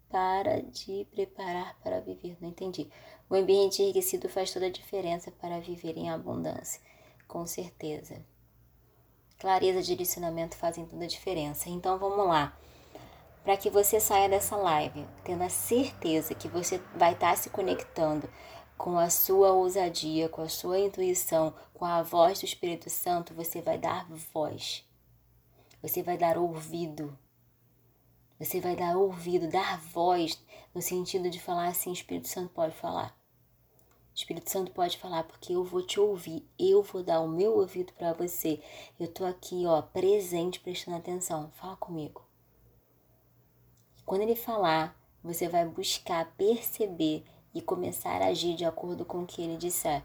para 0.09 0.61
de 0.61 1.07
preparar 1.09 1.79
para 1.81 2.01
viver. 2.01 2.35
Não 2.41 2.49
entendi. 2.49 2.89
O 3.29 3.35
ambiente 3.35 3.81
enriquecido 3.81 4.27
faz 4.27 4.51
toda 4.51 4.65
a 4.65 4.69
diferença 4.69 5.31
para 5.31 5.61
viver 5.61 5.95
em 5.95 6.09
abundância, 6.09 6.81
com 7.29 7.47
certeza. 7.47 8.21
Clareza 9.39 9.79
e 9.79 9.83
direcionamento 9.83 10.57
fazem 10.57 10.85
toda 10.85 11.05
a 11.05 11.07
diferença. 11.07 11.69
Então 11.69 11.97
vamos 11.97 12.27
lá. 12.27 12.59
Para 13.41 13.55
que 13.55 13.69
você 13.69 14.01
saia 14.01 14.27
dessa 14.27 14.57
live 14.57 15.05
tendo 15.23 15.43
a 15.43 15.49
certeza 15.49 16.35
que 16.35 16.49
você 16.49 16.81
vai 16.93 17.13
estar 17.13 17.37
se 17.37 17.49
conectando 17.49 18.27
com 18.77 18.97
a 18.97 19.09
sua 19.09 19.51
ousadia, 19.51 20.29
com 20.29 20.41
a 20.41 20.49
sua 20.49 20.79
intuição, 20.79 21.53
com 21.73 21.85
a 21.85 22.01
voz 22.01 22.39
do 22.39 22.45
Espírito 22.45 22.89
Santo, 22.89 23.33
você 23.33 23.61
vai 23.61 23.77
dar 23.77 24.07
voz. 24.33 24.85
Você 25.81 26.01
vai 26.01 26.17
dar 26.17 26.37
ouvido. 26.37 27.17
Você 28.39 28.59
vai 28.59 28.75
dar 28.75 28.97
ouvido, 28.97 29.47
dar 29.47 29.79
voz, 29.79 30.41
no 30.73 30.81
sentido 30.81 31.29
de 31.29 31.39
falar 31.39 31.67
assim: 31.67 31.91
Espírito 31.91 32.27
Santo 32.27 32.49
pode 32.53 32.75
falar. 32.75 33.17
Espírito 34.13 34.49
Santo 34.49 34.71
pode 34.71 34.97
falar 34.97 35.23
porque 35.23 35.53
eu 35.53 35.63
vou 35.63 35.85
te 35.85 35.99
ouvir, 35.99 36.47
eu 36.57 36.81
vou 36.81 37.03
dar 37.03 37.19
o 37.19 37.27
meu 37.27 37.57
ouvido 37.57 37.91
para 37.93 38.13
você. 38.13 38.61
Eu 38.99 39.07
tô 39.09 39.25
aqui, 39.25 39.65
ó, 39.65 39.81
presente, 39.81 40.59
prestando 40.59 40.97
atenção. 40.97 41.51
Fala 41.55 41.75
comigo. 41.75 42.25
Quando 44.05 44.21
ele 44.21 44.35
falar, 44.35 44.97
você 45.21 45.49
vai 45.49 45.65
buscar 45.65 46.33
perceber 46.37 47.25
e 47.55 47.61
começar 47.61 48.21
a 48.21 48.27
agir 48.27 48.53
de 48.55 48.65
acordo 48.65 49.05
com 49.05 49.23
o 49.23 49.25
que 49.25 49.41
ele 49.41 49.55
disser. 49.55 50.03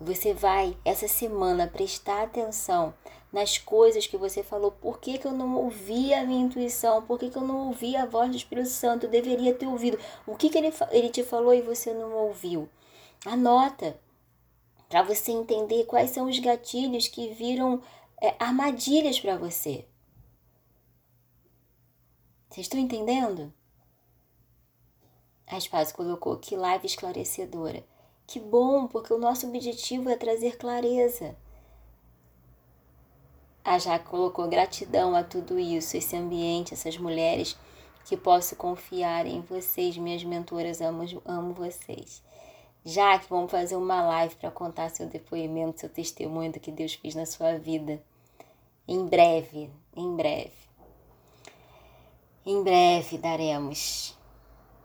Você 0.00 0.32
vai, 0.32 0.76
essa 0.84 1.08
semana, 1.08 1.66
prestar 1.66 2.22
atenção 2.22 2.94
nas 3.32 3.58
coisas 3.58 4.06
que 4.06 4.16
você 4.16 4.42
falou. 4.42 4.70
Por 4.70 5.00
que, 5.00 5.18
que 5.18 5.26
eu 5.26 5.32
não 5.32 5.56
ouvi 5.56 6.14
a 6.14 6.24
minha 6.24 6.44
intuição? 6.44 7.02
Por 7.02 7.18
que, 7.18 7.30
que 7.30 7.36
eu 7.36 7.42
não 7.42 7.68
ouvi 7.68 7.96
a 7.96 8.06
voz 8.06 8.30
do 8.30 8.36
Espírito 8.36 8.68
Santo? 8.68 9.06
Eu 9.06 9.10
deveria 9.10 9.54
ter 9.54 9.66
ouvido. 9.66 9.98
O 10.26 10.36
que, 10.36 10.48
que 10.48 10.58
ele, 10.58 10.72
ele 10.90 11.08
te 11.08 11.24
falou 11.24 11.52
e 11.52 11.62
você 11.62 11.92
não 11.92 12.12
ouviu? 12.12 12.68
Anota 13.24 13.98
para 14.88 15.02
você 15.02 15.32
entender 15.32 15.84
quais 15.84 16.10
são 16.10 16.28
os 16.28 16.38
gatilhos 16.38 17.08
que 17.08 17.28
viram 17.32 17.82
é, 18.22 18.36
armadilhas 18.38 19.18
para 19.18 19.36
você. 19.36 19.84
Vocês 22.48 22.66
estão 22.66 22.78
entendendo? 22.78 23.52
A 25.46 25.56
Espaço 25.56 25.94
colocou 25.94 26.36
que 26.36 26.56
live 26.56 26.86
esclarecedora. 26.86 27.84
Que 28.26 28.40
bom, 28.40 28.88
porque 28.88 29.12
o 29.12 29.18
nosso 29.18 29.46
objetivo 29.46 30.08
é 30.10 30.16
trazer 30.16 30.56
clareza. 30.56 31.36
A 33.64 33.78
Jaque 33.78 34.06
colocou 34.06 34.48
gratidão 34.48 35.14
a 35.14 35.22
tudo 35.22 35.58
isso, 35.58 35.96
esse 35.96 36.16
ambiente, 36.16 36.74
essas 36.74 36.98
mulheres 36.98 37.56
que 38.04 38.16
posso 38.16 38.54
confiar 38.56 39.26
em 39.26 39.40
vocês, 39.40 39.96
minhas 39.96 40.22
mentoras, 40.22 40.80
amo, 40.80 41.04
amo 41.24 41.52
vocês. 41.52 42.22
Jaque, 42.84 43.26
vamos 43.28 43.50
fazer 43.50 43.74
uma 43.74 44.02
live 44.02 44.36
para 44.36 44.50
contar 44.50 44.90
seu 44.90 45.08
depoimento, 45.08 45.80
seu 45.80 45.88
testemunho 45.88 46.52
do 46.52 46.60
que 46.60 46.70
Deus 46.70 46.94
fez 46.94 47.16
na 47.16 47.26
sua 47.26 47.58
vida. 47.58 48.00
Em 48.86 49.04
breve, 49.04 49.68
em 49.96 50.14
breve. 50.14 50.52
Em 52.44 52.62
breve 52.62 53.18
daremos. 53.18 54.15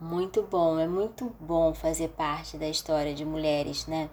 Muito 0.03 0.41
bom, 0.41 0.79
é 0.79 0.87
muito 0.87 1.31
bom 1.39 1.75
fazer 1.75 2.07
parte 2.07 2.57
da 2.57 2.67
história 2.67 3.13
de 3.13 3.23
mulheres, 3.23 3.85
né? 3.85 4.09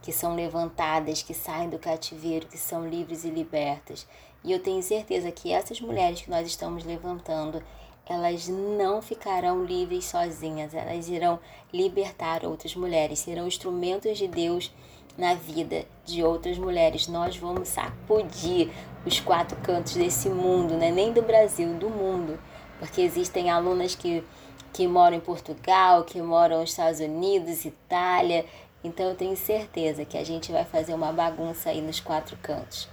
Que 0.00 0.10
são 0.10 0.34
levantadas, 0.34 1.20
que 1.20 1.34
saem 1.34 1.68
do 1.68 1.78
cativeiro, 1.78 2.46
que 2.46 2.56
são 2.56 2.88
livres 2.88 3.24
e 3.24 3.28
libertas. 3.28 4.06
E 4.42 4.50
eu 4.50 4.58
tenho 4.58 4.82
certeza 4.82 5.30
que 5.30 5.52
essas 5.52 5.82
mulheres 5.82 6.22
que 6.22 6.30
nós 6.30 6.46
estamos 6.46 6.82
levantando, 6.82 7.62
elas 8.06 8.48
não 8.48 9.02
ficarão 9.02 9.62
livres 9.62 10.06
sozinhas, 10.06 10.72
elas 10.72 11.10
irão 11.10 11.38
libertar 11.70 12.42
outras 12.46 12.74
mulheres, 12.74 13.18
serão 13.18 13.46
instrumentos 13.46 14.16
de 14.16 14.26
Deus 14.26 14.72
na 15.18 15.34
vida 15.34 15.84
de 16.06 16.24
outras 16.24 16.56
mulheres. 16.56 17.06
Nós 17.06 17.36
vamos 17.36 17.68
sacudir 17.68 18.70
os 19.04 19.20
quatro 19.20 19.58
cantos 19.58 19.94
desse 19.94 20.30
mundo, 20.30 20.72
né? 20.72 20.90
nem 20.90 21.12
do 21.12 21.20
Brasil, 21.20 21.74
do 21.74 21.90
mundo, 21.90 22.40
porque 22.78 23.02
existem 23.02 23.50
alunas 23.50 23.94
que 23.94 24.24
que 24.78 24.86
moram 24.86 25.16
em 25.16 25.20
Portugal, 25.20 26.04
que 26.04 26.22
moram 26.22 26.60
nos 26.60 26.70
Estados 26.70 27.00
Unidos, 27.00 27.64
Itália. 27.64 28.46
Então 28.84 29.06
eu 29.06 29.16
tenho 29.16 29.36
certeza 29.36 30.04
que 30.04 30.16
a 30.16 30.22
gente 30.22 30.52
vai 30.52 30.64
fazer 30.64 30.94
uma 30.94 31.12
bagunça 31.12 31.70
aí 31.70 31.82
nos 31.82 31.98
quatro 31.98 32.36
cantos. 32.36 32.88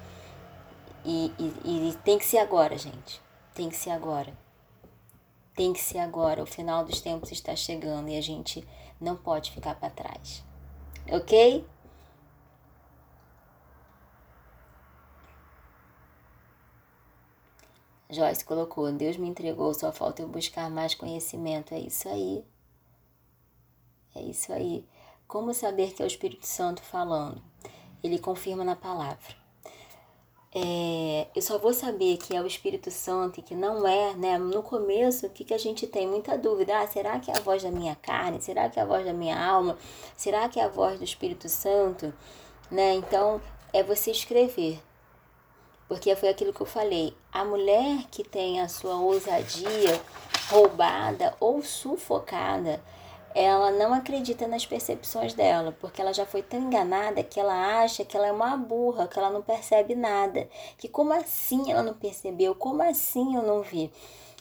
E, 1.06 1.32
e, 1.38 1.90
e 1.90 1.94
tem 2.04 2.18
que 2.18 2.26
ser 2.26 2.40
agora, 2.40 2.76
gente. 2.76 3.22
Tem 3.54 3.70
que 3.70 3.78
ser 3.78 3.92
agora. 3.92 4.34
Tem 5.56 5.72
que 5.74 5.80
ser 5.80 6.00
agora. 6.00 6.42
O 6.42 6.48
final 6.48 6.84
dos 6.84 7.02
tempos 7.02 7.32
está 7.32 7.56
chegando 7.56 8.10
e 8.10 8.18
a 8.18 8.22
gente 8.22 8.68
não 9.00 9.16
pode 9.16 9.52
ficar 9.52 9.76
para 9.76 9.92
trás. 9.92 10.44
Ok? 11.12 11.64
Joyce 18.16 18.46
colocou: 18.46 18.92
Deus 18.92 19.18
me 19.18 19.28
entregou, 19.28 19.74
só 19.74 19.92
falta 19.92 20.22
eu 20.22 20.28
buscar 20.28 20.70
mais 20.70 20.96
conhecimento. 20.96 21.74
É 21.74 21.80
isso 21.80 22.08
aí. 22.08 22.44
É 24.16 24.22
isso 24.22 24.54
aí. 24.54 24.86
Como 25.28 25.54
saber 25.54 25.94
que 25.94 26.02
é 26.02 26.06
o 26.06 26.08
Espírito 26.08 26.48
Santo 26.48 26.82
falando? 26.82 27.42
Ele 28.04 28.18
confirma 28.18 28.64
na 28.64 28.76
palavra. 28.76 29.46
É, 30.58 31.28
eu 31.36 31.42
só 31.42 31.58
vou 31.58 31.74
saber 31.74 32.16
que 32.16 32.34
é 32.34 32.42
o 32.42 32.48
Espírito 32.48 32.90
Santo 32.90 33.42
e 33.42 33.44
que 33.44 33.54
não 33.54 33.86
é, 33.86 34.16
né? 34.16 34.38
No 34.38 34.64
começo, 34.64 35.28
o 35.28 35.30
que, 35.30 35.44
que 35.44 35.54
a 35.54 35.58
gente 35.58 35.86
tem? 35.86 36.08
Muita 36.08 36.38
dúvida. 36.38 36.80
Ah, 36.80 36.88
será 36.88 37.20
que 37.20 37.30
é 37.30 37.36
a 37.36 37.42
voz 37.42 37.62
da 37.62 37.70
minha 37.70 37.96
carne? 37.96 38.42
Será 38.42 38.70
que 38.70 38.80
é 38.80 38.84
a 38.84 38.86
voz 38.86 39.06
da 39.06 39.12
minha 39.12 39.38
alma? 39.38 39.78
Será 40.16 40.48
que 40.48 40.58
é 40.58 40.64
a 40.64 40.70
voz 40.70 40.98
do 40.98 41.04
Espírito 41.04 41.50
Santo? 41.50 42.14
Né? 42.72 42.94
Então, 42.94 43.42
é 43.74 43.84
você 43.84 44.12
escrever. 44.12 44.82
Porque 45.88 46.16
foi 46.16 46.30
aquilo 46.30 46.54
que 46.54 46.62
eu 46.62 46.66
falei. 46.66 47.16
A 47.32 47.46
mulher 47.46 48.06
que 48.10 48.24
tem 48.24 48.60
a 48.60 48.68
sua 48.68 48.96
ousadia 48.96 50.02
roubada 50.50 51.36
ou 51.40 51.62
sufocada, 51.62 52.82
ela 53.36 53.70
não 53.72 53.94
acredita 53.94 54.48
nas 54.48 54.66
percepções 54.66 55.34
dela, 55.34 55.76
porque 55.80 56.02
ela 56.02 56.14
já 56.14 56.26
foi 56.26 56.42
tão 56.42 56.60
enganada 56.60 57.22
que 57.22 57.40
ela 57.40 57.82
acha 57.82 58.06
que 58.06 58.16
ela 58.16 58.28
é 58.28 58.32
uma 58.32 58.56
burra, 58.56 59.08
que 59.08 59.20
ela 59.20 59.30
não 59.30 59.42
percebe 59.42 59.94
nada. 59.94 60.50
Que 60.78 60.88
como 60.88 61.12
assim 61.14 61.70
ela 61.70 61.84
não 61.84 61.94
percebeu? 61.94 62.56
Como 62.56 62.82
assim 62.82 63.36
eu 63.36 63.44
não 63.44 63.62
vi? 63.62 63.92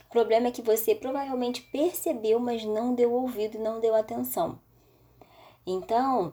O 0.06 0.10
problema 0.10 0.46
é 0.46 0.52
que 0.52 0.62
você 0.62 0.94
provavelmente 0.94 1.60
percebeu, 1.60 2.38
mas 2.38 2.64
não 2.64 2.94
deu 2.94 3.12
ouvido 3.12 3.56
e 3.56 3.60
não 3.60 3.80
deu 3.80 3.96
atenção. 3.96 4.60
Então, 5.66 6.32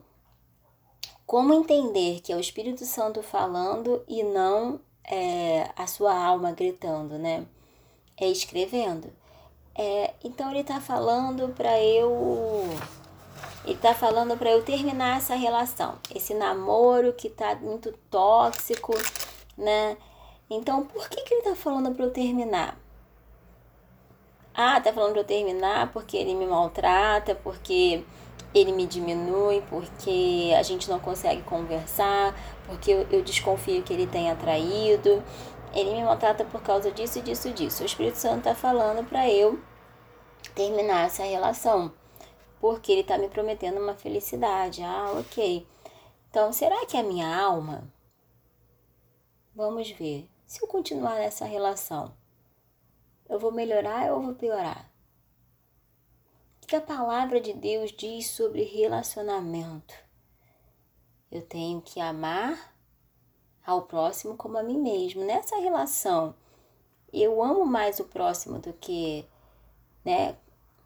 como 1.26 1.54
entender 1.54 2.20
que 2.20 2.32
é 2.32 2.36
o 2.36 2.40
Espírito 2.40 2.86
Santo 2.86 3.24
falando 3.24 4.04
e 4.08 4.22
não 4.22 4.80
é, 5.04 5.70
a 5.76 5.88
sua 5.88 6.14
alma 6.14 6.52
gritando, 6.52 7.18
né? 7.18 7.46
É 8.18 8.28
escrevendo. 8.28 9.12
É, 9.76 10.14
então 10.24 10.52
ele 10.52 10.64
tá 10.64 10.80
falando 10.82 11.50
para 11.56 11.82
eu. 11.82 12.66
Ele 13.66 13.78
tá 13.78 13.94
falando 13.94 14.38
para 14.38 14.52
eu 14.52 14.64
terminar 14.64 15.18
essa 15.18 15.36
relação, 15.36 15.96
esse 16.14 16.34
namoro 16.34 17.14
que 17.14 17.30
tá 17.30 17.56
muito 17.56 17.92
tóxico, 18.10 18.94
né? 19.58 19.98
Então 20.50 20.86
por 20.86 21.08
que, 21.08 21.22
que 21.22 21.34
ele 21.34 21.44
tá 21.44 21.56
falando 21.56 21.94
para 21.96 22.06
eu 22.06 22.12
terminar? 22.12 22.78
Ah, 24.54 24.82
tá 24.82 24.92
falando 24.92 25.12
para 25.12 25.22
eu 25.22 25.26
terminar 25.26 25.92
porque 25.94 26.18
ele 26.18 26.34
me 26.36 26.46
maltrata, 26.46 27.36
porque 27.36 28.04
ele 28.54 28.72
me 28.72 28.86
diminui, 28.86 29.62
porque 29.70 30.52
a 30.58 30.64
gente 30.64 30.90
não 30.90 31.00
consegue 31.00 31.42
conversar, 31.44 32.36
porque 32.66 32.92
eu, 32.92 33.08
eu 33.10 33.24
desconfio 33.24 33.84
que 33.84 33.94
ele 33.94 34.08
tenha 34.08 34.36
traído. 34.36 35.24
Ele 35.74 35.94
me 35.94 36.04
maltrata 36.04 36.44
por 36.44 36.62
causa 36.62 36.92
disso, 36.92 37.22
disso, 37.22 37.50
disso. 37.52 37.84
O 37.84 37.86
Espírito 37.86 38.18
Santo 38.18 38.40
está 38.40 38.54
falando 38.54 39.08
para 39.08 39.30
eu 39.30 39.60
terminar 40.54 41.06
essa 41.06 41.24
relação, 41.24 41.94
porque 42.60 42.92
ele 42.92 43.02
está 43.02 43.18
me 43.18 43.30
prometendo 43.30 43.80
uma 43.80 43.94
felicidade. 43.94 44.84
Ah, 44.84 45.14
ok. 45.18 45.66
Então, 46.30 46.52
será 46.52 46.86
que 46.86 46.98
é 46.98 47.00
a 47.00 47.04
minha 47.04 47.34
alma? 47.34 47.84
Vamos 49.56 49.90
ver. 49.92 50.30
Se 50.46 50.62
eu 50.62 50.68
continuar 50.68 51.16
nessa 51.16 51.46
relação, 51.46 52.14
eu 53.30 53.40
vou 53.40 53.52
melhorar 53.52 54.12
ou 54.12 54.22
vou 54.22 54.36
piorar? 54.36 54.91
Que 56.72 56.78
a 56.78 56.80
palavra 56.80 57.42
de 57.42 57.52
Deus 57.52 57.92
diz 57.92 58.28
sobre 58.28 58.64
relacionamento? 58.64 59.94
Eu 61.30 61.42
tenho 61.42 61.82
que 61.82 62.00
amar 62.00 62.74
ao 63.68 63.82
próximo 63.82 64.38
como 64.38 64.58
a 64.58 64.64
mim 64.64 64.80
mesmo. 64.80 65.26
Nessa 65.26 65.58
relação, 65.58 66.34
eu 67.12 67.44
amo 67.44 67.66
mais 67.66 68.00
o 68.00 68.06
próximo 68.06 68.58
do 68.58 68.72
que 68.72 69.28
né, 70.06 70.38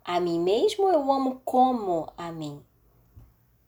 a 0.04 0.20
mim 0.20 0.40
mesmo 0.40 0.86
ou 0.86 0.92
eu 0.92 1.12
amo 1.12 1.40
como 1.46 2.12
a 2.18 2.32
mim? 2.32 2.66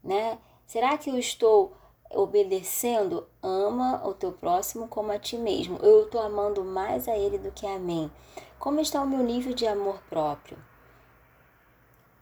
Né? 0.03 0.39
Será 0.65 0.97
que 0.97 1.11
eu 1.11 1.20
estou 1.20 1.78
obedecendo? 2.09 3.28
Ama 3.43 4.01
o 4.03 4.15
teu 4.15 4.32
próximo 4.32 4.88
como 4.88 5.11
a 5.11 5.20
ti 5.20 5.38
mesmo. 5.38 5.78
Eu 5.84 6.05
estou 6.05 6.20
amando 6.20 6.65
mais 6.65 7.07
a 7.07 7.15
ele 7.15 7.38
do 7.38 7.51
que 7.51 7.68
a 7.68 7.78
mim. 7.78 8.09
Como 8.57 8.80
está 8.80 9.03
o 9.03 9.07
meu 9.07 9.22
nível 9.22 9.53
de 9.53 9.68
amor 9.68 10.01
próprio? 10.09 10.57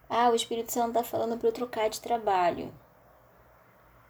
Ah, 0.10 0.30
o 0.30 0.36
Espírito 0.36 0.72
Santo 0.72 0.89
está 0.89 1.03
falando 1.03 1.38
para 1.38 1.47
eu 1.47 1.53
trocar 1.53 1.89
de 1.89 1.99
trabalho. 1.99 2.74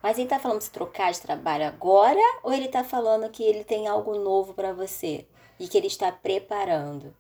Mas 0.02 0.20
ele 0.20 0.28
tá 0.28 0.38
falando 0.38 0.62
de 0.62 0.70
trocar 0.70 1.12
de 1.12 1.22
trabalho 1.22 1.66
agora 1.66 2.22
ou 2.44 2.54
ele 2.54 2.68
tá 2.68 2.84
falando 2.84 3.30
que 3.30 3.44
ele 3.44 3.64
tem 3.64 3.88
algo 3.88 4.16
novo 4.18 4.54
para 4.54 4.74
você 4.74 5.26
e 5.60 5.68
que 5.68 5.78
ele 5.78 5.88
está 5.88 6.12
preparando? 6.12 7.16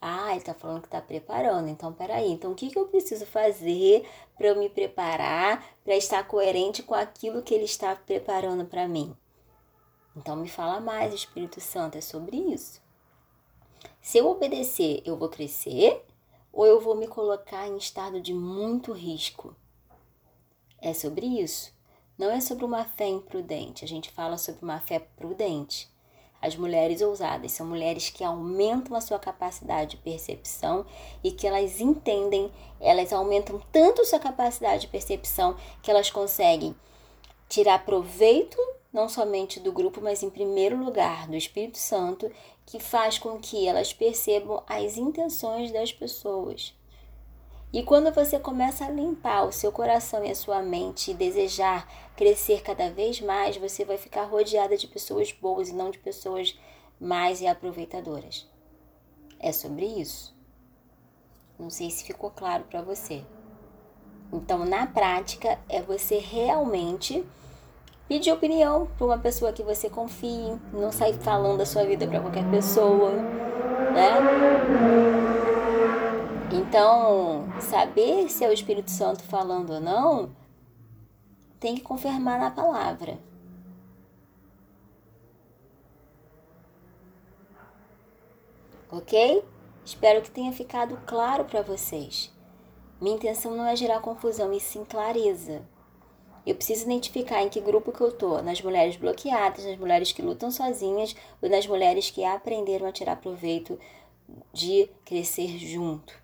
Ah, 0.00 0.30
ele 0.32 0.44
tá 0.44 0.54
falando 0.54 0.82
que 0.82 0.88
tá 0.88 1.00
preparando. 1.00 1.68
Então, 1.68 1.92
peraí. 1.92 2.30
Então, 2.30 2.52
o 2.52 2.54
que, 2.54 2.70
que 2.70 2.78
eu 2.78 2.86
preciso 2.86 3.26
fazer 3.26 4.08
para 4.36 4.46
eu 4.46 4.56
me 4.56 4.68
preparar, 4.68 5.64
para 5.82 5.96
estar 5.96 6.22
coerente 6.28 6.82
com 6.82 6.94
aquilo 6.94 7.42
que 7.42 7.52
ele 7.52 7.64
está 7.64 7.96
preparando 7.96 8.64
para 8.64 8.86
mim? 8.86 9.16
Então, 10.16 10.36
me 10.36 10.48
fala 10.48 10.80
mais, 10.80 11.12
Espírito 11.12 11.60
Santo, 11.60 11.98
é 11.98 12.00
sobre 12.00 12.36
isso. 12.36 12.80
Se 14.00 14.18
eu 14.18 14.28
obedecer, 14.28 15.02
eu 15.04 15.16
vou 15.16 15.28
crescer 15.28 16.04
ou 16.58 16.66
eu 16.66 16.80
vou 16.80 16.96
me 16.96 17.06
colocar 17.06 17.68
em 17.68 17.76
estado 17.76 18.20
de 18.20 18.34
muito 18.34 18.90
risco? 18.92 19.54
É 20.82 20.92
sobre 20.92 21.24
isso. 21.24 21.72
Não 22.18 22.32
é 22.32 22.40
sobre 22.40 22.64
uma 22.64 22.84
fé 22.84 23.06
imprudente. 23.06 23.84
A 23.84 23.88
gente 23.88 24.10
fala 24.10 24.36
sobre 24.36 24.64
uma 24.64 24.80
fé 24.80 24.98
prudente. 24.98 25.88
As 26.42 26.56
mulheres 26.56 27.00
ousadas 27.00 27.52
são 27.52 27.64
mulheres 27.64 28.10
que 28.10 28.24
aumentam 28.24 28.96
a 28.96 29.00
sua 29.00 29.20
capacidade 29.20 29.92
de 29.92 29.98
percepção 29.98 30.84
e 31.22 31.30
que 31.30 31.46
elas 31.46 31.80
entendem, 31.80 32.50
elas 32.80 33.12
aumentam 33.12 33.62
tanto 33.70 34.04
sua 34.04 34.18
capacidade 34.18 34.80
de 34.80 34.88
percepção 34.88 35.56
que 35.80 35.92
elas 35.92 36.10
conseguem 36.10 36.74
tirar 37.48 37.84
proveito 37.84 38.58
não 38.92 39.08
somente 39.08 39.60
do 39.60 39.70
grupo, 39.70 40.00
mas 40.00 40.22
em 40.22 40.30
primeiro 40.30 40.76
lugar 40.76 41.28
do 41.28 41.36
Espírito 41.36 41.78
Santo, 41.78 42.30
que 42.68 42.78
faz 42.78 43.18
com 43.18 43.38
que 43.38 43.66
elas 43.66 43.94
percebam 43.94 44.62
as 44.66 44.98
intenções 44.98 45.72
das 45.72 45.90
pessoas. 45.90 46.76
E 47.72 47.82
quando 47.82 48.12
você 48.12 48.38
começa 48.38 48.84
a 48.84 48.90
limpar 48.90 49.44
o 49.46 49.52
seu 49.52 49.72
coração 49.72 50.22
e 50.22 50.30
a 50.30 50.34
sua 50.34 50.60
mente 50.60 51.10
e 51.10 51.14
desejar 51.14 51.90
crescer 52.14 52.62
cada 52.62 52.90
vez 52.90 53.22
mais, 53.22 53.56
você 53.56 53.86
vai 53.86 53.96
ficar 53.96 54.24
rodeada 54.24 54.76
de 54.76 54.86
pessoas 54.86 55.32
boas 55.32 55.70
e 55.70 55.72
não 55.72 55.90
de 55.90 55.98
pessoas 55.98 56.58
mais 57.00 57.40
e 57.40 57.46
aproveitadoras. 57.46 58.46
É 59.40 59.50
sobre 59.50 59.86
isso. 59.86 60.36
Não 61.58 61.70
sei 61.70 61.90
se 61.90 62.04
ficou 62.04 62.30
claro 62.30 62.64
para 62.64 62.82
você. 62.82 63.24
Então, 64.30 64.66
na 64.66 64.86
prática, 64.86 65.58
é 65.70 65.80
você 65.80 66.18
realmente 66.18 67.24
pedir 68.08 68.32
opinião 68.32 68.88
para 68.96 69.06
uma 69.06 69.18
pessoa 69.18 69.52
que 69.52 69.62
você 69.62 69.90
confie, 69.90 70.58
não 70.72 70.90
sair 70.90 71.12
falando 71.14 71.58
da 71.58 71.66
sua 71.66 71.84
vida 71.84 72.06
para 72.06 72.20
qualquer 72.20 72.50
pessoa, 72.50 73.12
né? 73.12 74.18
Então, 76.50 77.46
saber 77.60 78.30
se 78.30 78.44
é 78.44 78.48
o 78.48 78.52
Espírito 78.52 78.90
Santo 78.90 79.22
falando 79.22 79.74
ou 79.74 79.80
não, 79.80 80.30
tem 81.60 81.74
que 81.74 81.82
confirmar 81.82 82.40
na 82.40 82.50
palavra. 82.50 83.18
Ok? 88.90 89.44
Espero 89.84 90.22
que 90.22 90.30
tenha 90.30 90.50
ficado 90.52 90.98
claro 91.06 91.44
para 91.44 91.60
vocês. 91.60 92.32
Minha 93.00 93.16
intenção 93.16 93.54
não 93.54 93.66
é 93.66 93.76
gerar 93.76 94.00
confusão, 94.00 94.52
e 94.52 94.60
sim 94.60 94.84
clareza. 94.84 95.62
Eu 96.48 96.54
preciso 96.54 96.86
identificar 96.86 97.42
em 97.42 97.50
que 97.50 97.60
grupo 97.60 97.92
que 97.92 98.00
eu 98.00 98.10
tô, 98.10 98.40
nas 98.40 98.62
mulheres 98.62 98.96
bloqueadas, 98.96 99.66
nas 99.66 99.76
mulheres 99.76 100.12
que 100.12 100.22
lutam 100.22 100.50
sozinhas 100.50 101.14
ou 101.42 101.48
nas 101.50 101.66
mulheres 101.66 102.10
que 102.10 102.24
aprenderam 102.24 102.86
a 102.86 102.92
tirar 102.92 103.16
proveito 103.16 103.78
de 104.50 104.88
crescer 105.04 105.58
junto. 105.58 106.14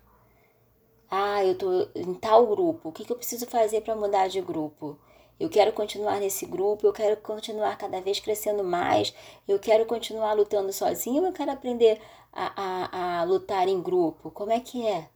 Ah, 1.11 1.45
eu 1.45 1.55
tô 1.55 1.87
em 1.93 2.15
tal 2.15 2.47
grupo. 2.47 2.89
O 2.89 2.91
que, 2.91 3.05
que 3.05 3.11
eu 3.11 3.15
preciso 3.15 3.45
fazer 3.45 3.81
para 3.81 3.95
mudar 3.95 4.27
de 4.27 4.41
grupo? 4.41 4.97
Eu 5.39 5.47
quero 5.47 5.71
continuar 5.73 6.19
nesse 6.19 6.47
grupo, 6.47 6.87
eu 6.87 6.93
quero 6.93 7.17
continuar 7.17 7.77
cada 7.77 8.01
vez 8.01 8.19
crescendo 8.19 8.63
mais, 8.63 9.13
eu 9.47 9.59
quero 9.59 9.85
continuar 9.85 10.33
lutando 10.33 10.73
sozinho 10.73 11.23
eu 11.23 11.33
quero 11.33 11.51
aprender 11.51 12.01
a, 12.33 12.51
a, 12.55 13.19
a 13.19 13.23
lutar 13.25 13.67
em 13.67 13.79
grupo? 13.79 14.31
Como 14.31 14.51
é 14.51 14.59
que 14.59 14.87
é? 14.87 15.07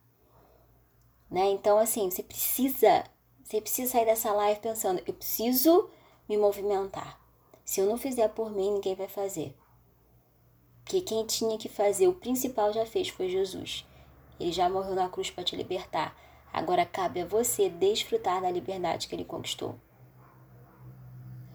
Né? 1.31 1.49
Então, 1.49 1.79
assim, 1.79 2.11
você 2.11 2.21
precisa, 2.21 3.03
você 3.49 3.61
precisa 3.61 3.91
sair 3.91 4.05
dessa 4.05 4.31
live 4.31 4.59
pensando, 4.59 5.01
eu 5.07 5.13
preciso 5.13 5.89
me 6.27 6.37
movimentar. 6.37 7.19
Se 7.65 7.81
eu 7.81 7.87
não 7.87 7.97
fizer 7.97 8.29
por 8.29 8.51
mim, 8.51 8.73
ninguém 8.73 8.95
vai 8.95 9.07
fazer. 9.07 9.55
Porque 10.83 11.01
quem 11.01 11.25
tinha 11.25 11.57
que 11.57 11.69
fazer, 11.69 12.07
o 12.07 12.13
principal 12.13 12.71
já 12.73 12.85
fez, 12.85 13.09
foi 13.09 13.29
Jesus. 13.29 13.85
Ele 14.39 14.51
já 14.51 14.69
morreu 14.69 14.95
na 14.95 15.09
cruz 15.09 15.31
para 15.31 15.43
te 15.43 15.55
libertar. 15.55 16.15
Agora 16.53 16.85
cabe 16.85 17.21
a 17.21 17.25
você 17.25 17.69
desfrutar 17.69 18.41
da 18.41 18.51
liberdade 18.51 19.07
que 19.07 19.15
ele 19.15 19.25
conquistou 19.25 19.79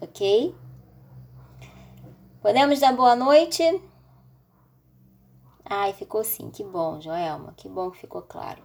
ok? 0.05 0.55
Podemos 2.41 2.79
dar 2.79 2.93
boa 2.93 3.15
noite? 3.15 3.63
Ai, 5.63 5.93
ficou 5.93 6.23
sim, 6.23 6.51
que 6.51 6.63
bom, 6.63 7.01
Joelma, 7.01 7.53
que 7.57 7.67
bom 7.67 7.89
que 7.89 7.97
ficou 7.97 8.21
claro. 8.21 8.61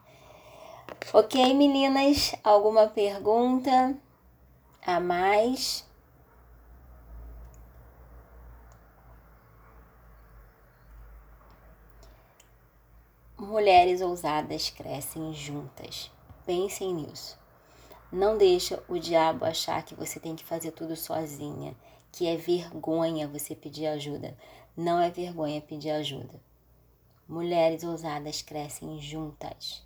Ok, 1.12 1.54
meninas, 1.54 2.34
alguma 2.44 2.86
pergunta 2.86 3.96
a 4.80 5.00
mais? 5.00 5.84
Mulheres 13.36 14.00
ousadas 14.00 14.70
crescem 14.70 15.32
juntas. 15.34 16.10
Pensem 16.46 16.94
nisso. 16.94 17.38
Não 18.12 18.36
deixa 18.36 18.82
o 18.88 18.98
diabo 18.98 19.44
achar 19.44 19.82
que 19.82 19.94
você 19.94 20.20
tem 20.20 20.36
que 20.36 20.44
fazer 20.44 20.72
tudo 20.72 20.94
sozinha, 20.94 21.74
que 22.12 22.26
é 22.26 22.36
vergonha 22.36 23.26
você 23.26 23.54
pedir 23.54 23.86
ajuda. 23.86 24.36
Não 24.76 25.00
é 25.00 25.10
vergonha 25.10 25.60
pedir 25.60 25.90
ajuda. 25.90 26.40
Mulheres 27.28 27.82
ousadas 27.82 28.42
crescem 28.42 29.00
juntas. 29.00 29.82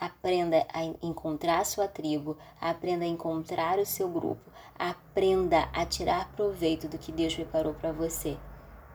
Aprenda 0.00 0.64
a 0.72 0.84
encontrar 1.02 1.64
sua 1.66 1.88
tribo, 1.88 2.36
aprenda 2.60 3.04
a 3.04 3.08
encontrar 3.08 3.78
o 3.78 3.86
seu 3.86 4.08
grupo, 4.08 4.50
aprenda 4.78 5.68
a 5.72 5.84
tirar 5.84 6.30
proveito 6.32 6.86
do 6.86 6.98
que 6.98 7.10
Deus 7.10 7.34
preparou 7.34 7.74
para 7.74 7.90
você, 7.90 8.36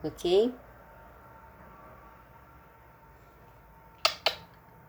ok? 0.04 0.54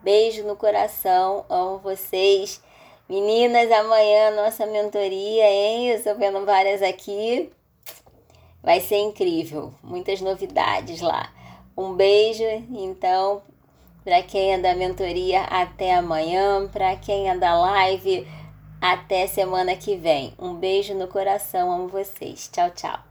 Beijo 0.04 0.44
no 0.46 0.54
coração, 0.54 1.46
amo 1.48 1.78
vocês. 1.78 2.62
Meninas, 3.08 3.70
amanhã 3.72 4.30
nossa 4.32 4.66
mentoria, 4.66 5.50
hein? 5.50 5.88
Eu 5.88 5.96
estou 5.96 6.14
vendo 6.14 6.44
várias 6.44 6.82
aqui. 6.82 7.50
Vai 8.62 8.80
ser 8.80 8.98
incrível, 8.98 9.74
muitas 9.82 10.20
novidades 10.20 11.00
lá. 11.00 11.32
Um 11.76 11.94
beijo, 11.94 12.44
então, 12.70 13.42
para 14.04 14.22
quem 14.22 14.52
é 14.52 14.58
da 14.58 14.74
mentoria, 14.74 15.42
até 15.44 15.94
amanhã. 15.94 16.68
Para 16.68 16.94
quem 16.96 17.28
é 17.28 17.36
da 17.36 17.58
live, 17.58 18.26
até 18.80 19.26
semana 19.26 19.74
que 19.74 19.96
vem. 19.96 20.34
Um 20.38 20.54
beijo 20.54 20.94
no 20.94 21.08
coração, 21.08 21.72
amo 21.72 21.88
vocês. 21.88 22.50
Tchau, 22.52 22.70
tchau. 22.70 23.03